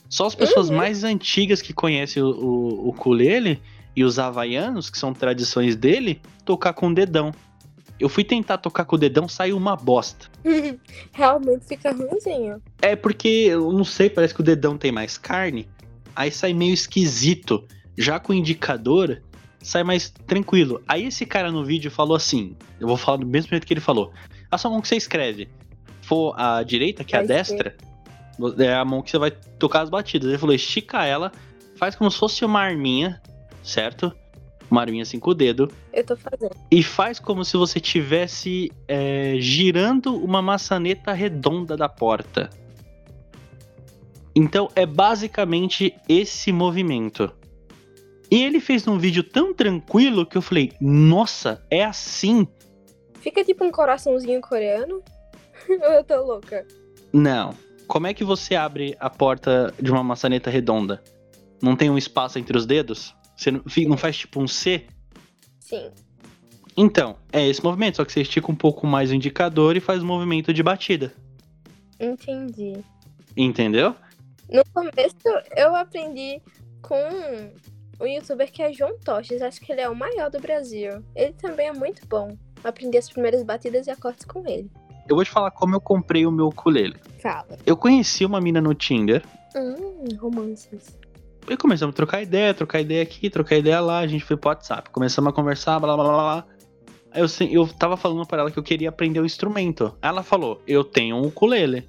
Só 0.09 0.27
as 0.27 0.35
pessoas 0.35 0.68
Uhum. 0.68 0.77
mais 0.77 1.05
antigas 1.05 1.62
que 1.62 1.72
conhecem 1.72 2.22
o, 2.22 2.29
o, 2.29 2.87
o 2.87 2.88
ukulele 2.88 3.62
e 3.94 4.05
os 4.05 4.18
havaianos, 4.18 4.90
que 4.90 4.98
são 4.98 5.12
tradições 5.12 5.77
dele, 5.77 6.20
tocar 6.44 6.72
com 6.72 6.88
o 6.88 6.94
dedão. 6.94 7.33
Eu 7.99 8.09
fui 8.09 8.23
tentar 8.23 8.59
tocar 8.59 8.85
com 8.85 8.97
o 8.97 8.99
dedão, 8.99 9.29
saiu 9.29 9.57
uma 9.57 9.77
bosta. 9.77 10.27
Realmente 11.13 11.67
fica 11.67 11.93
ruimzinho. 11.93 12.63
É 12.81 12.95
porque, 12.95 13.29
eu 13.29 13.73
não 13.73 13.85
sei, 13.85 14.09
parece 14.09 14.35
que 14.35 14.41
o 14.41 14.45
dedão 14.45 14.79
tem 14.79 14.93
mais 14.93 15.19
carne, 15.19 15.69
aí 16.15 16.31
sai 16.31 16.53
meio 16.53 16.73
esquisito. 16.73 17.67
Já 17.97 18.21
com 18.21 18.33
o 18.33 18.37
indicador, 18.37 19.21
sai 19.61 19.83
mais 19.83 20.11
tranquilo. 20.27 20.81
Aí 20.87 21.07
esse 21.07 21.27
cara 21.27 21.51
no 21.51 21.65
vídeo 21.65 21.91
falou 21.91 22.17
assim, 22.17 22.57
eu 22.79 22.87
vou 22.87 22.97
falar 22.97 23.19
do 23.19 23.27
mesmo 23.27 23.51
jeito 23.51 23.67
que 23.67 23.73
ele 23.73 23.81
falou. 23.81 24.13
A 24.51 24.57
sua 24.57 24.71
mão 24.71 24.81
que 24.81 24.89
você 24.89 24.97
escreve 24.97 25.49
for 26.03 26.35
a 26.39 26.63
direita, 26.63 27.05
que 27.05 27.15
é 27.15 27.19
a 27.19 27.23
A 27.23 27.27
destra, 27.27 27.77
é 28.59 28.75
a 28.75 28.85
mão 28.85 29.03
que 29.03 29.11
você 29.11 29.19
vai 29.19 29.31
tocar 29.31 29.83
as 29.83 29.91
batidas. 29.91 30.29
Ele 30.29 30.39
falou, 30.39 30.55
estica 30.55 31.05
ela, 31.05 31.33
faz 31.77 31.95
como 31.95 32.11
se 32.11 32.19
fosse 32.19 32.45
uma 32.45 32.61
arminha, 32.61 33.21
certo? 33.63 34.13
Uma 34.71 34.83
arminha 34.83 35.03
assim 35.03 35.19
com 35.19 35.31
o 35.31 35.35
dedo. 35.35 35.71
Eu 35.93 36.05
tô 36.05 36.17
fazendo. 36.17 36.55
E 36.71 36.83
faz 36.83 37.19
como 37.19 37.45
se 37.45 37.57
você 37.57 37.81
tivesse 37.81 38.71
é, 38.87 39.37
girando 39.39 40.15
uma 40.17 40.43
maçaneta 40.43 41.13
redonda 41.13 41.77
da 41.77 41.89
porta. 41.89 42.51
Então 44.35 44.69
é 44.77 44.85
basicamente 44.85 45.95
esse 46.09 46.53
movimento. 46.53 47.33
E 48.31 48.43
ele 48.43 48.61
fez 48.61 48.87
um 48.87 48.99
vídeo 48.99 49.23
tão 49.23 49.55
tranquilo 49.55 50.27
que 50.27 50.37
eu 50.37 50.43
falei: 50.43 50.73
Nossa, 50.81 51.65
é 51.71 51.83
assim 51.83 52.47
Fica 53.21 53.45
tipo 53.45 53.65
um 53.65 53.71
coraçãozinho 53.71 54.41
coreano? 54.41 55.03
Ou 55.69 55.77
eu 55.93 56.05
tô 56.05 56.25
louca? 56.25 56.67
Não. 57.13 57.55
Como 57.87 58.07
é 58.07 58.15
que 58.15 58.25
você 58.25 58.55
abre 58.55 58.97
a 59.01 59.11
porta 59.11 59.73
de 59.81 59.91
uma 59.91 60.05
maçaneta 60.05 60.51
redonda? 60.51 61.03
Não 61.61 61.75
tem 61.75 61.91
um 61.91 61.99
espaço 61.99 62.39
entre 62.39 62.57
os 62.57 62.67
dedos? 62.67 63.15
Você 63.38 63.53
não, 63.53 63.62
não 63.87 63.96
faz 63.96 64.18
tipo 64.18 64.40
um 64.40 64.48
C? 64.48 64.85
Sim. 65.61 65.90
Então, 66.77 67.16
é 67.33 67.46
esse 67.46 67.62
movimento, 67.62 67.96
só 67.96 68.05
que 68.05 68.12
você 68.12 68.22
estica 68.22 68.51
um 68.51 68.55
pouco 68.55 68.87
mais 68.87 69.11
o 69.11 69.14
indicador 69.14 69.77
e 69.77 69.81
faz 69.81 70.03
o 70.03 70.07
movimento 70.07 70.53
de 70.53 70.62
batida. 70.62 71.12
Entendi. 72.01 72.85
Entendeu? 73.37 73.94
No 74.51 74.64
começo 74.74 75.16
eu 75.57 75.74
aprendi 75.77 76.42
com 76.83 76.96
um 78.01 78.07
youtuber 78.07 78.51
que 78.51 78.62
é 78.62 78.72
João 78.72 78.98
Toches, 78.98 79.40
acho 79.40 79.61
que 79.61 79.70
ele 79.70 79.83
é 79.83 79.88
o 79.88 79.94
maior 79.94 80.31
do 80.31 80.40
Brasil. 80.40 81.05
Ele 81.14 81.33
também 81.35 81.68
é 81.68 81.72
muito 81.72 82.07
bom. 82.09 82.37
Aprendi 82.64 82.98
as 82.98 83.09
primeiras 83.09 83.44
batidas 83.44 83.87
e 83.87 83.90
acordes 83.90 84.24
com 84.24 84.44
ele. 84.48 84.70
Eu 85.09 85.14
vou 85.14 85.24
te 85.24 85.31
falar 85.31 85.53
como 85.53 85.77
eu 85.77 85.81
comprei 85.81 86.27
o 86.27 86.33
meu 86.33 86.48
ukulele. 86.48 86.96
Fala. 87.20 87.57
Eu 87.64 87.77
conheci 87.77 88.24
uma 88.24 88.40
mina 88.40 88.61
no 88.61 88.74
Tinder. 88.74 89.24
Hum, 89.55 90.16
romances. 90.18 90.98
E 91.51 91.57
começamos 91.57 91.95
a 91.95 91.97
trocar 91.97 92.23
ideia, 92.23 92.53
trocar 92.53 92.81
ideia 92.81 93.03
aqui, 93.03 93.31
trocar 93.31 93.57
ideia 93.57 93.81
lá. 93.81 94.01
A 94.01 94.07
gente 94.07 94.25
foi 94.25 94.37
pro 94.37 94.51
WhatsApp. 94.51 94.91
Começamos 94.91 95.31
a 95.31 95.33
conversar, 95.33 95.79
blá 95.81 95.95
blá 95.95 96.05
blá 96.05 96.15
blá. 96.15 96.45
Eu, 97.15 97.27
eu 97.51 97.67
tava 97.67 97.97
falando 97.97 98.27
para 98.27 98.43
ela 98.43 98.51
que 98.51 98.59
eu 98.59 98.63
queria 98.63 98.91
aprender 98.91 99.21
o 99.21 99.27
instrumento. 99.27 99.97
Ela 100.03 100.23
falou, 100.23 100.63
eu 100.67 100.85
tenho 100.85 101.17
um 101.17 101.27
ukulele. 101.27 101.89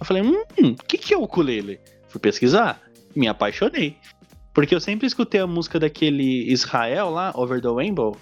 Eu 0.00 0.06
falei, 0.06 0.22
hum, 0.22 0.42
o 0.58 0.84
que, 0.86 0.96
que 0.96 1.12
é 1.12 1.18
o 1.18 1.22
ukulele? 1.22 1.78
Fui 2.08 2.20
pesquisar, 2.20 2.80
me 3.14 3.28
apaixonei. 3.28 3.96
Porque 4.54 4.74
eu 4.74 4.80
sempre 4.80 5.06
escutei 5.06 5.40
a 5.40 5.46
música 5.46 5.78
daquele 5.78 6.50
Israel 6.50 7.10
lá, 7.10 7.30
Over 7.34 7.60
the 7.60 7.68
Rainbow. 7.68 8.16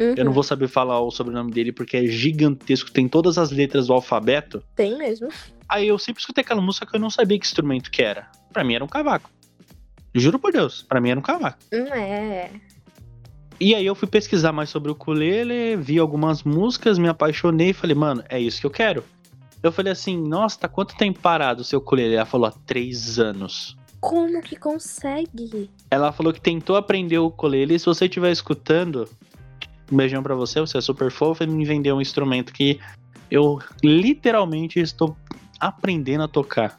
Uhum. 0.00 0.14
Eu 0.16 0.24
não 0.24 0.32
vou 0.32 0.42
saber 0.42 0.68
falar 0.68 1.00
o 1.00 1.10
sobrenome 1.10 1.52
dele 1.52 1.72
porque 1.72 1.96
é 1.96 2.06
gigantesco, 2.06 2.90
tem 2.90 3.08
todas 3.08 3.38
as 3.38 3.50
letras 3.50 3.86
do 3.86 3.92
alfabeto. 3.92 4.62
Tem 4.74 4.96
mesmo. 4.96 5.28
Aí 5.68 5.88
eu 5.88 5.98
sempre 5.98 6.20
escutei 6.20 6.42
aquela 6.42 6.60
música 6.60 6.86
que 6.86 6.96
eu 6.96 7.00
não 7.00 7.10
sabia 7.10 7.38
que 7.38 7.46
instrumento 7.46 7.90
que 7.90 8.02
era. 8.02 8.30
Pra 8.52 8.64
mim 8.64 8.74
era 8.74 8.84
um 8.84 8.88
cavaco. 8.88 9.30
Juro 10.18 10.38
por 10.38 10.52
Deus, 10.52 10.82
pra 10.82 11.00
mim 11.00 11.10
era 11.10 11.20
um 11.20 11.22
cavaco. 11.22 11.58
Hum, 11.72 11.86
é. 11.92 12.50
E 13.58 13.74
aí 13.74 13.86
eu 13.86 13.94
fui 13.94 14.08
pesquisar 14.08 14.52
mais 14.52 14.68
sobre 14.68 14.90
o 14.90 14.92
ukulele, 14.92 15.76
vi 15.76 15.98
algumas 15.98 16.42
músicas, 16.42 16.98
me 16.98 17.08
apaixonei 17.08 17.70
e 17.70 17.74
falei, 17.74 17.96
mano, 17.96 18.22
é 18.28 18.38
isso 18.38 18.60
que 18.60 18.66
eu 18.66 18.70
quero. 18.70 19.02
Eu 19.62 19.72
falei 19.72 19.92
assim, 19.92 20.16
nossa, 20.16 20.60
tá 20.60 20.68
quanto 20.68 20.96
tempo 20.96 21.20
parado 21.20 21.62
o 21.62 21.64
seu 21.64 21.78
ukulele? 21.78 22.14
Ela 22.14 22.26
falou, 22.26 22.46
há 22.46 22.52
três 22.66 23.18
anos. 23.18 23.76
Como 24.00 24.40
que 24.42 24.56
consegue? 24.56 25.70
Ela 25.90 26.12
falou 26.12 26.32
que 26.32 26.40
tentou 26.40 26.76
aprender 26.76 27.18
o 27.18 27.26
ukulele 27.26 27.78
se 27.78 27.86
você 27.86 28.04
estiver 28.04 28.30
escutando, 28.30 29.08
um 29.90 29.96
beijão 29.96 30.22
pra 30.22 30.34
você, 30.34 30.60
você 30.60 30.78
é 30.78 30.80
super 30.80 31.10
fofo 31.10 31.42
e 31.42 31.46
me 31.46 31.64
vendeu 31.64 31.96
um 31.96 32.00
instrumento 32.00 32.52
que 32.52 32.78
eu 33.30 33.58
literalmente 33.82 34.78
estou 34.78 35.16
aprendendo 35.58 36.24
a 36.24 36.28
tocar. 36.28 36.78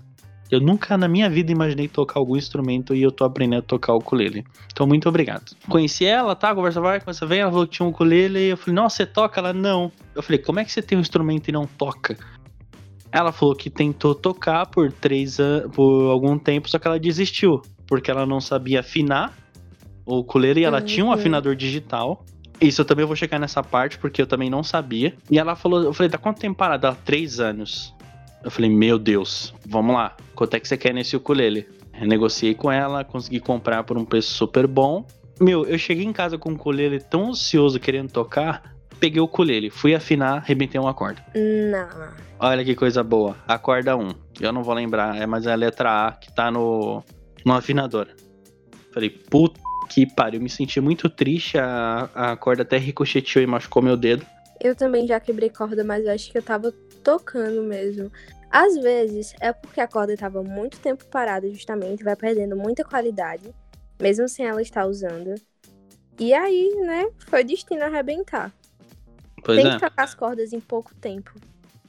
Eu 0.50 0.62
nunca 0.62 0.98
na 0.98 1.08
minha 1.10 1.30
vida 1.30 1.52
imaginei 1.52 1.88
tocar 1.90 2.20
algum 2.20 2.38
instrumento 2.38 2.96
e 2.96 3.02
eu 3.02 3.12
tô 3.12 3.26
aprendendo 3.26 3.60
a 3.60 3.62
tocar 3.62 3.94
o 3.94 3.98
ukulele. 3.98 4.46
Então, 4.72 4.88
muito 4.88 5.10
obrigado. 5.10 5.44
Conheci 5.68 6.06
ela, 6.06 6.36
tá? 6.36 6.56
Conversa 6.56 6.80
vai, 6.80 7.00
conversa 7.00 7.26
vem. 7.26 7.40
Ela 7.40 7.52
falou 7.52 7.68
que 7.68 7.74
tinha 7.74 7.86
um 7.86 7.90
ukulele. 7.90 8.40
E 8.40 8.50
eu 8.50 8.58
falei, 8.58 8.76
nossa, 8.76 8.96
você 8.98 9.06
toca? 9.06 9.40
Ela, 9.42 9.52
não. 9.52 9.92
Eu 10.16 10.24
falei, 10.24 10.40
como 10.42 10.60
é 10.60 10.66
que 10.66 10.72
você 10.72 10.82
tem 10.82 10.98
um 10.98 11.02
instrumento 11.02 11.50
e 11.50 11.52
não 11.52 11.66
toca? 11.66 12.18
Ela 13.12 13.32
falou 13.32 13.56
que 13.56 13.70
tentou 13.70 14.16
tocar 14.16 14.66
por 14.68 14.92
três 14.92 15.40
anos, 15.40 15.72
por 15.74 16.10
algum 16.12 16.38
tempo, 16.38 16.70
só 16.70 16.78
que 16.80 16.88
ela 16.88 17.00
desistiu. 17.00 17.62
Porque 17.86 18.10
ela 18.12 18.26
não 18.26 18.40
sabia 18.40 18.80
afinar 18.82 19.34
o 20.06 20.20
ukulele 20.20 20.62
e 20.62 20.64
ela 20.64 20.80
Uhum. 20.80 20.86
tinha 20.86 21.06
um 21.06 21.12
afinador 21.12 21.56
digital. 21.56 22.24
Isso 22.60 22.82
eu 22.82 22.86
também 22.86 23.06
vou 23.06 23.16
chegar 23.16 23.38
nessa 23.38 23.62
parte, 23.62 23.98
porque 23.98 24.22
eu 24.22 24.28
também 24.28 24.50
não 24.50 24.64
sabia. 24.64 25.14
E 25.30 25.38
ela 25.38 25.56
falou, 25.56 25.84
eu 25.84 25.94
falei, 25.94 26.10
tá 26.10 26.18
quanto 26.18 26.40
tempo 26.40 26.58
parada? 26.58 26.88
Ela, 26.88 26.98
três 27.06 27.40
anos. 27.40 27.94
Eu 28.43 28.52
falei, 28.52 28.69
meu 28.69 28.97
Deus, 28.97 29.54
vamos 29.65 29.95
lá. 29.95 30.15
Quanto 30.36 30.54
é 30.56 30.60
que 30.60 30.67
você 30.67 30.78
quer 30.78 30.93
nesse 30.93 31.15
ukulele? 31.15 31.67
Eu 32.00 32.08
negociei 32.08 32.54
com 32.54 32.71
ela, 32.71 33.04
consegui 33.04 33.39
comprar 33.39 33.84
por 33.84 33.97
um 33.97 34.06
preço 34.06 34.32
super 34.34 34.67
bom. 34.67 35.06
Meu, 35.39 35.65
eu 35.65 35.78
cheguei 35.78 36.06
em 36.06 36.13
casa 36.13 36.38
com 36.38 36.50
o 36.50 36.54
ukulele 36.54 37.00
tão 37.00 37.30
ansioso 37.30 37.80
querendo 37.80 38.12
tocar, 38.12 38.76
peguei 39.00 39.19
o 39.19 39.26
ukulele, 39.26 39.69
fui 39.69 39.93
afinar, 39.93 40.38
arrebentei 40.38 40.80
uma 40.80 40.93
corda. 40.93 41.23
Não. 41.36 42.10
Olha 42.39 42.63
que 42.63 42.76
coisa 42.76 43.04
boa. 43.04 43.36
A 43.47 43.58
corda 43.58 43.97
1. 43.97 44.10
Eu 44.39 44.54
não 44.54 44.63
vou 44.63 44.73
lembrar, 44.73 45.17
é 45.17 45.26
mas 45.26 45.47
é 45.47 45.52
a 45.52 45.56
letra 45.56 46.08
A 46.08 46.12
que 46.12 46.34
tá 46.34 46.52
no, 46.52 47.04
no 47.45 47.54
afinador. 47.54 48.08
Falei, 48.93 49.10
puta 49.10 49.60
que 49.88 50.06
pariu. 50.06 50.41
Me 50.41 50.50
senti 50.50 50.80
muito 50.80 51.10
triste. 51.10 51.58
A, 51.58 52.10
a 52.13 52.38
corda 52.38 52.62
até 52.63 52.78
ricocheteou 52.78 53.43
e 53.43 53.47
machucou 53.47 53.82
meu 53.82 53.97
dedo. 53.97 54.26
Eu 54.60 54.76
também 54.76 55.08
já 55.08 55.19
quebrei 55.19 55.50
corda, 55.50 55.84
mas 55.84 56.06
eu 56.06 56.12
acho 56.12 56.32
que 56.32 56.38
eu 56.38 56.41
tava 56.41 56.73
tocando 57.04 57.64
mesmo. 57.64 58.12
Às 58.50 58.76
vezes 58.76 59.34
é 59.40 59.52
porque 59.52 59.82
a 59.82 59.88
corda 59.88 60.16
tava 60.16 60.44
muito 60.44 60.80
tempo 60.80 61.06
parada, 61.06 61.50
justamente, 61.50 62.04
vai 62.04 62.16
perdendo 62.16 62.56
muita 62.56 62.84
qualidade, 62.84 63.54
mesmo 64.02 64.28
sem 64.28 64.46
ela 64.46 64.62
estar 64.62 64.86
usando. 64.86 65.36
E 66.20 66.34
aí, 66.34 66.76
né, 66.86 67.10
foi 67.28 67.44
destino 67.44 67.84
a 67.84 67.88
arrebentar. 67.88 68.54
Pois 69.44 69.62
Tem 69.62 69.68
é. 69.68 69.74
que 69.74 69.80
trocar 69.80 70.04
as 70.04 70.16
cordas 70.16 70.54
em 70.54 70.60
pouco 70.60 70.96
tempo. 70.96 71.34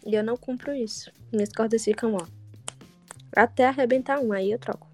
E 0.05 0.14
eu 0.14 0.23
não 0.23 0.37
cumpro 0.37 0.75
isso. 0.75 1.11
Minhas 1.33 1.53
cordas 1.53 1.85
ficam, 1.85 2.14
ó. 2.14 2.27
Até 3.35 3.66
arrebentar 3.66 4.21
um, 4.21 4.33
aí 4.33 4.51
eu 4.53 4.59
troco. 4.59 4.87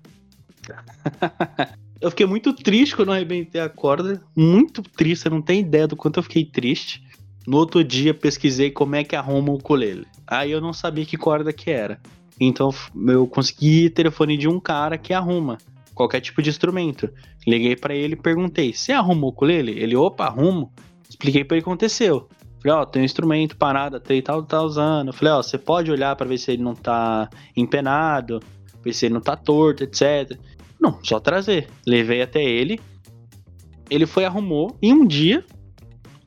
Eu 2.00 2.10
fiquei 2.10 2.26
muito 2.26 2.52
triste 2.52 2.94
quando 2.94 3.08
eu 3.08 3.14
arrebentei 3.14 3.58
a 3.58 3.68
corda. 3.68 4.22
Muito 4.36 4.82
triste, 4.82 5.22
você 5.22 5.30
não 5.30 5.40
tem 5.40 5.60
ideia 5.60 5.86
do 5.86 5.96
quanto 5.96 6.18
eu 6.18 6.22
fiquei 6.22 6.44
triste. 6.44 7.02
No 7.46 7.58
outro 7.58 7.84
dia 7.84 8.14
pesquisei 8.14 8.70
como 8.70 8.96
é 8.96 9.04
que 9.04 9.14
arruma 9.14 9.50
o 9.50 9.56
ukulele. 9.56 10.06
Aí 10.26 10.50
eu 10.50 10.60
não 10.60 10.72
sabia 10.72 11.04
que 11.04 11.16
corda 11.16 11.52
que 11.52 11.70
era. 11.70 12.00
Então 12.40 12.70
eu 13.08 13.26
consegui 13.26 13.90
telefone 13.90 14.36
de 14.36 14.48
um 14.48 14.58
cara 14.58 14.98
que 14.98 15.12
arruma 15.12 15.58
qualquer 15.94 16.20
tipo 16.20 16.42
de 16.42 16.50
instrumento. 16.50 17.08
Liguei 17.46 17.76
pra 17.76 17.94
ele 17.94 18.14
e 18.14 18.16
perguntei: 18.16 18.72
"Você 18.72 18.92
arruma 18.92 19.26
o 19.26 19.28
ukulele?" 19.28 19.72
Ele: 19.78 19.94
"Opa, 19.94 20.24
arrumo." 20.24 20.72
Expliquei 21.08 21.44
pra 21.44 21.56
ele 21.56 21.60
o 21.60 21.64
que 21.64 21.70
aconteceu. 21.70 22.28
Falei: 22.62 22.78
"Ó, 22.78 22.84
tem 22.84 23.02
um 23.02 23.04
instrumento 23.04 23.56
parado, 23.56 23.96
até 23.96 24.20
tal 24.22 24.42
tá 24.42 24.62
usando." 24.62 25.12
Falei: 25.12 25.34
"Ó, 25.34 25.42
você 25.42 25.58
pode 25.58 25.90
olhar 25.90 26.16
pra 26.16 26.26
ver 26.26 26.38
se 26.38 26.52
ele 26.52 26.62
não 26.62 26.74
tá 26.74 27.28
empenado, 27.56 28.40
ver 28.82 28.92
se 28.92 29.06
ele 29.06 29.14
não 29.14 29.20
tá 29.20 29.36
torto, 29.36 29.84
etc." 29.84 30.38
Não, 30.80 30.98
só 31.02 31.20
trazer. 31.20 31.68
Levei 31.86 32.20
até 32.20 32.42
ele. 32.42 32.80
Ele 33.88 34.06
foi, 34.06 34.24
arrumou. 34.24 34.76
Em 34.82 34.92
um 34.92 35.06
dia. 35.06 35.44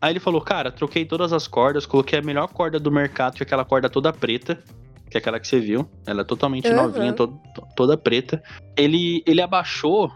Aí 0.01 0.11
ele 0.11 0.19
falou: 0.19 0.41
Cara, 0.41 0.71
troquei 0.71 1.05
todas 1.05 1.33
as 1.33 1.47
cordas. 1.47 1.85
Coloquei 1.85 2.19
a 2.19 2.21
melhor 2.21 2.47
corda 2.47 2.79
do 2.79 2.91
mercado, 2.91 3.35
que 3.35 3.43
é 3.43 3.45
aquela 3.45 3.65
corda 3.65 3.89
toda 3.89 4.13
preta. 4.13 4.61
Que 5.09 5.17
é 5.17 5.19
aquela 5.19 5.39
que 5.39 5.47
você 5.47 5.59
viu. 5.59 5.89
Ela 6.05 6.21
é 6.21 6.23
totalmente 6.25 6.67
Uhum. 6.67 6.75
novinha, 6.75 7.13
to- 7.13 7.27
to- 7.55 7.67
toda 7.75 7.97
preta. 7.97 8.43
Ele, 8.75 9.23
ele 9.25 9.41
abaixou 9.41 10.11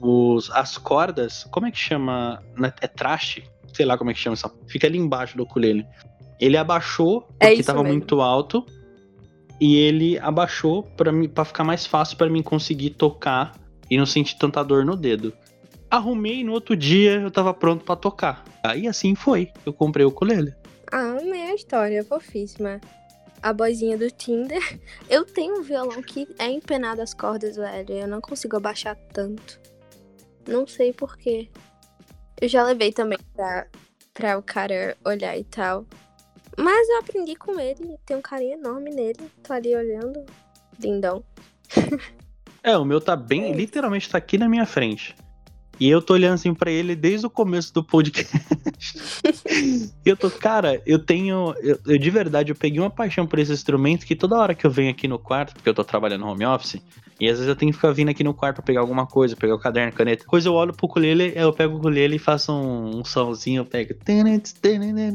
os, 0.00 0.50
as 0.52 0.78
cordas. 0.78 1.44
Como 1.50 1.66
é 1.66 1.70
que 1.70 1.78
chama? 1.78 2.42
Né, 2.56 2.72
É 2.80 2.86
traste? 2.86 3.44
Sei 3.72 3.84
lá 3.84 3.98
como 3.98 4.10
é 4.10 4.14
que 4.14 4.20
chama 4.20 4.34
essa. 4.34 4.50
Fica 4.68 4.86
ali 4.86 4.98
embaixo 4.98 5.36
do 5.36 5.42
ukulele. 5.42 5.84
Ele 6.40 6.56
abaixou 6.56 7.28
É 7.38 7.46
porque 7.48 7.60
isso 7.60 7.66
tava 7.66 7.82
mesmo. 7.82 7.96
muito 7.98 8.20
alto. 8.20 8.64
E 9.60 9.76
ele 9.76 10.18
abaixou 10.20 10.84
para 10.84 11.44
ficar 11.44 11.64
mais 11.64 11.84
fácil 11.84 12.16
pra 12.16 12.30
mim 12.30 12.42
conseguir 12.42 12.90
tocar 12.90 13.52
e 13.90 13.98
não 13.98 14.06
sentir 14.06 14.36
tanta 14.38 14.62
dor 14.62 14.84
no 14.86 14.96
dedo. 14.96 15.34
Arrumei 15.90 16.44
no 16.44 16.52
outro 16.52 16.76
dia, 16.76 17.20
eu 17.20 17.30
tava 17.30 17.52
pronto 17.52 17.84
pra 17.84 17.96
tocar. 17.96 18.44
Aí 18.62 18.86
assim 18.86 19.14
foi, 19.14 19.50
eu 19.66 19.72
comprei 19.72 20.04
o 20.06 20.08
ukulele. 20.08 20.54
Ah, 20.92 21.16
amei 21.20 21.42
a 21.42 21.54
história, 21.54 22.04
fofíssima. 22.04 22.80
A 23.42 23.52
boizinha 23.52 23.96
do 23.96 24.10
Tinder. 24.10 24.60
Eu 25.08 25.24
tenho 25.24 25.60
um 25.60 25.62
violão 25.62 26.02
que 26.02 26.28
é 26.38 26.50
empenado 26.50 27.00
as 27.00 27.14
cordas, 27.14 27.56
velho. 27.56 27.94
Eu 27.94 28.06
não 28.06 28.20
consigo 28.20 28.56
abaixar 28.56 28.94
tanto. 29.14 29.58
Não 30.46 30.66
sei 30.66 30.92
porquê. 30.92 31.48
Eu 32.38 32.48
já 32.48 32.62
levei 32.62 32.92
também 32.92 33.18
pra, 33.34 33.66
pra 34.12 34.36
o 34.36 34.42
cara 34.42 34.94
olhar 35.04 35.38
e 35.38 35.44
tal. 35.44 35.86
Mas 36.58 36.88
eu 36.90 36.98
aprendi 36.98 37.34
com 37.34 37.58
ele. 37.58 37.96
Tem 38.04 38.16
um 38.16 38.20
carinho 38.20 38.58
enorme 38.58 38.90
nele. 38.90 39.30
Tô 39.42 39.54
ali 39.54 39.74
olhando. 39.74 40.24
Lindão. 40.78 41.24
É, 42.62 42.76
o 42.76 42.84
meu 42.84 43.00
tá 43.00 43.16
bem, 43.16 43.54
literalmente 43.54 44.10
tá 44.10 44.18
aqui 44.18 44.36
na 44.36 44.46
minha 44.46 44.66
frente. 44.66 45.16
E 45.80 45.88
eu 45.88 46.02
tô 46.02 46.12
olhando 46.12 46.34
assim 46.34 46.52
pra 46.52 46.70
ele 46.70 46.94
desde 46.94 47.26
o 47.26 47.30
começo 47.30 47.72
do 47.72 47.82
podcast. 47.82 48.36
e 50.04 50.08
eu 50.08 50.14
tô, 50.14 50.30
cara, 50.30 50.82
eu 50.84 50.98
tenho. 50.98 51.54
Eu, 51.62 51.78
eu 51.86 51.98
de 51.98 52.10
verdade, 52.10 52.52
eu 52.52 52.56
peguei 52.56 52.78
uma 52.78 52.90
paixão 52.90 53.26
por 53.26 53.38
esse 53.38 53.50
instrumento 53.50 54.04
que 54.04 54.14
toda 54.14 54.36
hora 54.36 54.54
que 54.54 54.66
eu 54.66 54.70
venho 54.70 54.90
aqui 54.90 55.08
no 55.08 55.18
quarto, 55.18 55.54
porque 55.54 55.70
eu 55.70 55.74
tô 55.74 55.82
trabalhando 55.82 56.26
home 56.26 56.44
office, 56.44 56.82
e 57.18 57.26
às 57.26 57.38
vezes 57.38 57.48
eu 57.48 57.56
tenho 57.56 57.72
que 57.72 57.76
ficar 57.76 57.92
vindo 57.92 58.10
aqui 58.10 58.22
no 58.22 58.34
quarto 58.34 58.56
pra 58.56 58.64
pegar 58.64 58.80
alguma 58.80 59.06
coisa, 59.06 59.34
pegar 59.34 59.54
o 59.54 59.58
caderno, 59.58 59.92
caneta. 59.92 60.26
Coisa 60.26 60.48
eu 60.50 60.54
olho 60.54 60.74
pro 60.74 60.84
ukulele, 60.84 61.32
eu 61.34 61.50
pego 61.50 61.74
o 61.74 61.78
ukulele 61.78 62.16
e 62.16 62.18
faço 62.18 62.52
um, 62.52 62.98
um 62.98 63.04
somzinho, 63.04 63.60
eu 63.60 63.64
pego. 63.66 63.94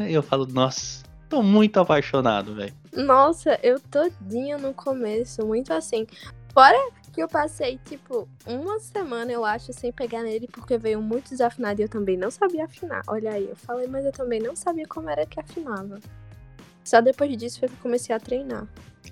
E 0.09 0.13
eu 0.13 0.23
falo, 0.23 0.47
nossa, 0.47 1.03
tô 1.29 1.43
muito 1.43 1.79
apaixonado, 1.79 2.55
velho. 2.55 2.73
Nossa, 2.95 3.59
eu 3.61 3.79
todinha 3.79 4.57
no 4.57 4.73
começo. 4.73 5.45
Muito 5.45 5.71
assim. 5.73 6.07
Fora 6.53 6.77
que 7.15 7.23
eu 7.23 7.29
passei, 7.29 7.79
tipo, 7.85 8.27
uma 8.45 8.77
semana, 8.77 9.31
eu 9.31 9.45
acho, 9.45 9.71
sem 9.71 9.89
pegar 9.89 10.21
nele, 10.21 10.49
porque 10.51 10.77
veio 10.77 11.01
muito 11.01 11.29
desafinado 11.29 11.79
e 11.79 11.85
eu 11.85 11.89
também 11.89 12.17
não 12.17 12.29
sabia 12.29 12.65
afinar. 12.65 13.03
Olha 13.07 13.31
aí, 13.31 13.47
eu 13.47 13.55
falei, 13.55 13.87
mas 13.87 14.03
eu 14.03 14.11
também 14.11 14.41
não 14.41 14.53
sabia 14.53 14.85
como 14.85 15.09
era 15.09 15.25
que 15.25 15.39
afinava. 15.39 15.97
Só 16.83 16.99
depois 16.99 17.35
disso 17.37 17.61
foi 17.61 17.69
que 17.69 17.75
eu 17.75 17.79
comecei 17.81 18.13
a 18.13 18.19
treinar. 18.19 18.67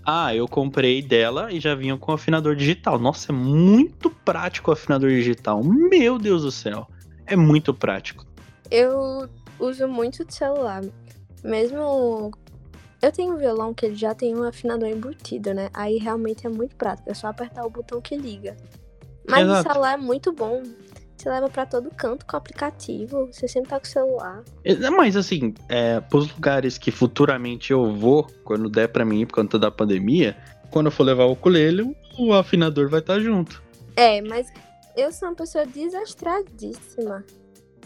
Ah, 0.05 0.35
eu 0.35 0.49
comprei 0.49 1.01
dela 1.01 1.49
e 1.49 1.61
já 1.61 1.73
vinha 1.75 1.95
com 1.95 2.11
afinador 2.11 2.57
digital. 2.57 2.99
Nossa, 2.99 3.31
é 3.31 3.33
muito 3.33 4.09
prático 4.09 4.69
o 4.69 4.73
afinador 4.73 5.09
digital. 5.09 5.63
Meu 5.63 6.19
Deus 6.19 6.41
do 6.41 6.51
céu. 6.51 6.85
É 7.25 7.37
muito 7.37 7.73
prático. 7.73 8.25
Eu 8.69 9.29
uso 9.57 9.87
muito 9.87 10.25
de 10.25 10.35
celular. 10.35 10.83
Mesmo. 11.41 12.31
Eu 13.03 13.11
tenho 13.11 13.33
um 13.33 13.37
violão 13.37 13.73
que 13.73 13.85
ele 13.85 13.95
já 13.95 14.15
tem 14.15 14.33
um 14.33 14.43
afinador 14.43 14.87
embutido, 14.87 15.53
né? 15.53 15.69
Aí 15.73 15.97
realmente 15.97 16.47
é 16.47 16.49
muito 16.49 16.73
prático. 16.77 17.11
É 17.11 17.13
só 17.13 17.27
apertar 17.27 17.65
o 17.65 17.69
botão 17.69 17.99
que 17.99 18.15
liga. 18.15 18.55
Mas 19.29 19.43
Exato. 19.43 19.59
o 19.59 19.73
celular 19.73 19.93
é 19.95 19.97
muito 19.97 20.31
bom. 20.31 20.63
Você 21.17 21.29
leva 21.29 21.49
pra 21.49 21.65
todo 21.65 21.91
canto 21.91 22.25
com 22.25 22.37
o 22.37 22.37
aplicativo. 22.37 23.27
Você 23.29 23.45
sempre 23.45 23.71
tá 23.71 23.77
com 23.77 23.85
o 23.85 23.89
celular. 23.89 24.41
É, 24.63 24.89
Mas 24.89 25.17
assim, 25.17 25.53
é, 25.67 25.99
pros 25.99 26.33
lugares 26.33 26.77
que 26.77 26.91
futuramente 26.91 27.73
eu 27.73 27.93
vou, 27.93 28.25
quando 28.45 28.69
der 28.69 28.87
pra 28.87 29.03
mim, 29.03 29.25
por 29.25 29.35
conta 29.35 29.59
da 29.59 29.69
pandemia, 29.69 30.37
quando 30.71 30.85
eu 30.85 30.91
for 30.91 31.03
levar 31.03 31.25
o 31.25 31.33
ukulele, 31.33 31.93
o 32.17 32.33
afinador 32.33 32.87
vai 32.89 33.01
estar 33.01 33.19
junto. 33.19 33.61
É, 33.97 34.21
mas 34.21 34.47
eu 34.95 35.11
sou 35.11 35.27
uma 35.27 35.35
pessoa 35.35 35.65
desastradíssima. 35.65 37.25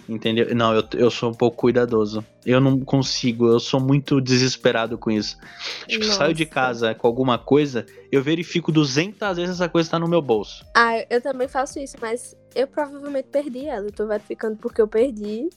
Entendeu? 0.08 0.55
Não, 0.55 0.74
eu, 0.74 0.84
eu 0.93 1.12
sou 1.12 1.30
um 1.30 1.34
pouco 1.34 1.58
cuidadoso. 1.58 2.26
Eu 2.45 2.62
não 2.62 2.80
consigo, 2.80 3.47
eu 3.47 3.60
sou 3.60 3.80
muito 3.80 4.22
desesperado 4.22 4.97
com 4.97 5.12
isso. 5.12 5.38
Tipo, 5.86 6.05
Nossa. 6.05 6.18
saio 6.18 6.34
de 6.34 6.45
casa 6.45 6.95
com 6.95 7.08
alguma 7.08 7.38
coisa, 7.38 7.86
eu 8.12 8.24
verifico 8.24 8.72
200 8.72 9.36
vezes 9.36 9.55
essa 9.55 9.68
coisa 9.68 9.89
tá 9.89 9.99
no 9.99 10.08
meu 10.08 10.22
bolso. 10.22 10.66
Ah, 10.74 11.05
eu 11.10 11.22
também 11.22 11.47
faço 11.47 11.78
isso, 11.80 11.97
mas 11.99 12.38
eu 12.55 12.68
provavelmente 12.68 13.28
perdi 13.28 13.66
ela. 13.66 13.88
Eu 13.88 13.91
tô 13.91 14.08
verificando 14.08 14.58
porque 14.58 14.82
eu 14.82 14.88
perdi. 14.88 15.49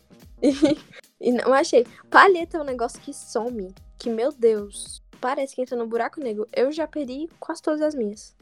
E, 1.22 1.30
não 1.32 1.52
achei. 1.52 1.86
Palheta 2.08 2.56
é 2.56 2.62
um 2.62 2.64
negócio 2.64 2.98
que 2.98 3.12
some. 3.12 3.74
Que, 3.98 4.08
meu 4.08 4.32
Deus, 4.32 5.02
parece 5.20 5.54
que 5.54 5.60
entra 5.60 5.76
no 5.76 5.86
buraco 5.86 6.18
negro. 6.18 6.48
Eu 6.50 6.72
já 6.72 6.86
perdi 6.86 7.28
quase 7.38 7.60
todas 7.60 7.82
as 7.82 7.94
minhas. 7.94 8.34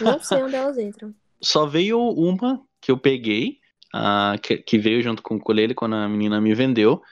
Não 0.00 0.18
sei 0.18 0.42
onde 0.42 0.56
elas 0.56 0.76
entram. 0.78 1.14
Só 1.40 1.64
veio 1.64 2.00
uma 2.00 2.60
que 2.80 2.90
eu 2.90 2.98
peguei, 2.98 3.58
ah, 3.92 4.36
que, 4.42 4.58
que 4.58 4.78
veio 4.78 5.02
junto 5.02 5.22
com 5.22 5.34
o 5.34 5.38
ukulele 5.38 5.74
quando 5.74 5.94
a 5.94 6.08
menina 6.08 6.40
me 6.40 6.54
vendeu. 6.54 7.02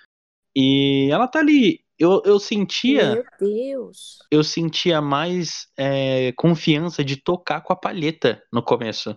E 0.56 1.08
ela 1.10 1.28
tá 1.28 1.38
ali. 1.40 1.80
Eu, 1.98 2.22
eu 2.24 2.38
sentia. 2.38 3.14
Meu 3.14 3.24
Deus. 3.38 4.18
eu 4.30 4.42
sentia 4.42 5.00
mais 5.02 5.66
é, 5.76 6.32
confiança 6.32 7.04
de 7.04 7.16
tocar 7.16 7.60
com 7.60 7.72
a 7.72 7.76
palheta 7.76 8.42
no 8.52 8.62
começo. 8.62 9.16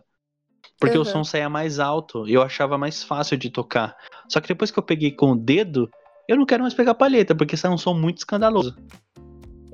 Porque 0.80 0.98
o 0.98 1.02
Uhum. 1.02 1.06
som 1.06 1.24
saía 1.24 1.50
mais 1.50 1.80
alto 1.80 2.28
e 2.28 2.34
eu 2.34 2.42
achava 2.42 2.78
mais 2.78 3.02
fácil 3.04 3.38
de 3.38 3.50
tocar. 3.50 3.96
Só 4.28 4.42
que 4.42 4.50
depois 4.50 4.70
que 4.70 4.78
eu 4.78 4.84
peguei 4.84 5.12
com 5.12 5.32
o 5.32 5.36
dedo, 5.36 5.90
eu 6.28 6.36
não 6.36 6.46
quero 6.46 6.62
mais 6.64 6.74
pegar 6.74 6.92
a 6.92 6.96
palheta, 6.96 7.34
porque 7.34 7.56
sai 7.56 7.72
um 7.72 7.78
som 7.78 7.94
muito 7.94 8.18
escandaloso. 8.18 8.76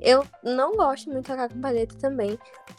Eu 0.00 0.24
não 0.42 0.76
gosto 0.76 1.10
muito 1.10 1.24
de 1.26 1.30
tocar 1.30 1.48
com 1.48 1.60
palheta 1.60 1.94
também. 1.98 2.38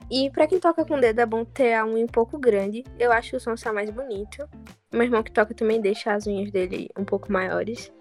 E 0.09 0.30
pra 0.32 0.47
quem 0.47 0.59
toca 0.59 0.84
com 0.84 0.99
dedo 0.99 1.19
é 1.19 1.26
bom 1.26 1.45
ter 1.45 1.74
a 1.76 1.86
unha 1.86 2.03
um 2.03 2.07
pouco 2.07 2.38
grande. 2.38 2.84
Eu 2.99 3.11
acho 3.11 3.32
que 3.32 3.36
o 3.38 3.39
som 3.39 3.55
sai 3.55 3.72
mais 3.72 3.89
bonito. 3.89 4.47
Meu 4.91 5.03
irmão 5.03 5.22
que 5.24 5.32
toca 5.32 5.53
também 5.53 5.80
deixa 5.80 6.13
as 6.13 6.26
unhas 6.26 6.51
dele 6.51 6.89
um 6.97 7.05
pouco 7.05 7.32
maiores. 7.32 7.91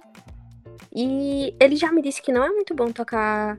E 0.95 1.55
ele 1.61 1.77
já 1.77 1.93
me 1.93 2.03
disse 2.03 2.23
que 2.23 2.33
não 2.33 2.43
é 2.45 2.49
muito 2.49 2.75
bom 2.75 2.91
tocar 2.91 3.59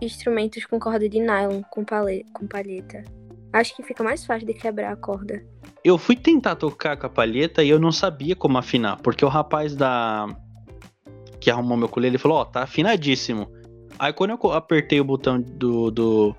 instrumentos 0.00 0.66
com 0.66 0.78
corda 0.78 1.08
de 1.08 1.20
nylon 1.20 1.62
com, 1.70 1.84
pale- 1.84 2.26
com 2.34 2.46
palheta. 2.46 3.04
Acho 3.52 3.74
que 3.76 3.82
fica 3.84 4.02
mais 4.02 4.26
fácil 4.26 4.46
de 4.46 4.54
quebrar 4.54 4.92
a 4.92 4.96
corda. 4.96 5.42
Eu 5.84 5.96
fui 5.96 6.16
tentar 6.16 6.56
tocar 6.56 6.96
com 6.96 7.06
a 7.06 7.10
palheta 7.10 7.62
e 7.62 7.70
eu 7.70 7.78
não 7.78 7.92
sabia 7.92 8.34
como 8.34 8.58
afinar, 8.58 8.96
porque 9.00 9.24
o 9.24 9.28
rapaz 9.28 9.76
da 9.76 10.26
que 11.40 11.50
arrumou 11.50 11.76
meu 11.76 11.86
ukulele 11.86 12.18
falou, 12.18 12.38
ó, 12.38 12.44
tá 12.44 12.62
afinadíssimo. 12.62 13.48
Aí 13.98 14.12
quando 14.12 14.30
eu 14.30 14.52
apertei 14.52 15.00
o 15.00 15.04
botão 15.04 15.40
do, 15.40 15.90
do, 15.90 16.36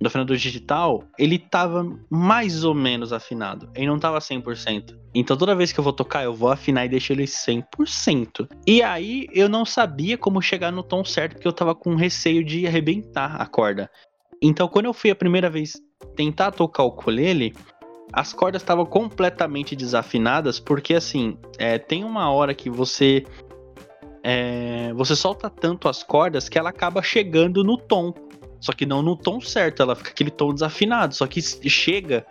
do 0.00 0.06
afinador 0.06 0.36
digital, 0.36 1.04
ele 1.18 1.38
tava 1.38 1.86
mais 2.08 2.64
ou 2.64 2.74
menos 2.74 3.12
afinado. 3.12 3.70
Ele 3.74 3.86
não 3.86 3.98
tava 3.98 4.18
100%. 4.18 4.96
Então 5.14 5.36
toda 5.36 5.54
vez 5.54 5.72
que 5.72 5.80
eu 5.80 5.84
vou 5.84 5.92
tocar, 5.92 6.24
eu 6.24 6.34
vou 6.34 6.50
afinar 6.50 6.84
e 6.84 6.88
deixo 6.88 7.12
ele 7.12 7.24
100%. 7.24 8.48
E 8.66 8.82
aí 8.82 9.28
eu 9.32 9.48
não 9.48 9.64
sabia 9.64 10.16
como 10.16 10.42
chegar 10.42 10.72
no 10.72 10.82
tom 10.82 11.04
certo, 11.04 11.34
porque 11.34 11.48
eu 11.48 11.52
tava 11.52 11.74
com 11.74 11.94
receio 11.94 12.44
de 12.44 12.66
arrebentar 12.66 13.40
a 13.40 13.46
corda. 13.46 13.90
Então 14.42 14.68
quando 14.68 14.86
eu 14.86 14.94
fui 14.94 15.10
a 15.10 15.16
primeira 15.16 15.50
vez 15.50 15.74
tentar 16.16 16.50
tocar 16.52 16.82
o 16.82 16.88
ukulele, 16.88 17.54
as 18.12 18.32
cordas 18.32 18.62
estavam 18.62 18.84
completamente 18.84 19.76
desafinadas, 19.76 20.58
porque 20.58 20.94
assim, 20.94 21.38
é, 21.58 21.78
tem 21.78 22.04
uma 22.04 22.30
hora 22.30 22.54
que 22.54 22.68
você 22.68 23.24
é, 24.22 24.92
você 24.94 25.16
solta 25.16 25.48
tanto 25.48 25.88
as 25.88 26.02
cordas 26.02 26.48
que 26.48 26.58
ela 26.58 26.70
acaba 26.70 27.02
chegando 27.02 27.64
no 27.64 27.76
tom. 27.76 28.14
Só 28.60 28.72
que 28.72 28.84
não 28.84 29.02
no 29.02 29.16
tom 29.16 29.40
certo, 29.40 29.82
ela 29.82 29.96
fica 29.96 30.10
aquele 30.10 30.30
tom 30.30 30.52
desafinado. 30.52 31.14
Só 31.14 31.26
que 31.26 31.40
chega 31.40 32.26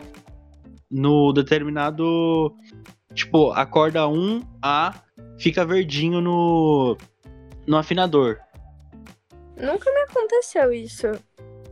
no 0.90 1.32
determinado. 1.32 2.54
Tipo, 3.12 3.50
a 3.50 3.66
corda 3.66 4.02
1A 4.04 4.94
fica 5.38 5.64
verdinho 5.64 6.20
no, 6.20 6.96
no 7.66 7.76
afinador. 7.76 8.38
Nunca 9.56 9.90
me 9.92 10.00
aconteceu 10.02 10.72
isso. 10.72 11.08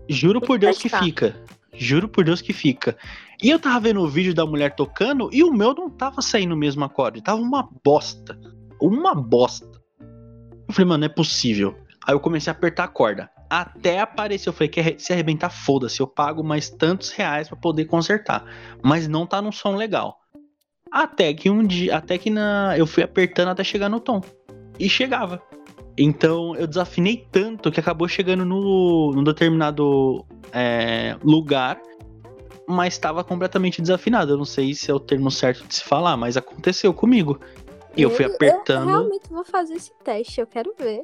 Juro 0.08 0.40
por 0.40 0.58
Deus 0.58 0.78
que 0.78 0.88
fica. 0.88 1.36
Juro 1.72 2.08
por 2.08 2.24
Deus 2.24 2.40
que 2.40 2.52
fica. 2.52 2.96
E 3.40 3.50
eu 3.50 3.60
tava 3.60 3.78
vendo 3.78 4.00
o 4.00 4.08
vídeo 4.08 4.34
da 4.34 4.44
mulher 4.44 4.74
tocando 4.74 5.30
e 5.32 5.44
o 5.44 5.52
meu 5.52 5.72
não 5.72 5.88
tava 5.88 6.20
saindo 6.20 6.54
o 6.54 6.58
mesmo 6.58 6.84
acorde. 6.84 7.22
Tava 7.22 7.40
uma 7.40 7.68
bosta. 7.84 8.36
Uma 8.80 9.14
bosta. 9.14 9.77
Eu 10.68 10.74
falei, 10.74 10.88
mano, 10.88 11.00
não 11.00 11.06
é 11.06 11.08
possível. 11.08 11.74
Aí 12.06 12.14
eu 12.14 12.20
comecei 12.20 12.50
a 12.50 12.54
apertar 12.54 12.84
a 12.84 12.88
corda. 12.88 13.30
Até 13.48 14.00
apareceu. 14.00 14.50
Eu 14.50 14.54
falei, 14.54 14.68
quer 14.68 14.94
se 14.98 15.12
arrebentar, 15.12 15.50
foda-se. 15.50 16.00
Eu 16.00 16.06
pago 16.06 16.44
mais 16.44 16.68
tantos 16.68 17.10
reais 17.10 17.48
pra 17.48 17.56
poder 17.56 17.86
consertar. 17.86 18.44
Mas 18.82 19.08
não 19.08 19.26
tá 19.26 19.40
num 19.40 19.52
som 19.52 19.74
legal. 19.74 20.18
Até 20.92 21.32
que 21.32 21.50
um 21.50 21.66
dia. 21.66 21.96
Até 21.96 22.18
que 22.18 22.30
na, 22.30 22.74
eu 22.76 22.86
fui 22.86 23.02
apertando 23.02 23.48
até 23.48 23.64
chegar 23.64 23.88
no 23.88 24.00
tom. 24.00 24.20
E 24.78 24.88
chegava. 24.88 25.42
Então 25.96 26.54
eu 26.54 26.66
desafinei 26.66 27.26
tanto 27.32 27.72
que 27.72 27.80
acabou 27.80 28.06
chegando 28.06 28.44
no, 28.44 29.12
num 29.12 29.24
determinado 29.24 30.24
é, 30.52 31.16
lugar, 31.24 31.80
mas 32.68 32.94
estava 32.94 33.24
completamente 33.24 33.82
desafinado. 33.82 34.32
Eu 34.32 34.36
não 34.36 34.44
sei 34.44 34.74
se 34.74 34.90
é 34.90 34.94
o 34.94 35.00
termo 35.00 35.30
certo 35.30 35.66
de 35.66 35.74
se 35.74 35.82
falar, 35.82 36.16
mas 36.16 36.36
aconteceu 36.36 36.94
comigo. 36.94 37.40
E 37.98 38.02
eu 38.02 38.10
fui 38.10 38.24
Eu 38.26 38.34
apertando, 38.34 38.86
realmente 38.86 39.28
vou 39.28 39.44
fazer 39.44 39.74
esse 39.74 39.92
teste, 40.04 40.40
eu 40.40 40.46
quero 40.46 40.72
ver. 40.78 41.02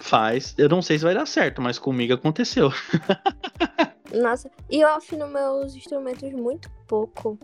faz. 0.00 0.54
Eu 0.56 0.68
não 0.68 0.80
sei 0.80 0.98
se 0.98 1.04
vai 1.04 1.14
dar 1.14 1.26
certo, 1.26 1.60
mas 1.60 1.78
comigo 1.78 2.14
aconteceu. 2.14 2.70
Nossa, 4.12 4.50
e 4.70 4.80
eu 4.80 4.88
afino 4.88 5.28
meus 5.28 5.74
instrumentos 5.74 6.32
muito 6.32 6.70
pouco. 6.86 7.38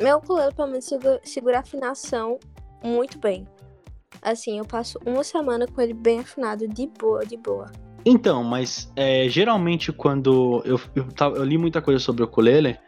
Meu 0.00 0.18
ukulele, 0.18 0.52
pelo 0.52 0.68
menos, 0.68 0.84
segura, 0.84 1.20
segura 1.22 1.56
a 1.58 1.60
afinação 1.60 2.38
muito 2.82 3.18
bem. 3.18 3.46
Assim, 4.20 4.58
eu 4.58 4.64
passo 4.64 4.98
uma 5.06 5.22
semana 5.22 5.66
com 5.66 5.80
ele 5.80 5.94
bem 5.94 6.20
afinado, 6.20 6.66
de 6.66 6.86
boa, 6.88 7.24
de 7.24 7.36
boa. 7.36 7.70
Então, 8.04 8.42
mas 8.42 8.90
é, 8.96 9.28
geralmente 9.28 9.92
quando 9.92 10.62
eu, 10.64 10.80
eu, 10.94 11.06
eu 11.36 11.44
li 11.44 11.58
muita 11.58 11.82
coisa 11.82 11.98
sobre 12.00 12.22
o 12.22 12.26
ukulele, 12.26 12.78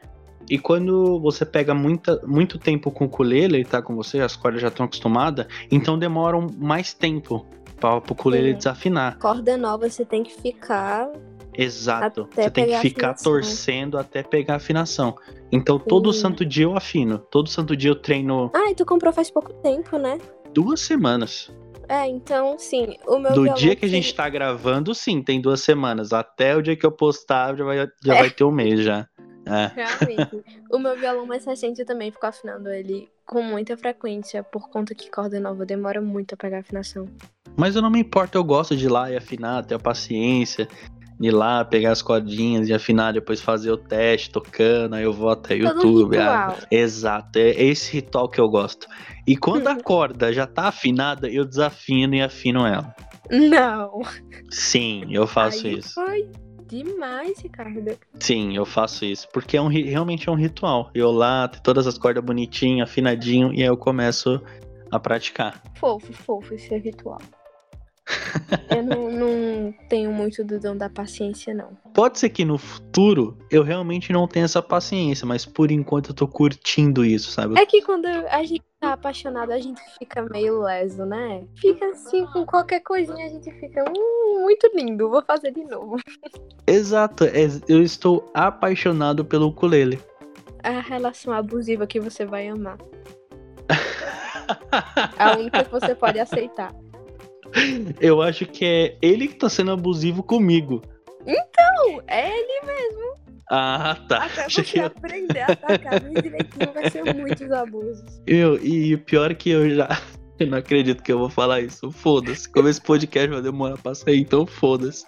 e 0.51 0.59
quando 0.59 1.19
você 1.21 1.45
pega 1.45 1.75
muita, 1.75 2.21
muito 2.27 2.59
tempo 2.59 2.91
com 2.91 3.05
o 3.05 3.07
ukulele, 3.07 3.57
ele 3.57 3.65
tá 3.65 3.81
com 3.83 3.95
você, 3.95 4.21
as 4.21 4.37
cordas 4.37 4.61
já 4.63 4.69
estão 4.69 4.87
acostumadas, 4.87 5.47
então 5.71 5.99
demoram 5.99 6.47
mais 6.59 6.93
tempo 6.95 7.47
para 7.81 7.95
o 7.95 7.99
ukulele 7.99 8.53
Sim. 8.53 8.57
desafinar. 8.59 9.19
Corda 9.19 9.57
nova, 9.57 9.89
você 9.89 10.05
tem 10.05 10.23
que 10.23 10.33
ficar. 10.41 11.09
Exato. 11.57 12.23
Até 12.33 12.45
você 12.45 12.51
tem 12.51 12.67
que 12.67 12.79
ficar 12.81 13.11
afinação. 13.11 13.33
torcendo 13.33 13.99
até 13.99 14.23
pegar 14.23 14.55
a 14.55 14.57
afinação. 14.59 15.17
Então 15.51 15.79
todo 15.79 16.13
Sim. 16.13 16.21
santo 16.21 16.45
dia 16.45 16.65
eu 16.65 16.77
afino. 16.77 17.19
Todo 17.19 17.49
santo 17.49 17.77
dia 17.77 17.91
eu 17.91 17.97
treino 17.97 18.51
Ah, 18.55 18.71
e 18.71 18.75
tu 18.75 18.85
comprou 18.87 19.13
faz 19.13 19.31
pouco 19.31 19.53
tempo, 19.55 19.97
né? 19.99 20.19
duas 20.55 20.81
semanas. 20.81 21.51
É, 21.89 22.07
então, 22.07 22.59
sim, 22.59 22.97
o 23.07 23.19
meu 23.19 23.33
Do 23.33 23.43
violão 23.45 23.55
dia 23.55 23.75
que 23.75 23.87
a 23.87 23.89
gente 23.89 24.15
tá 24.15 24.29
gravando, 24.29 24.95
sim, 24.95 25.23
tem 25.23 25.41
duas 25.41 25.61
semanas. 25.63 26.13
Até 26.13 26.55
o 26.55 26.61
dia 26.63 26.77
que 26.77 26.85
eu 26.85 26.93
postar, 26.93 27.57
já 27.57 27.65
vai, 27.65 27.89
já 28.05 28.15
É. 28.15 28.19
vai 28.19 28.31
ter 28.31 28.45
um 28.45 28.51
mês 28.51 28.81
já. 28.81 29.07
É. 29.49 29.73
Realmente. 29.75 30.45
o 30.71 30.79
meu 30.79 30.97
violão 30.99 31.27
mais 31.27 31.45
recente 31.45 31.81
eu 31.81 31.87
também 31.87 32.11
fico 32.11 32.27
afinando 32.27 32.69
ele 32.69 33.09
com 33.27 33.43
muita 33.43 33.77
frequência, 33.77 34.43
por 34.43 34.71
conta 34.71 34.95
que 34.95 35.11
corda 35.11 35.39
nova 35.39 35.67
demora 35.67 36.01
muito 36.01 36.35
a 36.35 36.37
pegar 36.37 36.59
a 36.59 36.61
afinação. 36.61 37.07
Mas 37.57 37.77
eu 37.77 37.83
não 37.83 37.91
me 37.91 38.01
importo, 38.01 38.39
eu 38.39 38.45
gosto 38.45 38.77
de 38.77 38.87
ir 38.87 38.89
lá 38.89 39.11
e 39.11 39.17
afinar, 39.17 39.65
ter 39.65 39.75
a 39.75 39.79
paciência. 39.79 40.69
De 41.21 41.29
ir 41.29 41.33
lá, 41.33 41.65
pegar 41.65 41.91
as 41.91 42.01
cordinhas 42.01 42.69
e 42.69 42.73
afinar, 42.73 43.13
depois 43.13 43.41
fazer 43.41 43.73
o 43.73 43.77
teste 43.77 44.31
tocando, 44.31 44.95
aí 44.95 45.03
eu 45.03 45.13
vou 45.13 45.31
até 45.31 45.59
Todo 45.59 45.85
um 45.85 45.99
YouTube. 45.99 46.17
ah. 46.17 46.55
Exato, 46.71 47.41
é 47.41 47.51
esse 47.51 47.93
ritual 47.93 48.29
que 48.29 48.41
eu 48.41 48.49
gosto. 48.49 48.87
E 49.27 49.37
quando 49.37 49.67
a 49.67 49.83
corda 49.83 50.33
já 50.33 50.47
tá 50.47 50.69
afinada, 50.69 51.29
eu 51.29 51.45
desafino 51.45 52.15
e 52.15 52.23
afino 52.23 52.65
ela. 52.65 52.95
Não. 53.29 54.01
Sim, 54.49 55.05
eu 55.11 55.27
faço 55.27 55.67
Aí 55.67 55.79
isso. 55.79 55.93
Foi. 55.93 56.31
Demais, 56.69 57.41
Ricardo. 57.41 57.99
Sim, 58.21 58.57
eu 58.57 58.65
faço 58.65 59.05
isso. 59.05 59.27
Porque 59.33 59.57
é 59.57 59.61
um, 59.61 59.69
realmente 59.69 60.29
é 60.29 60.33
um 60.33 60.37
ritual. 60.37 60.91
Eu 60.95 61.11
lá, 61.11 61.49
todas 61.49 61.87
as 61.87 61.97
cordas 61.97 62.23
bonitinho, 62.23 62.85
afinadinho, 62.85 63.53
e 63.53 63.63
aí 63.63 63.69
eu 63.69 63.77
começo 63.77 64.41
a 64.91 64.99
praticar. 64.99 65.63
Fofo, 65.75 66.13
fofo 66.13 66.55
esse 66.55 66.77
ritual. 66.77 67.21
Eu 68.71 68.83
não, 68.83 69.11
não 69.11 69.75
tenho 69.89 70.13
muito 70.13 70.45
do 70.45 70.59
dom 70.59 70.77
da 70.77 70.89
paciência, 70.89 71.55
não. 71.55 71.77
Pode 71.93 72.19
ser 72.19 72.31
que 72.31 72.45
no 72.45 72.59
futuro 72.59 73.37
eu 73.51 73.63
realmente 73.63 74.13
não 74.13 74.27
tenha 74.27 74.45
essa 74.45 74.63
paciência, 74.63 75.27
mas 75.27 75.45
por 75.45 75.71
enquanto 75.71 76.11
eu 76.11 76.15
tô 76.15 76.27
curtindo 76.27 77.05
isso, 77.05 77.31
sabe? 77.31 77.59
É 77.59 77.67
que 77.67 77.83
quando 77.83 78.07
a 78.07 78.43
gente 78.45 78.63
tá 78.81 78.93
apaixonado, 78.93 79.53
a 79.53 79.59
gente 79.59 79.81
fica 79.99 80.23
meio 80.23 80.61
leso, 80.63 81.05
né? 81.05 81.45
Fica 81.57 81.87
assim, 81.87 82.27
com 82.27 82.45
qualquer 82.47 82.81
coisinha, 82.81 83.27
a 83.27 83.29
gente 83.29 83.51
fica 83.53 83.85
hum, 83.89 84.41
muito 84.43 84.71
lindo, 84.75 85.09
vou 85.09 85.23
fazer 85.23 85.51
de 85.51 85.65
novo. 85.65 85.97
Exato, 86.67 87.25
é- 87.25 87.49
eu 87.69 87.83
estou 87.83 88.31
apaixonado 88.35 89.25
pelo 89.25 89.49
ukulele. 89.49 89.99
A 90.63 90.81
relação 90.81 91.33
abusiva 91.33 91.87
que 91.87 92.01
você 92.01 92.25
vai 92.25 92.49
amar. 92.49 92.79
A 95.19 95.37
única 95.37 95.65
que 95.65 95.71
você 95.71 95.95
pode 95.95 96.19
aceitar. 96.19 96.75
Eu 98.01 98.23
acho 98.23 98.47
que 98.47 98.65
é 98.65 98.97
ele 99.01 99.29
que 99.29 99.35
tá 99.35 99.49
sendo 99.49 99.73
abusivo 99.73 100.23
comigo. 100.23 100.83
Não, 101.27 102.03
é 102.07 102.29
ele 102.29 102.67
mesmo. 102.67 103.15
Ah, 103.51 103.97
tá. 104.09 104.25
Até 104.25 104.49
você 104.49 104.81
aprender 104.81 105.41
a 105.41 105.53
atacar 105.53 106.01
bem 106.01 106.15
direitinho, 106.15 106.73
vai 106.73 106.91
ser 106.91 107.15
muitos 107.15 107.51
abusos. 107.51 108.21
Eu, 108.27 108.63
e 108.63 108.95
o 108.95 108.99
pior 108.99 109.31
é 109.31 109.35
que 109.35 109.51
eu 109.51 109.71
já. 109.71 109.89
Eu 110.39 110.47
não 110.47 110.59
acredito 110.59 111.03
que 111.03 111.11
eu 111.11 111.19
vou 111.19 111.29
falar 111.29 111.63
isso. 111.63 111.91
Foda-se. 111.91 112.49
Como 112.49 112.69
esse 112.69 112.81
podcast 112.81 113.29
vai 113.29 113.43
demorar 113.43 113.77
pra 113.77 113.93
sair, 113.93 114.21
então 114.21 114.47
foda-se. 114.47 115.05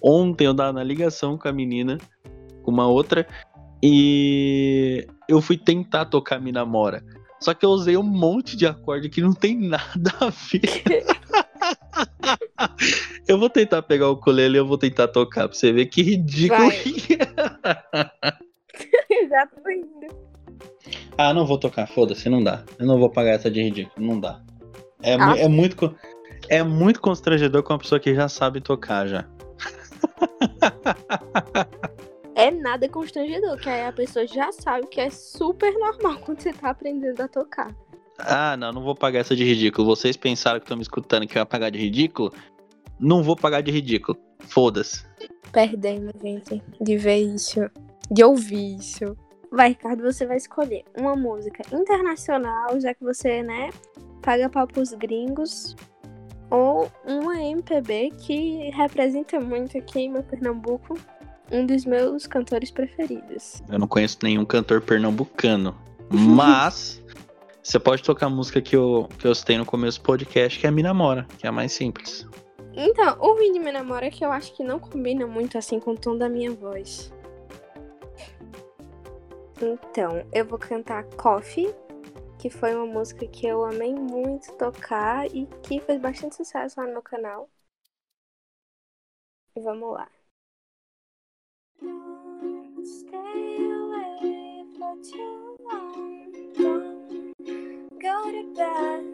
Ontem 0.00 0.46
eu 0.46 0.54
tava 0.56 0.72
na 0.72 0.82
ligação 0.82 1.36
com 1.36 1.48
a 1.48 1.52
menina, 1.52 1.98
com 2.62 2.70
uma 2.70 2.86
outra, 2.86 3.28
e 3.82 5.06
eu 5.28 5.42
fui 5.42 5.58
tentar 5.58 6.06
tocar 6.06 6.40
Me 6.40 6.50
Namora. 6.50 7.04
Só 7.40 7.52
que 7.52 7.64
eu 7.64 7.68
usei 7.68 7.96
um 7.98 8.02
monte 8.02 8.56
de 8.56 8.66
acorde 8.66 9.10
que 9.10 9.20
não 9.20 9.32
tem 9.32 9.54
nada 9.54 10.12
a 10.18 10.30
ver. 10.30 11.04
eu 13.26 13.38
vou 13.38 13.50
tentar 13.50 13.82
pegar 13.82 14.08
o 14.08 14.12
ukulele 14.12 14.56
e 14.56 14.60
eu 14.60 14.66
vou 14.66 14.78
tentar 14.78 15.08
tocar 15.08 15.48
pra 15.48 15.56
você 15.56 15.72
ver 15.72 15.86
que 15.86 16.02
ridículo 16.02 16.70
que 16.70 17.14
é. 17.14 17.18
Já 19.28 19.46
tô 19.46 19.70
indo. 19.70 20.06
Ah, 21.16 21.32
não 21.34 21.46
vou 21.46 21.58
tocar, 21.58 21.86
foda-se, 21.88 22.28
não 22.28 22.42
dá. 22.42 22.62
Eu 22.78 22.86
não 22.86 22.98
vou 22.98 23.10
pagar 23.10 23.32
essa 23.32 23.50
de 23.50 23.62
ridículo, 23.62 24.06
não 24.06 24.20
dá. 24.20 24.40
É, 25.02 25.16
mu- 25.16 25.32
Ah. 25.32 25.38
é 25.38 25.48
muito 25.48 25.94
é 26.48 26.62
muito 26.62 27.00
constrangedor 27.00 27.62
com 27.62 27.72
uma 27.72 27.78
pessoa 27.78 28.00
que 28.00 28.14
já 28.14 28.28
sabe 28.28 28.60
tocar 28.60 29.06
já. 29.06 29.24
É 32.34 32.50
nada 32.52 32.88
constrangedor, 32.88 33.58
que 33.58 33.68
aí 33.68 33.84
a 33.86 33.92
pessoa 33.92 34.26
já 34.26 34.52
sabe 34.52 34.86
que 34.86 35.00
é 35.00 35.10
super 35.10 35.72
normal 35.74 36.18
quando 36.24 36.40
você 36.40 36.52
tá 36.52 36.70
aprendendo 36.70 37.20
a 37.20 37.28
tocar. 37.28 37.74
Ah, 38.18 38.56
não, 38.56 38.72
não 38.72 38.82
vou 38.82 38.94
pagar 38.94 39.20
essa 39.20 39.36
de 39.36 39.44
ridículo. 39.44 39.86
Vocês 39.86 40.16
pensaram 40.16 40.58
que 40.58 40.64
estão 40.64 40.76
me 40.76 40.82
escutando 40.82 41.26
que 41.26 41.38
eu 41.38 41.40
ia 41.40 41.46
pagar 41.46 41.70
de 41.70 41.78
ridículo? 41.78 42.32
Não 42.98 43.22
vou 43.22 43.36
pagar 43.36 43.60
de 43.60 43.70
ridículo. 43.70 44.18
Foda-se. 44.40 45.04
Perdemos, 45.52 46.12
gente, 46.22 46.62
de 46.80 46.96
ver 46.96 47.18
isso, 47.18 47.60
de 48.10 48.24
ouvir 48.24 48.76
isso. 48.76 49.16
Vai, 49.50 49.70
Ricardo, 49.70 50.02
você 50.02 50.26
vai 50.26 50.36
escolher 50.36 50.84
uma 50.98 51.16
música 51.16 51.62
internacional, 51.72 52.78
já 52.80 52.92
que 52.92 53.02
você, 53.02 53.42
né, 53.42 53.70
paga 54.20 54.50
pau 54.50 54.66
pros 54.66 54.92
gringos, 54.92 55.74
ou 56.50 56.90
uma 57.06 57.40
MPB 57.40 58.12
que 58.20 58.70
representa 58.70 59.40
muito 59.40 59.78
aqui 59.78 60.00
em 60.00 60.10
meu 60.10 60.22
Pernambuco, 60.22 60.98
um 61.50 61.64
dos 61.64 61.84
meus 61.84 62.26
cantores 62.26 62.70
preferidos. 62.70 63.62
Eu 63.70 63.78
não 63.78 63.88
conheço 63.88 64.18
nenhum 64.22 64.44
cantor 64.44 64.80
pernambucano. 64.80 65.74
Mas 66.10 67.02
você 67.68 67.78
pode 67.78 68.02
tocar 68.02 68.26
a 68.26 68.30
música 68.30 68.62
que 68.62 68.74
eu, 68.74 69.06
que 69.18 69.26
eu 69.26 69.34
citei 69.34 69.58
no 69.58 69.66
começo 69.66 70.00
do 70.00 70.04
podcast, 70.04 70.58
que 70.58 70.64
é 70.64 70.70
a 70.70 70.72
Me 70.72 70.82
Namora, 70.82 71.26
que 71.38 71.46
é 71.46 71.50
a 71.50 71.52
mais 71.52 71.70
simples. 71.72 72.26
Então, 72.72 73.18
o 73.20 73.34
Vini 73.34 73.60
Me 73.60 73.70
Namora 73.70 74.06
é 74.06 74.10
que 74.10 74.24
eu 74.24 74.32
acho 74.32 74.56
que 74.56 74.64
não 74.64 74.78
combina 74.78 75.26
muito 75.26 75.58
assim 75.58 75.78
com 75.78 75.90
o 75.90 75.98
tom 75.98 76.16
da 76.16 76.30
minha 76.30 76.50
voz. 76.50 77.12
Então, 79.60 80.24
eu 80.32 80.46
vou 80.46 80.58
cantar 80.58 81.04
Coffee, 81.16 81.74
que 82.38 82.48
foi 82.48 82.74
uma 82.74 82.86
música 82.86 83.26
que 83.26 83.46
eu 83.46 83.62
amei 83.62 83.92
muito 83.92 84.50
tocar 84.54 85.26
e 85.26 85.46
que 85.62 85.78
fez 85.80 86.00
bastante 86.00 86.36
sucesso 86.36 86.80
lá 86.80 86.86
no 86.86 86.92
meu 86.92 87.02
canal. 87.02 87.50
E 89.54 89.60
vamos 89.60 89.92
lá. 89.92 90.08
Don't 91.82 92.86
stay 92.86 93.70
away 93.70 94.64
for 94.78 94.96
too 95.02 95.56
long. 95.60 96.87
Go 98.00 98.30
to 98.30 98.54
bed. 98.54 99.04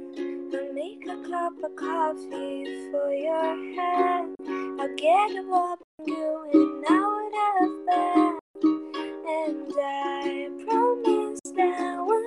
I'll 0.52 0.72
make 0.74 1.06
a 1.06 1.16
cup 1.26 1.54
of 1.64 1.74
coffee 1.74 2.90
for 2.90 3.14
your 3.14 3.74
head. 3.74 4.34
I'll 4.78 4.94
get 4.96 5.30
you 5.30 5.54
up 5.54 5.78
and 6.00 6.84
going 6.86 7.32
out 7.38 7.62
of 7.62 7.86
bed. 7.86 8.38
And 9.26 9.72
I 9.80 10.50
promise 10.66 11.40
that 11.56 11.96
one 12.04 12.23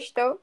Prestou? 0.00 0.40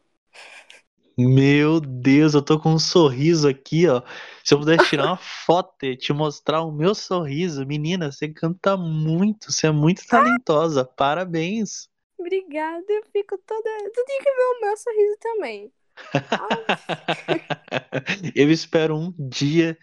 Meu 1.17 1.79
Deus, 1.79 2.35
eu 2.35 2.43
tô 2.43 2.59
com 2.59 2.73
um 2.73 2.79
sorriso 2.79 3.47
aqui, 3.47 3.87
ó. 3.87 4.03
Se 4.43 4.53
eu 4.53 4.59
pudesse 4.59 4.89
tirar 4.89 5.07
uma 5.07 5.17
foto 5.45 5.83
e 5.83 5.97
te 5.97 6.13
mostrar 6.13 6.61
o 6.61 6.71
meu 6.71 6.93
sorriso, 6.93 7.65
menina, 7.65 8.11
você 8.11 8.29
canta 8.29 8.77
muito, 8.77 9.51
você 9.51 9.65
é 9.65 9.71
muito 9.71 10.05
talentosa. 10.05 10.85
Parabéns. 10.85 11.89
Obrigada, 12.19 12.85
eu 12.87 13.01
fico 13.11 13.35
toda. 13.39 13.67
Tu 13.93 14.05
tem 14.05 14.19
que 14.19 14.31
ver 14.31 14.43
o 14.43 14.61
meu 14.61 14.77
sorriso 14.77 15.17
também. 15.19 15.73
Eu 18.35 18.51
espero 18.51 18.95
um 18.95 19.11
dia 19.17 19.75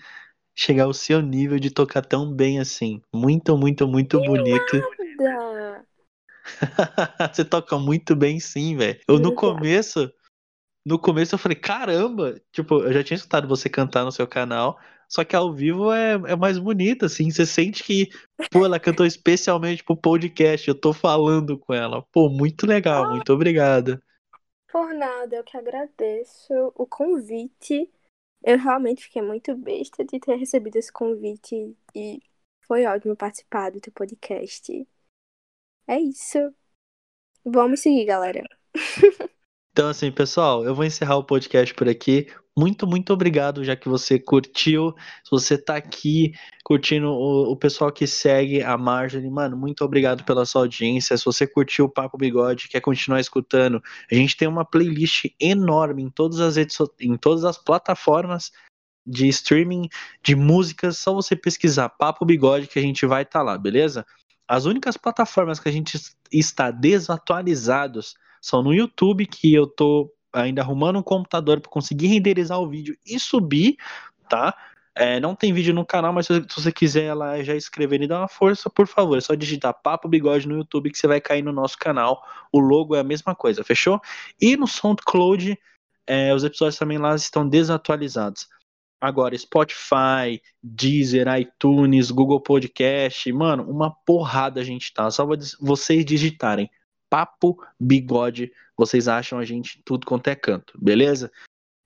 chegar 0.55 0.85
ao 0.85 0.95
seu 0.95 1.21
nível 1.23 1.59
de 1.59 1.71
tocar 1.71 2.03
tão 2.03 2.33
bem 2.33 2.61
assim. 2.61 3.03
Muito, 3.15 3.59
muito, 3.59 3.89
muito 3.89 4.21
bonito. 4.21 4.81
Da- 5.19 5.44
Você 7.33 7.45
toca 7.45 7.79
muito 7.79 8.15
bem 8.15 8.39
sim, 8.39 8.77
velho. 8.77 9.01
Eu 9.09 9.19
no 9.19 9.33
Obrigada. 9.33 9.35
começo, 9.35 10.13
no 10.85 10.99
começo 10.99 11.35
eu 11.35 11.39
falei, 11.39 11.57
caramba, 11.57 12.41
tipo, 12.53 12.83
eu 12.83 12.93
já 12.93 13.03
tinha 13.03 13.17
escutado 13.17 13.49
você 13.49 13.69
cantar 13.69 14.05
no 14.05 14.13
seu 14.13 14.27
canal, 14.27 14.79
só 15.09 15.25
que 15.25 15.35
ao 15.35 15.53
vivo 15.53 15.93
é, 15.93 16.13
é 16.13 16.37
mais 16.37 16.59
bonito, 16.59 17.07
assim, 17.07 17.31
você 17.31 17.47
sente 17.47 17.83
que, 17.83 18.09
pô, 18.51 18.65
ela 18.65 18.79
cantou 18.81 19.07
especialmente 19.07 19.83
pro 19.83 19.97
podcast, 19.97 20.69
eu 20.69 20.75
tô 20.75 20.93
falando 20.93 21.59
com 21.59 21.73
ela. 21.73 22.03
Pô, 22.13 22.29
muito 22.29 22.67
legal, 22.67 23.11
muito 23.11 23.33
obrigado. 23.33 24.01
Por 24.71 24.93
nada, 24.93 25.37
eu 25.37 25.45
que 25.45 25.57
agradeço 25.57 26.53
o 26.75 26.87
convite. 26.87 27.89
Eu 28.43 28.59
realmente 28.59 29.05
fiquei 29.05 29.23
muito 29.23 29.57
besta 29.57 30.05
de 30.05 30.19
ter 30.19 30.37
recebido 30.37 30.77
esse 30.77 30.93
convite 30.93 31.75
e 31.95 32.21
foi 32.67 32.85
ótimo 32.85 33.17
participar 33.17 33.71
do 33.71 33.81
teu 33.81 33.93
podcast. 33.93 34.87
É 35.87 35.99
isso. 35.99 36.39
Vamos 37.45 37.81
seguir, 37.81 38.07
galera. 38.07 38.43
Então, 39.77 39.89
assim, 39.89 40.13
pessoal, 40.13 40.65
eu 40.65 40.73
vou 40.73 40.85
encerrar 40.85 41.17
o 41.17 41.25
podcast 41.25 41.75
por 41.75 41.89
aqui. 41.89 42.29
Muito, 42.57 42.87
muito 42.87 43.13
obrigado, 43.13 43.65
já 43.65 43.75
que 43.75 43.89
você 43.89 44.21
curtiu. 44.21 44.95
Se 45.25 45.31
você 45.33 45.59
tá 45.59 45.75
aqui 45.75 46.33
curtindo 46.65 47.09
o, 47.09 47.51
o 47.51 47.57
pessoal 47.57 47.91
que 47.91 48.07
segue 48.07 48.63
a 48.63 48.79
Marjorie, 48.79 49.29
mano, 49.29 49.57
muito 49.57 49.85
obrigado 49.85 50.23
pela 50.23 50.47
sua 50.47 50.63
audiência. 50.63 51.19
Se 51.19 51.25
você 51.25 51.45
curtiu 51.45 51.87
o 51.87 51.89
Papo 51.89 52.17
Bigode, 52.17 52.69
quer 52.69 52.81
continuar 52.81 53.19
escutando, 53.19 53.83
a 54.09 54.15
gente 54.15 54.37
tem 54.37 54.47
uma 54.47 54.65
playlist 54.65 55.25
enorme 55.41 56.05
em 56.05 56.09
todas 56.09 56.39
as 56.39 56.55
redes, 56.55 56.79
em 57.01 57.17
todas 57.17 57.45
as 57.45 57.59
plataformas 57.59 58.53
de 59.05 59.27
streaming 59.27 59.89
de 60.23 60.37
músicas. 60.37 60.99
Só 60.99 61.13
você 61.13 61.35
pesquisar 61.35 61.89
Papo 61.89 62.25
Bigode 62.25 62.69
que 62.69 62.79
a 62.79 62.83
gente 62.83 63.05
vai 63.07 63.23
estar 63.23 63.41
tá 63.41 63.43
lá, 63.43 63.59
beleza? 63.59 64.07
As 64.47 64.67
únicas 64.67 64.97
plataformas 64.97 65.59
que 65.59 65.69
a 65.69 65.73
gente 65.73 65.99
está 66.31 66.71
desatualizados 66.71 68.15
são 68.41 68.63
no 68.63 68.75
YouTube, 68.75 69.27
que 69.27 69.55
eu 69.55 69.67
tô 69.67 70.13
ainda 70.33 70.61
arrumando 70.63 70.99
um 70.99 71.03
computador 71.03 71.61
para 71.61 71.71
conseguir 71.71 72.09
renderizar 72.09 72.59
o 72.59 72.69
vídeo 72.69 72.97
e 73.07 73.19
subir, 73.19 73.77
tá? 74.29 74.55
É, 74.97 75.19
não 75.19 75.35
tem 75.35 75.53
vídeo 75.53 75.75
no 75.75 75.85
canal, 75.85 76.13
mas 76.13 76.27
se 76.27 76.41
você 76.41 76.71
quiser 76.71 77.15
lá 77.15 77.43
já 77.43 77.55
escrever 77.57 78.01
e 78.03 78.07
dar 78.07 78.21
uma 78.21 78.29
força, 78.29 78.71
por 78.71 78.87
favor, 78.87 79.19
é 79.19 79.21
só 79.21 79.35
digitar 79.35 79.75
Papo 79.75 80.09
Bigode 80.09 80.47
no 80.47 80.57
YouTube 80.57 80.91
que 80.91 80.99
você 80.99 81.09
vai 81.09 81.21
cair 81.21 81.43
no 81.43 81.53
nosso 81.53 81.77
canal. 81.79 82.23
O 82.53 82.61
logo 82.61 82.95
é 82.95 83.01
a 83.01 83.05
mesma 83.05 83.35
coisa, 83.35 83.65
fechou? 83.65 84.01
E 84.41 84.57
no 84.57 84.69
SoundCloud, 84.69 85.59
é, 86.07 86.33
os 86.33 86.45
episódios 86.45 86.79
também 86.79 86.99
lá 86.99 87.15
estão 87.17 87.49
desatualizados. 87.49 88.49
Agora, 89.05 89.37
Spotify, 89.37 90.41
Deezer, 90.63 91.27
iTunes, 91.39 92.11
Google 92.11 92.41
Podcast, 92.41 93.31
mano, 93.31 93.71
uma 93.71 93.91
porrada 93.91 94.63
a 94.63 94.65
gente 94.65 94.95
tá. 94.95 95.11
Só 95.11 95.29
vocês 95.61 96.07
digitarem 96.07 96.71
Papo 97.11 97.63
Bigode, 97.79 98.51
vocês 98.75 99.07
acham 99.07 99.39
a 99.39 99.45
gente 99.45 99.83
tudo 99.85 100.07
quanto 100.07 100.29
é 100.29 100.35
canto, 100.35 100.73
beleza? 100.81 101.31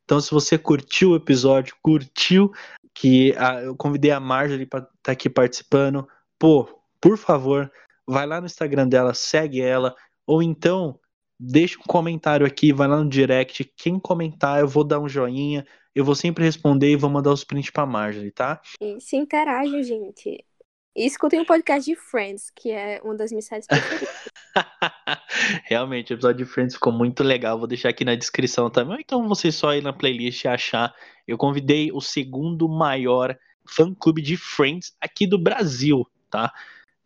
Então, 0.05 0.21
se 0.21 0.31
você 0.31 0.57
curtiu 0.57 1.11
o 1.11 1.17
episódio, 1.17 1.75
curtiu 1.83 2.53
que 2.95 3.35
a, 3.37 3.63
eu 3.63 3.75
convidei 3.75 4.13
a 4.13 4.21
Marjorie 4.21 4.65
para 4.65 4.85
estar 4.85 4.93
tá 5.03 5.11
aqui 5.11 5.29
participando, 5.29 6.07
pô, 6.39 6.69
por 7.01 7.19
favor, 7.19 7.69
vai 8.07 8.29
lá 8.29 8.41
no 8.41 8.47
Instagram 8.47 8.87
dela, 8.87 9.13
segue 9.13 9.61
ela, 9.61 9.93
ou 10.25 10.41
então 10.41 11.01
deixa 11.39 11.79
um 11.79 11.83
comentário 11.83 12.47
aqui, 12.47 12.73
vai 12.73 12.89
lá 12.89 13.03
no 13.03 13.09
direct. 13.09 13.65
Quem 13.77 13.99
comentar, 13.99 14.61
eu 14.61 14.69
vou 14.69 14.85
dar 14.85 15.01
um 15.01 15.09
joinha, 15.09 15.67
eu 15.95 16.05
vou 16.05 16.15
sempre 16.15 16.45
responder 16.45 16.91
e 16.91 16.97
vou 16.97 17.11
mandar 17.11 17.33
os 17.33 17.45
prints 17.45 17.71
pra 17.71 17.87
Marjorie, 17.87 18.31
tá? 18.31 18.61
E 18.81 19.01
se 19.01 19.17
interage, 19.17 19.83
gente. 19.83 20.45
E 20.97 21.07
escutem 21.07 21.39
o 21.39 21.43
um 21.43 21.47
podcast 21.47 21.89
de 21.89 21.97
Friends, 21.97 22.51
que 22.51 22.71
é 22.73 23.01
uma 23.05 23.15
das 23.15 23.31
minhas 23.31 23.45
séries 23.45 23.67
preferidas. 23.67 24.09
Realmente, 25.65 26.13
o 26.13 26.15
episódio 26.15 26.45
de 26.45 26.51
Friends 26.51 26.75
ficou 26.75 26.93
muito 26.93 27.23
legal. 27.23 27.57
Vou 27.57 27.69
deixar 27.69 27.91
aqui 27.91 28.05
na 28.05 28.17
descrição 28.17 28.69
também. 28.69 28.99
Então 29.01 29.29
você 29.29 29.53
só 29.53 29.75
ir 29.75 29.83
na 29.83 29.93
playlist 29.93 30.45
e 30.45 30.49
achar. 30.49 30.93
Eu 31.27 31.39
convidei 31.39 31.93
o 31.93 32.01
segundo 32.01 32.69
maior 32.69 33.39
fã-clube 33.65 34.21
de 34.21 34.37
Friends 34.37 34.97
aqui 35.01 35.27
do 35.27 35.39
Brasil, 35.39 36.05
tá? 36.29 36.53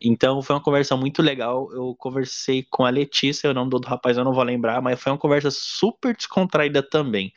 Então 0.03 0.41
foi 0.41 0.55
uma 0.55 0.61
conversa 0.61 0.97
muito 0.97 1.21
legal. 1.21 1.71
Eu 1.71 1.95
conversei 1.95 2.67
com 2.69 2.83
a 2.83 2.89
Letícia, 2.89 3.49
o 3.49 3.53
nome 3.53 3.69
do 3.69 3.79
rapaz 3.79 4.17
eu 4.17 4.25
não 4.25 4.33
vou 4.33 4.43
lembrar, 4.43 4.81
mas 4.81 5.01
foi 5.01 5.13
uma 5.13 5.17
conversa 5.17 5.49
super 5.49 6.13
descontraída 6.13 6.83
também. 6.83 7.31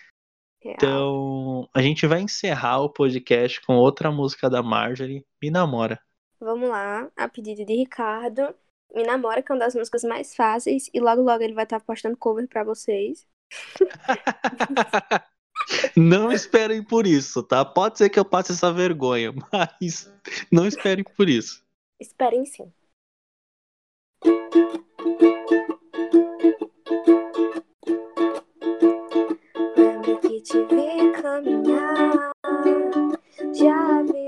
Então 0.65 1.69
a 1.73 1.81
gente 1.81 2.07
vai 2.09 2.21
encerrar 2.21 2.81
o 2.81 2.91
podcast 2.91 3.61
com 3.65 3.77
outra 3.77 4.11
música 4.11 4.51
da 4.51 4.65
Marjorie, 4.65 5.25
Me 5.41 5.49
Namora. 5.49 6.01
Vamos 6.41 6.69
lá, 6.69 7.09
a 7.17 7.29
pedido 7.29 7.65
de 7.65 7.75
Ricardo. 7.75 8.53
Me 8.93 9.05
Namora, 9.05 9.43
que 9.43 9.53
é 9.53 9.55
uma 9.55 9.61
das 9.61 9.75
músicas 9.75 10.03
mais 10.03 10.35
fáceis, 10.35 10.91
e 10.93 11.01
logo 11.01 11.23
logo 11.23 11.43
ele 11.43 11.55
vai 11.55 11.65
estar 11.65 11.81
postando 11.81 12.17
cover 12.17 12.49
para 12.49 12.65
vocês. 12.65 13.25
não 15.97 16.33
esperem 16.33 16.83
por 16.83 17.07
isso, 17.07 17.43
tá? 17.43 17.65
Pode 17.65 17.99
ser 17.99 18.11
que 18.11 18.19
eu 18.19 18.25
passe 18.25 18.53
essa 18.53 18.73
vergonha, 18.73 19.33
mas 19.53 20.13
não 20.51 20.67
esperem 20.67 21.05
por 21.05 21.29
isso. 21.29 21.66
Esperem 21.99 22.45
sim. 22.45 22.73
Lembro 29.77 30.21
que 30.21 30.43
te 30.43 30.59
vi 30.65 31.13
caminhar, 31.23 32.33
já 33.53 34.03
vi 34.03 34.26